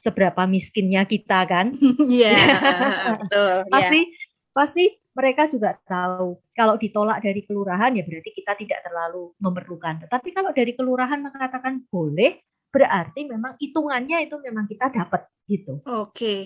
seberapa 0.02 0.46
miskinnya 0.48 1.04
kita 1.04 1.44
kan. 1.46 1.74
Iya, 2.08 2.34
betul. 3.22 3.54
pasti 3.70 4.00
yeah. 4.02 4.54
pasti 4.54 4.86
mereka 5.18 5.50
juga 5.50 5.74
tahu 5.82 6.38
kalau 6.54 6.78
ditolak 6.78 7.26
dari 7.26 7.42
kelurahan 7.42 7.90
ya 7.98 8.06
berarti 8.06 8.30
kita 8.38 8.54
tidak 8.54 8.86
terlalu 8.86 9.34
memerlukan. 9.42 10.06
Tetapi 10.06 10.30
kalau 10.30 10.54
dari 10.54 10.78
kelurahan 10.78 11.18
mengatakan 11.18 11.82
boleh, 11.90 12.38
berarti 12.70 13.26
memang 13.26 13.58
hitungannya 13.58 14.30
itu 14.30 14.38
memang 14.38 14.70
kita 14.70 14.94
dapat 14.94 15.26
gitu. 15.50 15.82
Oke. 15.90 16.14
Okay. 16.14 16.40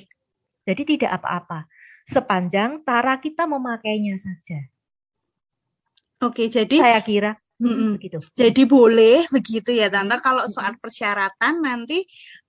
Jadi 0.64 0.96
tidak 0.96 1.20
apa-apa. 1.20 1.68
Sepanjang 2.08 2.80
cara 2.88 3.20
kita 3.20 3.44
memakainya 3.44 4.16
saja. 4.16 4.72
Oke, 6.22 6.48
jadi 6.48 6.78
saya 6.78 7.02
kira 7.02 7.41
Mm-mm. 7.62 7.90
begitu. 8.02 8.18
Jadi 8.34 8.62
boleh 8.66 9.30
begitu 9.30 9.70
ya 9.70 9.88
tante. 9.94 10.18
Kalau 10.20 10.50
soal 10.50 10.74
persyaratan 10.82 11.62
nanti 11.62 12.02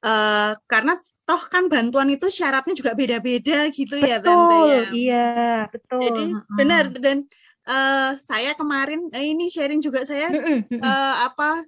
uh, 0.02 0.56
karena 0.64 0.96
toh 1.28 1.42
kan 1.52 1.68
bantuan 1.68 2.08
itu 2.10 2.32
syaratnya 2.32 2.72
juga 2.72 2.96
beda-beda 2.96 3.68
gitu 3.68 4.00
betul, 4.00 4.08
ya 4.08 4.16
tante 4.18 4.56
ya. 4.56 4.82
Iya 4.90 5.30
betul. 5.68 6.00
Jadi 6.00 6.22
mm-hmm. 6.32 6.56
benar 6.56 6.84
dan 6.96 7.18
uh, 7.68 8.10
saya 8.18 8.56
kemarin 8.56 9.12
uh, 9.12 9.22
ini 9.22 9.52
sharing 9.52 9.84
juga 9.84 10.02
saya 10.08 10.32
uh, 10.32 11.14
apa 11.28 11.62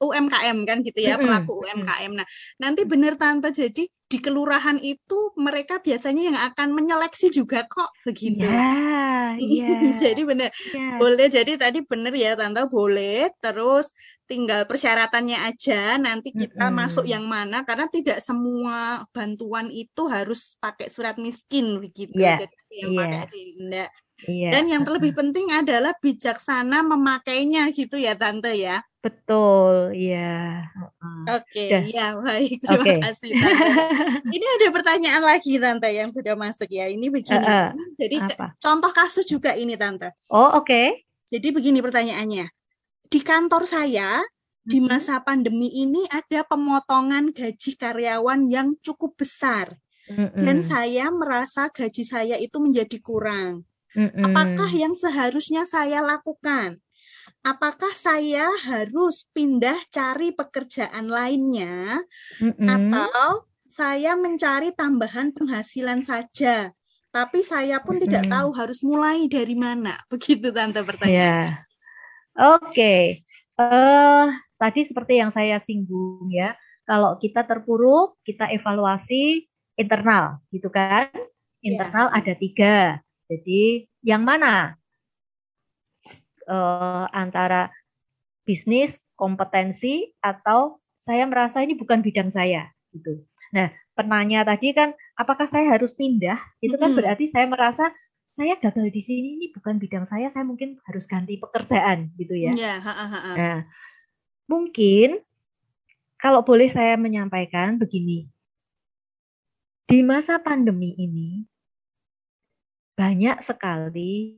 UMKM 0.00 0.58
kan 0.68 0.84
gitu 0.84 1.00
ya 1.00 1.16
pelaku 1.16 1.64
UMKM. 1.64 2.12
Nah 2.18 2.26
nanti 2.60 2.82
benar 2.84 3.14
tante 3.16 3.48
jadi 3.54 3.88
di 4.08 4.18
kelurahan 4.24 4.80
itu 4.80 5.36
mereka 5.36 5.84
biasanya 5.84 6.32
yang 6.32 6.38
akan 6.52 6.72
menyeleksi 6.72 7.28
juga 7.28 7.68
kok 7.68 7.92
begitu. 8.08 8.48
Yeah, 8.48 9.36
yeah. 9.40 10.00
jadi 10.00 10.22
benar 10.24 10.48
yeah. 10.72 10.96
boleh. 10.96 11.28
Jadi 11.28 11.60
tadi 11.60 11.84
benar 11.84 12.16
ya 12.16 12.32
tante 12.32 12.64
boleh. 12.72 13.28
Terus 13.36 13.92
tinggal 14.24 14.64
persyaratannya 14.64 15.38
aja. 15.52 16.00
Nanti 16.00 16.32
kita 16.32 16.68
mm 16.68 16.72
-hmm. 16.72 16.80
masuk 16.80 17.04
yang 17.04 17.28
mana 17.28 17.68
karena 17.68 17.84
tidak 17.92 18.24
semua 18.24 19.04
bantuan 19.12 19.68
itu 19.68 20.08
harus 20.08 20.56
pakai 20.56 20.88
surat 20.88 21.20
miskin 21.20 21.76
begitu. 21.76 22.16
Yeah. 22.16 22.40
Jadi 22.40 22.56
yang 22.80 22.92
yeah. 22.96 23.00
pakai 23.04 23.42
enggak. 23.60 23.90
Yeah. 24.26 24.50
Dan 24.50 24.66
yang 24.66 24.82
terlebih 24.82 25.14
penting 25.20 25.54
adalah 25.54 25.94
bijaksana 26.02 26.82
memakainya 26.82 27.70
gitu 27.70 28.00
ya 28.00 28.18
tante 28.18 28.50
ya. 28.58 28.82
Betul, 28.98 29.94
ya. 29.94 30.66
Oke, 31.30 31.70
okay, 31.70 31.94
ya 31.94 32.18
baik. 32.18 32.58
Terima 32.58 32.82
okay. 32.82 32.98
kasih. 32.98 33.30
Tante. 33.30 33.62
Ini 34.34 34.46
ada 34.58 34.68
pertanyaan 34.74 35.22
lagi 35.22 35.54
tante 35.62 35.88
yang 35.94 36.10
sudah 36.10 36.34
masuk 36.34 36.66
ya. 36.66 36.90
Ini 36.90 37.06
begini. 37.06 37.46
Uh, 37.46 37.70
uh, 37.70 37.94
Jadi 37.94 38.16
apa? 38.18 38.58
contoh 38.58 38.90
kasus 38.90 39.22
juga 39.30 39.54
ini 39.54 39.78
tante. 39.78 40.18
Oh 40.34 40.58
oke. 40.58 40.66
Okay. 40.66 41.06
Jadi 41.30 41.48
begini 41.54 41.78
pertanyaannya. 41.78 42.50
Di 43.08 43.20
kantor 43.22 43.64
saya 43.70 44.18
di 44.66 44.82
mm-hmm. 44.82 44.90
masa 44.90 45.22
pandemi 45.22 45.70
ini 45.72 46.04
ada 46.10 46.42
pemotongan 46.44 47.30
gaji 47.30 47.78
karyawan 47.78 48.50
yang 48.50 48.74
cukup 48.82 49.14
besar. 49.14 49.78
Mm. 50.08 50.44
Dan 50.44 50.58
saya 50.64 51.12
merasa 51.12 51.68
gaji 51.68 52.02
saya 52.02 52.36
itu 52.40 52.56
menjadi 52.58 52.96
kurang. 52.98 53.67
Mm 53.96 54.08
-mm. 54.12 54.24
Apakah 54.28 54.70
yang 54.72 54.92
seharusnya 54.92 55.64
saya 55.64 56.04
lakukan? 56.04 56.76
apakah 57.44 57.92
saya 57.94 58.48
harus 58.66 59.28
pindah 59.32 59.76
cari 59.92 60.34
pekerjaan 60.34 61.06
lainnya 61.06 62.02
mm-hmm. 62.40 62.66
atau 62.66 63.46
saya 63.68 64.16
mencari 64.16 64.72
tambahan 64.74 65.30
penghasilan 65.32 66.02
saja 66.02 66.72
tapi 67.12 67.40
saya 67.44 67.80
pun 67.80 67.96
mm-hmm. 67.96 68.04
tidak 68.10 68.24
tahu 68.28 68.48
harus 68.56 68.78
mulai 68.82 69.28
dari 69.30 69.54
mana 69.54 69.96
begitu 70.12 70.50
tante 70.50 70.82
pertanyaan 70.82 71.14
yeah. 71.14 71.48
oke 72.36 72.72
okay. 72.72 73.22
uh, 73.60 73.64
eh, 73.64 74.26
tadi 74.58 74.80
seperti 74.88 75.20
yang 75.20 75.30
saya 75.30 75.60
singgung 75.62 76.28
ya 76.32 76.56
kalau 76.88 77.20
kita 77.20 77.44
terpuruk 77.44 78.16
kita 78.24 78.48
evaluasi 78.48 79.44
internal, 79.78 80.42
gitu 80.50 80.72
kan? 80.74 81.06
Internal 81.62 82.10
yeah. 82.10 82.18
ada 82.18 82.32
tiga. 82.34 82.76
Jadi 83.28 83.86
yang 84.02 84.24
mana? 84.24 84.74
Uh, 86.48 87.04
antara 87.12 87.68
bisnis, 88.48 88.96
kompetensi, 89.20 90.16
atau 90.24 90.80
saya 90.96 91.28
merasa 91.28 91.60
ini 91.60 91.76
bukan 91.76 92.00
bidang 92.00 92.32
saya, 92.32 92.72
gitu. 92.88 93.20
Nah, 93.52 93.68
penanya 93.92 94.48
tadi 94.48 94.72
kan, 94.72 94.96
apakah 95.12 95.44
saya 95.44 95.68
harus 95.76 95.92
pindah? 95.92 96.40
Itu 96.64 96.80
kan 96.80 96.88
mm 96.88 96.96
-hmm. 96.96 96.98
berarti 97.04 97.24
saya 97.28 97.44
merasa 97.44 97.92
saya 98.32 98.56
gagal 98.56 98.88
di 98.94 99.02
sini 99.04 99.28
ini 99.36 99.46
bukan 99.52 99.76
bidang 99.76 100.08
saya, 100.08 100.32
saya 100.32 100.48
mungkin 100.48 100.80
harus 100.88 101.04
ganti 101.04 101.36
pekerjaan, 101.36 102.14
gitu 102.16 102.32
ya. 102.32 102.56
Yeah, 102.56 102.80
ha, 102.80 102.92
ha, 102.96 103.06
ha. 103.12 103.32
Nah, 103.36 103.58
mungkin 104.48 105.20
kalau 106.16 106.40
boleh 106.40 106.72
saya 106.72 106.96
menyampaikan 106.96 107.76
begini, 107.76 108.30
di 109.84 110.00
masa 110.00 110.40
pandemi 110.40 110.96
ini 110.96 111.44
banyak 112.98 113.38
sekali 113.46 114.34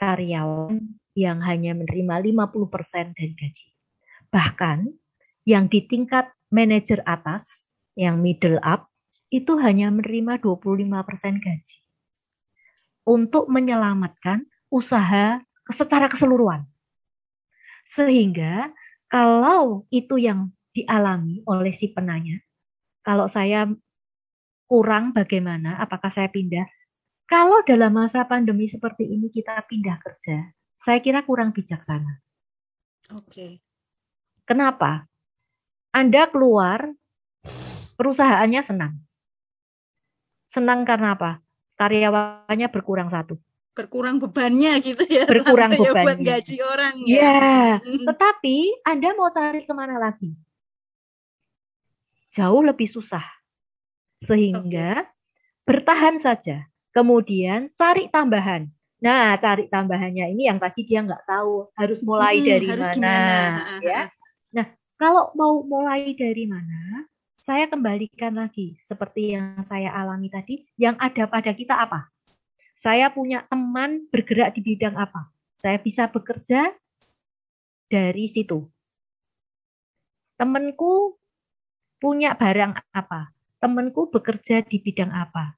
karyawan 0.00 0.80
yang 1.12 1.44
hanya 1.44 1.76
menerima 1.76 2.24
50% 2.48 3.12
dari 3.12 3.36
gaji. 3.36 3.68
Bahkan 4.32 4.88
yang 5.44 5.68
di 5.68 5.84
tingkat 5.84 6.32
manajer 6.48 7.04
atas, 7.04 7.68
yang 7.92 8.16
middle 8.24 8.56
up, 8.64 8.88
itu 9.28 9.60
hanya 9.60 9.92
menerima 9.92 10.40
25% 10.40 11.36
gaji. 11.36 11.78
Untuk 13.04 13.52
menyelamatkan 13.52 14.48
usaha 14.72 15.44
secara 15.68 16.08
keseluruhan. 16.08 16.64
Sehingga 17.84 18.72
kalau 19.12 19.84
itu 19.92 20.16
yang 20.16 20.48
dialami 20.72 21.44
oleh 21.44 21.76
si 21.76 21.92
penanya, 21.92 22.40
kalau 23.04 23.28
saya 23.28 23.68
kurang 24.72 25.12
bagaimana, 25.12 25.76
apakah 25.84 26.08
saya 26.08 26.32
pindah? 26.32 26.64
Kalau 27.28 27.60
dalam 27.68 27.92
masa 27.92 28.24
pandemi 28.24 28.64
seperti 28.64 29.04
ini 29.04 29.28
kita 29.28 29.60
pindah 29.68 30.00
kerja, 30.00 30.48
saya 30.80 30.98
kira 31.04 31.20
kurang 31.28 31.52
bijaksana. 31.52 32.24
Oke. 33.12 33.28
Okay. 33.28 33.52
Kenapa? 34.48 35.04
Anda 35.92 36.24
keluar, 36.32 36.88
perusahaannya 38.00 38.62
senang. 38.64 38.96
Senang 40.48 40.88
karena 40.88 41.20
apa? 41.20 41.44
Karyawannya 41.76 42.72
berkurang 42.72 43.12
satu. 43.12 43.36
Berkurang 43.76 44.24
bebannya 44.24 44.80
gitu 44.80 45.04
ya. 45.04 45.28
Berkurang 45.28 45.76
bebannya. 45.80 46.00
buat 46.00 46.18
gaji 46.24 46.56
orang 46.64 46.96
ya. 47.04 47.20
Ya, 47.20 47.60
tetapi 48.08 48.80
Anda 48.88 49.12
mau 49.12 49.28
cari 49.28 49.68
ke 49.68 49.72
mana 49.76 50.00
lagi? 50.00 50.32
Jauh 52.32 52.64
lebih 52.64 52.88
susah 52.88 53.41
sehingga 54.22 55.02
okay. 55.02 55.66
bertahan 55.66 56.16
saja. 56.22 56.70
Kemudian 56.94 57.72
cari 57.74 58.06
tambahan. 58.12 58.68
Nah, 59.02 59.34
cari 59.42 59.66
tambahannya 59.66 60.30
ini 60.30 60.46
yang 60.46 60.62
tadi 60.62 60.86
dia 60.86 61.02
nggak 61.02 61.26
tahu 61.26 61.74
harus 61.74 62.00
mulai 62.06 62.38
hmm, 62.38 62.46
dari 62.46 62.66
harus 62.70 62.88
mana, 62.94 63.02
gimana. 63.02 63.64
ya. 63.82 64.02
Nah, 64.54 64.66
kalau 64.94 65.34
mau 65.34 65.66
mulai 65.66 66.14
dari 66.14 66.46
mana, 66.46 67.10
saya 67.34 67.66
kembalikan 67.66 68.38
lagi 68.38 68.78
seperti 68.86 69.34
yang 69.34 69.58
saya 69.66 69.90
alami 69.90 70.30
tadi, 70.30 70.62
yang 70.78 70.94
ada 71.02 71.26
pada 71.26 71.50
kita 71.50 71.74
apa? 71.74 72.06
Saya 72.78 73.10
punya 73.10 73.42
teman 73.50 74.06
bergerak 74.14 74.54
di 74.54 74.62
bidang 74.62 74.94
apa? 74.94 75.34
Saya 75.58 75.82
bisa 75.82 76.06
bekerja 76.06 76.70
dari 77.90 78.30
situ. 78.30 78.70
Temanku 80.38 81.18
punya 81.98 82.38
barang 82.38 82.78
apa? 82.94 83.31
Temanku 83.62 84.10
bekerja 84.10 84.66
di 84.66 84.82
bidang 84.82 85.14
apa. 85.14 85.54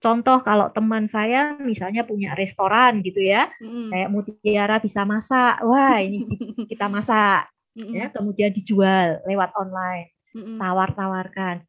Contoh 0.00 0.40
kalau 0.40 0.72
teman 0.72 1.04
saya 1.04 1.56
misalnya 1.60 2.04
punya 2.04 2.32
restoran 2.32 3.04
gitu 3.04 3.20
ya, 3.20 3.52
mm. 3.60 3.92
kayak 3.92 4.08
Mutiara 4.12 4.76
bisa 4.80 5.04
masak, 5.04 5.60
wah 5.64 6.00
ini 6.00 6.24
kita 6.68 6.88
masak, 6.94 7.48
mm 7.76 7.92
ya 7.92 8.06
kemudian 8.08 8.52
dijual 8.52 9.20
lewat 9.28 9.52
online, 9.56 10.12
mm 10.32 10.56
tawar-tawarkan. 10.60 11.64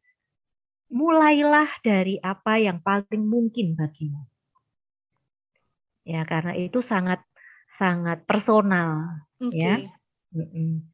Mulailah 0.92 1.80
dari 1.84 2.20
apa 2.20 2.60
yang 2.60 2.80
paling 2.80 3.24
mungkin 3.24 3.76
bagimu. 3.76 4.24
Ya 6.04 6.22
karena 6.28 6.54
itu 6.56 6.84
sangat 6.84 7.24
sangat 7.66 8.22
personal, 8.28 9.16
okay. 9.42 9.58
ya 9.58 9.74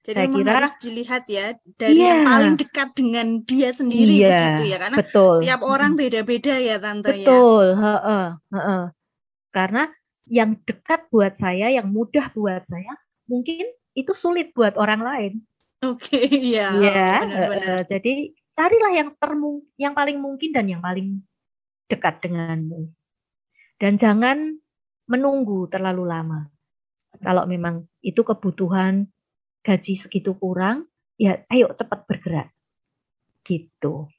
jadi 0.06 0.22
Saya 0.22 0.28
kira 0.30 0.52
harus 0.54 0.74
dilihat 0.78 1.24
ya 1.26 1.46
dari 1.74 1.98
yeah. 1.98 2.14
yang 2.14 2.22
paling 2.28 2.54
dekat 2.60 2.88
dengan 2.94 3.26
dia 3.42 3.70
sendiri 3.74 4.14
yeah, 4.22 4.30
begitu 4.30 4.62
ya 4.70 4.76
karena 4.78 4.96
betul. 5.02 5.34
tiap 5.42 5.60
orang 5.66 5.92
beda-beda 5.98 6.54
ya 6.62 6.76
tante 6.78 7.10
betul. 7.10 7.64
ya. 7.74 7.74
Betul, 7.74 8.78
Karena 9.52 9.82
yang 10.30 10.56
dekat 10.64 11.10
buat 11.12 11.34
saya, 11.34 11.68
yang 11.68 11.90
mudah 11.90 12.30
buat 12.32 12.64
saya, 12.64 12.94
mungkin 13.26 13.66
itu 13.92 14.12
sulit 14.16 14.54
buat 14.56 14.78
orang 14.78 15.02
lain. 15.02 15.32
Oke, 15.82 16.14
okay, 16.14 16.26
iya. 16.54 16.72
Ya, 16.78 17.12
uh, 17.26 17.82
jadi 17.82 18.30
carilah 18.54 18.92
yang 18.94 19.10
termung 19.18 19.66
yang 19.74 19.92
paling 19.92 20.22
mungkin 20.22 20.54
dan 20.54 20.70
yang 20.70 20.80
paling 20.80 21.20
dekat 21.90 22.22
denganmu. 22.22 22.88
Dan 23.76 23.98
jangan 23.98 24.56
menunggu 25.10 25.66
terlalu 25.66 26.06
lama. 26.06 26.46
Kalau 27.18 27.44
memang 27.44 27.84
itu 28.00 28.22
kebutuhan 28.22 29.10
gaji 29.62 29.94
segitu 29.94 30.34
kurang, 30.36 30.90
ya 31.16 31.42
ayo 31.50 31.70
cepat 31.74 32.04
bergerak. 32.06 32.48
Gitu. 33.46 34.10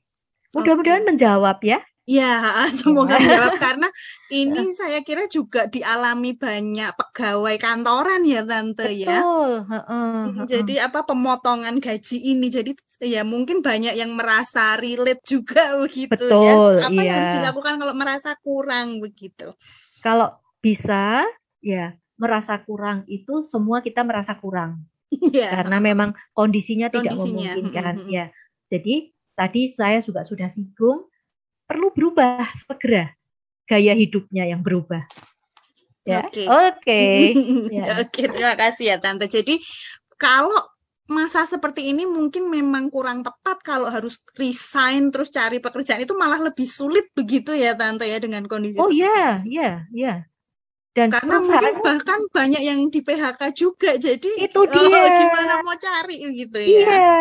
Mudah-mudahan 0.55 1.03
okay. 1.03 1.09
menjawab 1.11 1.59
ya. 1.63 1.79
Ya, 2.03 2.43
semoga 2.83 3.15
menjawab 3.15 3.55
karena 3.63 3.87
ini 4.27 4.75
saya 4.75 4.99
kira 5.07 5.23
juga 5.31 5.71
dialami 5.71 6.35
banyak 6.35 6.91
pegawai 6.99 7.55
kantoran 7.55 8.27
ya 8.27 8.43
tante 8.43 8.91
ya. 8.91 9.23
Betul. 9.23 9.51
ya. 9.63 10.43
Jadi 10.43 10.75
apa 10.83 11.07
pemotongan 11.07 11.79
gaji 11.79 12.17
ini 12.19 12.51
jadi 12.51 12.75
ya 12.99 13.23
mungkin 13.23 13.63
banyak 13.63 13.95
yang 13.95 14.11
merasa 14.19 14.75
relate 14.75 15.23
juga 15.23 15.79
begitu 15.79 16.11
Betul, 16.27 16.83
ya. 16.83 16.91
Apa 16.91 16.99
iya. 16.99 17.07
yang 17.07 17.15
harus 17.15 17.33
dilakukan 17.39 17.73
kalau 17.79 17.93
merasa 17.95 18.35
kurang 18.43 18.99
begitu? 18.99 19.55
Kalau 20.03 20.43
bisa 20.59 21.23
ya 21.63 21.95
merasa 22.19 22.59
kurang 22.59 23.07
itu 23.07 23.47
semua 23.47 23.79
kita 23.79 24.03
merasa 24.03 24.35
kurang 24.35 24.83
yeah. 25.35 25.51
karena 25.61 25.77
memang 25.79 26.09
kondisinya, 26.33 26.87
kondisinya. 26.89 27.09
tidak 27.09 27.13
memungkinkan 27.17 27.93
mm 27.97 28.05
-hmm. 28.05 28.15
ya 28.15 28.25
jadi 28.69 28.95
tadi 29.33 29.61
saya 29.69 29.99
juga 30.01 30.21
sudah 30.25 30.47
singgung 30.49 31.09
perlu 31.65 31.89
berubah 31.93 32.49
segera 32.53 33.13
gaya 33.65 33.93
hidupnya 33.97 34.45
yang 34.45 34.61
berubah 34.61 35.05
ya 36.03 36.27
oke 36.27 36.35
okay. 36.35 36.47
okay. 36.69 37.11
ya. 37.71 37.83
oke 38.03 38.11
okay, 38.11 38.25
terima 38.29 38.55
kasih 38.59 38.85
ya 38.93 38.97
tante 38.99 39.25
jadi 39.31 39.55
kalau 40.19 40.59
masa 41.11 41.43
seperti 41.43 41.91
ini 41.91 42.07
mungkin 42.07 42.47
memang 42.47 42.87
kurang 42.87 43.27
tepat 43.27 43.59
kalau 43.59 43.91
harus 43.91 44.23
resign 44.39 45.11
terus 45.11 45.27
cari 45.35 45.59
pekerjaan 45.59 45.99
itu 45.99 46.15
malah 46.15 46.39
lebih 46.39 46.63
sulit 46.63 47.11
begitu 47.11 47.51
ya 47.51 47.75
tante 47.75 48.07
ya 48.07 48.23
dengan 48.23 48.47
kondisi 48.47 48.79
oh 48.79 48.87
iya 48.87 49.43
iya 49.43 49.83
iya 49.91 50.23
dan 50.93 51.09
karena 51.09 51.41
mungkin 51.41 51.75
bahkan 51.81 52.19
banyak 52.29 52.61
yang 52.61 52.79
di 52.93 53.01
PHK 53.01 53.41
juga 53.57 53.97
jadi 53.97 54.29
itu 54.45 54.59
oh, 54.61 54.69
dia. 54.69 54.81
oh, 54.81 55.09
gimana 55.09 55.53
mau 55.65 55.73
cari? 55.73 56.21
Gitu 56.21 56.57
ya. 56.61 56.69
Iya 56.69 57.17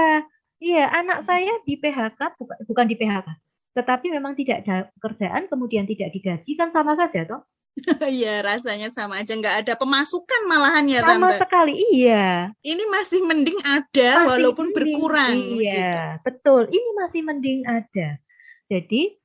iya 0.62 0.84
anak 0.92 1.24
saya 1.24 1.56
di 1.64 1.80
PHK 1.80 2.36
bukan 2.36 2.56
bukan 2.68 2.86
di 2.86 2.94
PHK 3.00 3.28
tetapi 3.72 4.12
memang 4.12 4.36
tidak 4.36 4.62
ada 4.64 4.92
pekerjaan 5.00 5.48
kemudian 5.48 5.88
tidak 5.88 6.12
digaji 6.12 6.52
kan 6.54 6.68
sama 6.68 6.92
saja 6.92 7.24
toh. 7.24 7.42
Iya 8.04 8.44
rasanya 8.44 8.92
sama 8.92 9.24
aja 9.24 9.32
nggak 9.32 9.64
ada 9.64 9.74
pemasukan 9.80 10.44
malahan 10.44 10.84
ya 10.92 11.00
sama 11.00 11.32
tante. 11.32 11.40
sekali 11.40 11.72
iya. 11.88 12.52
Ini 12.60 12.84
masih 12.92 13.24
mending 13.24 13.60
ada 13.64 14.10
masih 14.20 14.28
walaupun 14.28 14.68
mending, 14.68 14.76
berkurang 14.76 15.36
iya 15.56 15.72
gitu. 15.72 16.00
betul. 16.28 16.62
Ini 16.68 16.88
masih 17.00 17.20
mending 17.24 17.60
ada. 17.64 18.08
Jadi 18.68 19.16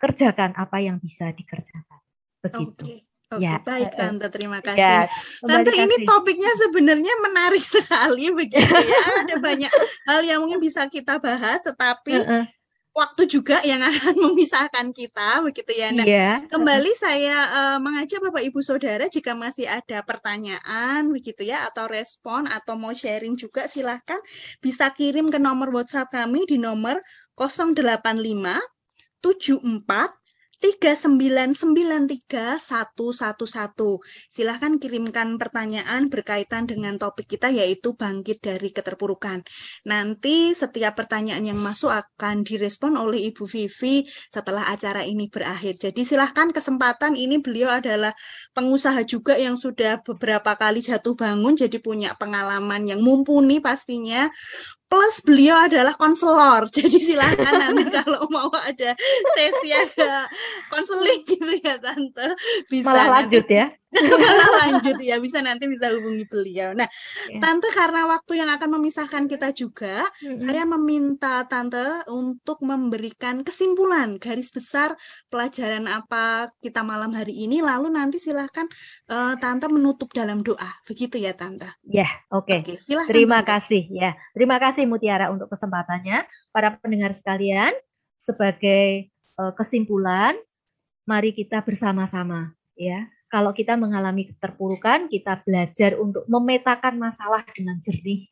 kerjakan 0.00 0.56
apa 0.56 0.80
yang 0.80 0.96
bisa 0.96 1.28
dikerjakan. 1.36 2.00
Begitu. 2.40 2.84
Okay. 2.88 3.09
Oke, 3.30 3.46
ya, 3.46 3.62
baik 3.62 3.94
Tante, 3.94 4.26
terima 4.26 4.58
ya, 4.58 4.66
kasih. 4.66 4.82
Ya, 4.82 5.00
Tante 5.46 5.70
kasih. 5.70 5.86
ini 5.86 5.96
topiknya 6.02 6.50
sebenarnya 6.50 7.14
menarik 7.22 7.62
sekali 7.78 8.26
begitu 8.34 8.74
ya. 8.74 9.02
Ada 9.22 9.38
banyak 9.38 9.70
hal 10.10 10.20
yang 10.26 10.42
mungkin 10.42 10.58
bisa 10.58 10.90
kita 10.90 11.22
bahas, 11.22 11.62
tetapi 11.62 12.18
uh 12.18 12.26
-uh. 12.26 12.44
waktu 12.90 13.30
juga 13.30 13.62
yang 13.62 13.86
akan 13.94 14.18
memisahkan 14.18 14.90
kita 14.90 15.46
begitu 15.46 15.70
ya. 15.78 15.94
Nah, 15.94 16.02
yeah. 16.10 16.42
kembali 16.50 16.90
saya 16.98 17.38
uh, 17.54 17.78
mengajak 17.78 18.18
Bapak 18.18 18.42
Ibu 18.42 18.66
Saudara 18.66 19.06
jika 19.06 19.30
masih 19.38 19.70
ada 19.70 20.02
pertanyaan 20.02 21.06
begitu 21.14 21.46
ya 21.46 21.70
atau 21.70 21.86
respon 21.86 22.50
atau 22.50 22.74
mau 22.74 22.90
sharing 22.90 23.38
juga 23.38 23.70
silahkan 23.70 24.18
bisa 24.58 24.90
kirim 24.90 25.30
ke 25.30 25.38
nomor 25.38 25.70
WhatsApp 25.70 26.10
kami 26.10 26.50
di 26.50 26.58
nomor 26.58 26.98
085 27.38 27.78
74 29.22 30.19
3993111. 30.60 32.28
Silahkan 34.28 34.76
kirimkan 34.76 35.40
pertanyaan 35.40 36.12
berkaitan 36.12 36.68
dengan 36.68 37.00
topik 37.00 37.32
kita 37.32 37.48
yaitu 37.48 37.96
bangkit 37.96 38.44
dari 38.44 38.68
keterpurukan. 38.68 39.40
Nanti 39.88 40.52
setiap 40.52 41.00
pertanyaan 41.00 41.48
yang 41.48 41.56
masuk 41.56 41.88
akan 41.88 42.44
direspon 42.44 43.00
oleh 43.00 43.32
Ibu 43.32 43.48
Vivi 43.48 44.04
setelah 44.28 44.68
acara 44.68 45.00
ini 45.08 45.32
berakhir. 45.32 45.80
Jadi 45.80 46.04
silahkan 46.04 46.52
kesempatan 46.52 47.16
ini 47.16 47.40
beliau 47.40 47.72
adalah 47.72 48.12
pengusaha 48.52 49.00
juga 49.08 49.40
yang 49.40 49.56
sudah 49.56 50.04
beberapa 50.04 50.60
kali 50.60 50.84
jatuh 50.84 51.16
bangun 51.16 51.56
jadi 51.56 51.80
punya 51.80 52.12
pengalaman 52.20 52.84
yang 52.84 53.00
mumpuni 53.00 53.64
pastinya 53.64 54.28
plus 54.90 55.22
beliau 55.22 55.56
adalah 55.70 55.94
konselor. 55.94 56.66
Jadi 56.76 56.98
silakan 56.98 57.54
nanti 57.62 57.86
kalau 58.02 58.26
mau 58.28 58.50
ada 58.50 58.98
sesi 59.38 59.70
agak 59.70 60.26
konseling 60.68 61.22
gitu 61.24 61.54
ya 61.62 61.78
tante. 61.78 62.34
Bisa 62.66 62.90
malah 62.90 63.22
lanjut 63.22 63.46
ya. 63.46 63.70
malah 63.70 63.79
lanjut 64.64 64.96
ya 65.04 65.20
bisa 65.20 65.44
nanti 65.44 65.68
bisa 65.68 65.92
hubungi 65.92 66.24
beliau 66.24 66.72
nah 66.72 66.88
ya. 67.28 67.38
tante 67.38 67.68
karena 67.70 68.08
waktu 68.08 68.40
yang 68.40 68.50
akan 68.50 68.80
memisahkan 68.80 69.28
kita 69.28 69.52
juga 69.52 70.08
mm-hmm. 70.24 70.40
saya 70.40 70.64
meminta 70.64 71.44
tante 71.44 72.08
untuk 72.08 72.64
memberikan 72.64 73.44
kesimpulan 73.44 74.16
garis 74.16 74.48
besar 74.48 74.96
pelajaran 75.28 75.84
apa 75.86 76.48
kita 76.64 76.80
malam 76.80 77.12
hari 77.12 77.46
ini 77.46 77.60
lalu 77.60 77.92
nanti 77.92 78.16
silahkan 78.16 78.64
uh, 79.12 79.36
tante 79.36 79.68
menutup 79.68 80.08
dalam 80.16 80.40
doa 80.40 80.80
begitu 80.88 81.20
ya 81.20 81.36
tante 81.36 81.68
ya 81.84 82.08
oke 82.32 82.48
okay. 82.48 82.78
okay, 82.78 83.06
terima 83.06 83.44
tante. 83.44 83.50
kasih 83.54 83.84
ya 83.92 84.16
terima 84.32 84.56
kasih 84.56 84.70
kasih 84.70 84.86
Mutiara 84.86 85.28
untuk 85.28 85.50
kesempatannya. 85.50 86.24
Para 86.54 86.78
pendengar 86.78 87.10
sekalian, 87.10 87.74
sebagai 88.16 89.10
uh, 89.36 89.50
kesimpulan, 89.52 90.38
mari 91.04 91.34
kita 91.34 91.58
bersama-sama 91.60 92.54
ya. 92.78 93.10
Kalau 93.30 93.54
kita 93.54 93.78
mengalami 93.78 94.26
keterpurukan, 94.26 95.06
kita 95.06 95.38
belajar 95.46 95.94
untuk 96.02 96.26
memetakan 96.26 96.98
masalah 96.98 97.46
dengan 97.54 97.78
jernih. 97.78 98.26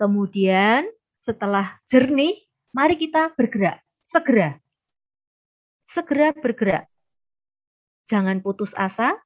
Kemudian 0.00 0.88
setelah 1.20 1.76
jernih, 1.92 2.40
mari 2.72 2.96
kita 2.96 3.36
bergerak, 3.36 3.84
segera. 4.08 4.56
Segera 5.84 6.32
bergerak. 6.32 6.88
Jangan 8.08 8.40
putus 8.40 8.72
asa, 8.80 9.20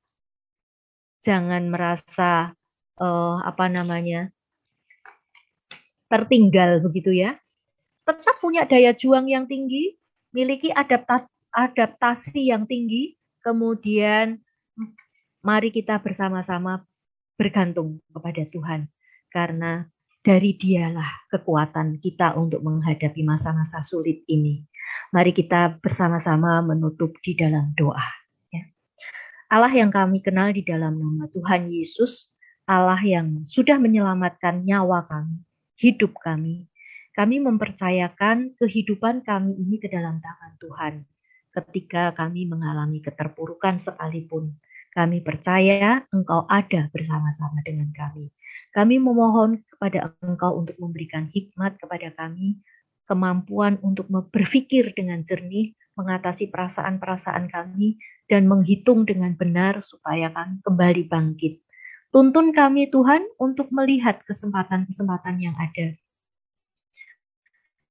jangan 1.22 1.70
merasa 1.70 2.50
uh, 2.98 3.38
apa 3.46 3.70
namanya 3.70 4.34
tertinggal 6.10 6.82
begitu 6.82 7.14
ya. 7.14 7.38
Tetap 8.02 8.42
punya 8.42 8.66
daya 8.66 8.90
juang 8.90 9.30
yang 9.30 9.46
tinggi, 9.46 9.94
miliki 10.34 10.74
adapta 10.74 11.30
adaptasi 11.54 12.50
yang 12.50 12.66
tinggi, 12.66 13.14
kemudian 13.46 14.42
mari 15.44 15.68
kita 15.68 16.00
bersama-sama 16.00 16.88
bergantung 17.36 18.00
kepada 18.08 18.48
Tuhan 18.48 18.88
karena 19.28 19.84
dari 20.24 20.56
dialah 20.56 21.28
kekuatan 21.28 22.00
kita 22.00 22.32
untuk 22.40 22.64
menghadapi 22.64 23.20
masa-masa 23.20 23.84
sulit 23.84 24.24
ini. 24.24 24.64
Mari 25.12 25.36
kita 25.36 25.76
bersama-sama 25.84 26.64
menutup 26.64 27.12
di 27.20 27.36
dalam 27.36 27.76
doa. 27.76 28.08
Ya. 28.48 28.64
Allah 29.52 29.68
yang 29.68 29.92
kami 29.92 30.24
kenal 30.24 30.48
di 30.56 30.64
dalam 30.64 30.96
nama 30.96 31.28
Tuhan 31.28 31.68
Yesus, 31.68 32.32
Allah 32.64 32.98
yang 33.04 33.44
sudah 33.44 33.76
menyelamatkan 33.76 34.64
nyawa 34.64 35.04
kami, 35.04 35.44
hidup 35.76 36.16
kami. 36.24 36.72
Kami 37.14 37.38
mempercayakan 37.44 38.56
kehidupan 38.58 39.22
kami 39.22 39.54
ini 39.60 39.76
ke 39.76 39.92
dalam 39.92 40.18
tangan 40.24 40.52
Tuhan. 40.56 40.94
Ketika 41.52 42.10
kami 42.16 42.48
mengalami 42.48 42.98
keterpurukan 42.98 43.78
sekalipun, 43.78 44.56
kami 44.94 45.20
percaya 45.20 46.06
Engkau 46.14 46.46
ada 46.46 46.88
bersama-sama 46.94 47.60
dengan 47.66 47.90
kami. 47.90 48.30
Kami 48.70 49.02
memohon 49.02 49.60
kepada 49.66 50.14
Engkau 50.22 50.62
untuk 50.62 50.78
memberikan 50.78 51.26
hikmat 51.28 51.76
kepada 51.82 52.14
kami, 52.14 52.62
kemampuan 53.10 53.82
untuk 53.82 54.06
berpikir 54.08 54.94
dengan 54.94 55.26
jernih, 55.26 55.74
mengatasi 55.98 56.48
perasaan-perasaan 56.48 57.50
kami, 57.50 57.98
dan 58.30 58.46
menghitung 58.48 59.04
dengan 59.04 59.36
benar 59.36 59.84
supaya 59.84 60.32
kami 60.32 60.62
kembali 60.64 61.02
bangkit 61.12 61.64
Tuntun 62.14 62.54
kami 62.54 62.86
Tuhan 62.94 63.26
untuk 63.42 63.74
melihat 63.74 64.22
kesempatan-kesempatan 64.22 65.34
yang 65.42 65.58
ada. 65.58 65.98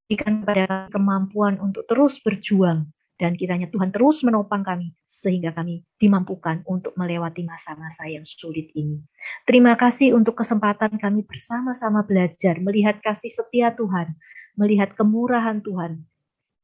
Berikan 0.07 0.39
kepada 0.39 0.63
kami 0.63 0.87
kemampuan 0.95 1.59
untuk 1.59 1.83
terus 1.91 2.23
berjuang 2.23 2.87
dan 3.17 3.37
kiranya 3.37 3.69
Tuhan 3.69 3.93
terus 3.93 4.25
menopang 4.25 4.65
kami 4.65 4.91
sehingga 5.05 5.53
kami 5.53 5.85
dimampukan 6.01 6.65
untuk 6.65 6.97
melewati 6.97 7.45
masa-masa 7.45 8.09
yang 8.09 8.25
sulit 8.25 8.73
ini. 8.73 8.99
Terima 9.45 9.77
kasih 9.77 10.17
untuk 10.17 10.33
kesempatan 10.33 10.97
kami 10.97 11.21
bersama-sama 11.23 12.01
belajar 12.03 12.57
melihat 12.59 12.99
kasih 12.99 13.29
setia 13.29 13.71
Tuhan, 13.73 14.17
melihat 14.57 14.97
kemurahan 14.97 15.61
Tuhan 15.61 16.03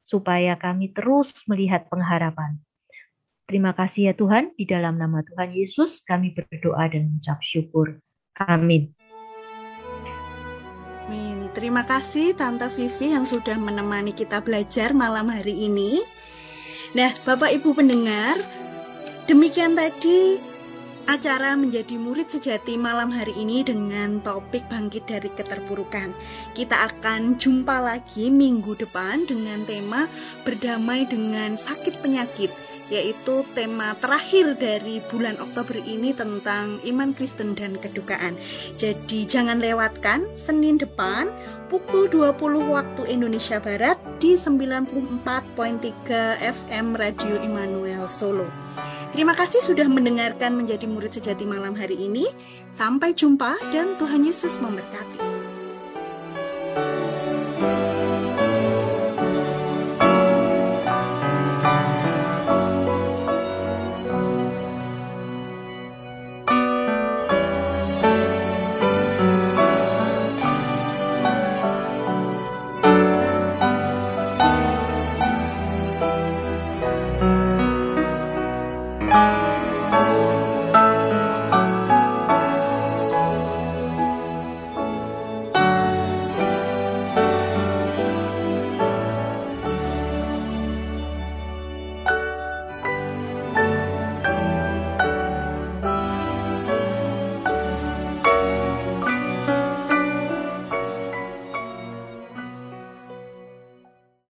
supaya 0.01 0.57
kami 0.57 0.89
terus 0.89 1.45
melihat 1.45 1.85
pengharapan. 1.85 2.57
Terima 3.45 3.73
kasih 3.73 4.09
ya 4.09 4.13
Tuhan, 4.13 4.53
di 4.57 4.65
dalam 4.65 4.97
nama 4.97 5.25
Tuhan 5.25 5.53
Yesus 5.53 6.05
kami 6.05 6.33
berdoa 6.33 6.85
dan 6.89 7.09
mengucap 7.09 7.41
syukur. 7.41 7.97
Amin. 8.37 8.93
Amin. 11.09 11.49
Terima 11.57 11.81
kasih 11.81 12.37
Tante 12.37 12.69
Vivi 12.69 13.17
yang 13.17 13.25
sudah 13.25 13.57
menemani 13.57 14.13
kita 14.13 14.37
belajar 14.45 14.93
malam 14.93 15.33
hari 15.33 15.65
ini. 15.65 16.18
Nah, 16.89 17.13
Bapak 17.21 17.53
Ibu 17.53 17.77
pendengar, 17.77 18.41
demikian 19.29 19.77
tadi 19.77 20.41
acara 21.09 21.57
menjadi 21.57 21.97
murid 21.97 22.29
sejati 22.29 22.77
malam 22.77 23.09
hari 23.13 23.33
ini 23.37 23.65
dengan 23.65 24.21
topik 24.21 24.65
bangkit 24.69 25.09
dari 25.09 25.29
keterpurukan. 25.33 26.13
Kita 26.57 26.89
akan 26.89 27.37
jumpa 27.37 27.81
lagi 27.81 28.33
minggu 28.33 28.77
depan 28.77 29.25
dengan 29.25 29.65
tema 29.69 30.09
berdamai 30.45 31.05
dengan 31.05 31.57
sakit 31.57 32.01
penyakit 32.01 32.49
yaitu 32.89 33.45
tema 33.53 33.93
terakhir 33.97 34.57
dari 34.57 35.01
bulan 35.09 35.37
Oktober 35.37 35.77
ini 35.81 36.13
tentang 36.13 36.81
iman 36.83 37.13
Kristen 37.13 37.53
dan 37.53 37.77
kedukaan. 37.77 38.35
Jadi 38.75 39.29
jangan 39.29 39.61
lewatkan 39.61 40.25
Senin 40.33 40.81
depan 40.81 41.29
pukul 41.69 42.09
20 42.09 42.73
waktu 42.73 43.01
Indonesia 43.09 43.61
Barat 43.61 43.97
di 44.17 44.33
94.3 44.33 45.21
FM 46.41 46.97
Radio 46.97 47.35
Immanuel 47.39 48.09
Solo. 48.09 48.49
Terima 49.09 49.33
kasih 49.33 49.61
sudah 49.61 49.89
mendengarkan 49.89 50.53
menjadi 50.53 50.85
murid 50.85 51.17
sejati 51.17 51.45
malam 51.45 51.73
hari 51.73 51.97
ini. 51.97 52.29
Sampai 52.69 53.17
jumpa 53.17 53.57
dan 53.73 53.97
Tuhan 53.97 54.21
Yesus 54.21 54.61
memberkati. 54.61 55.38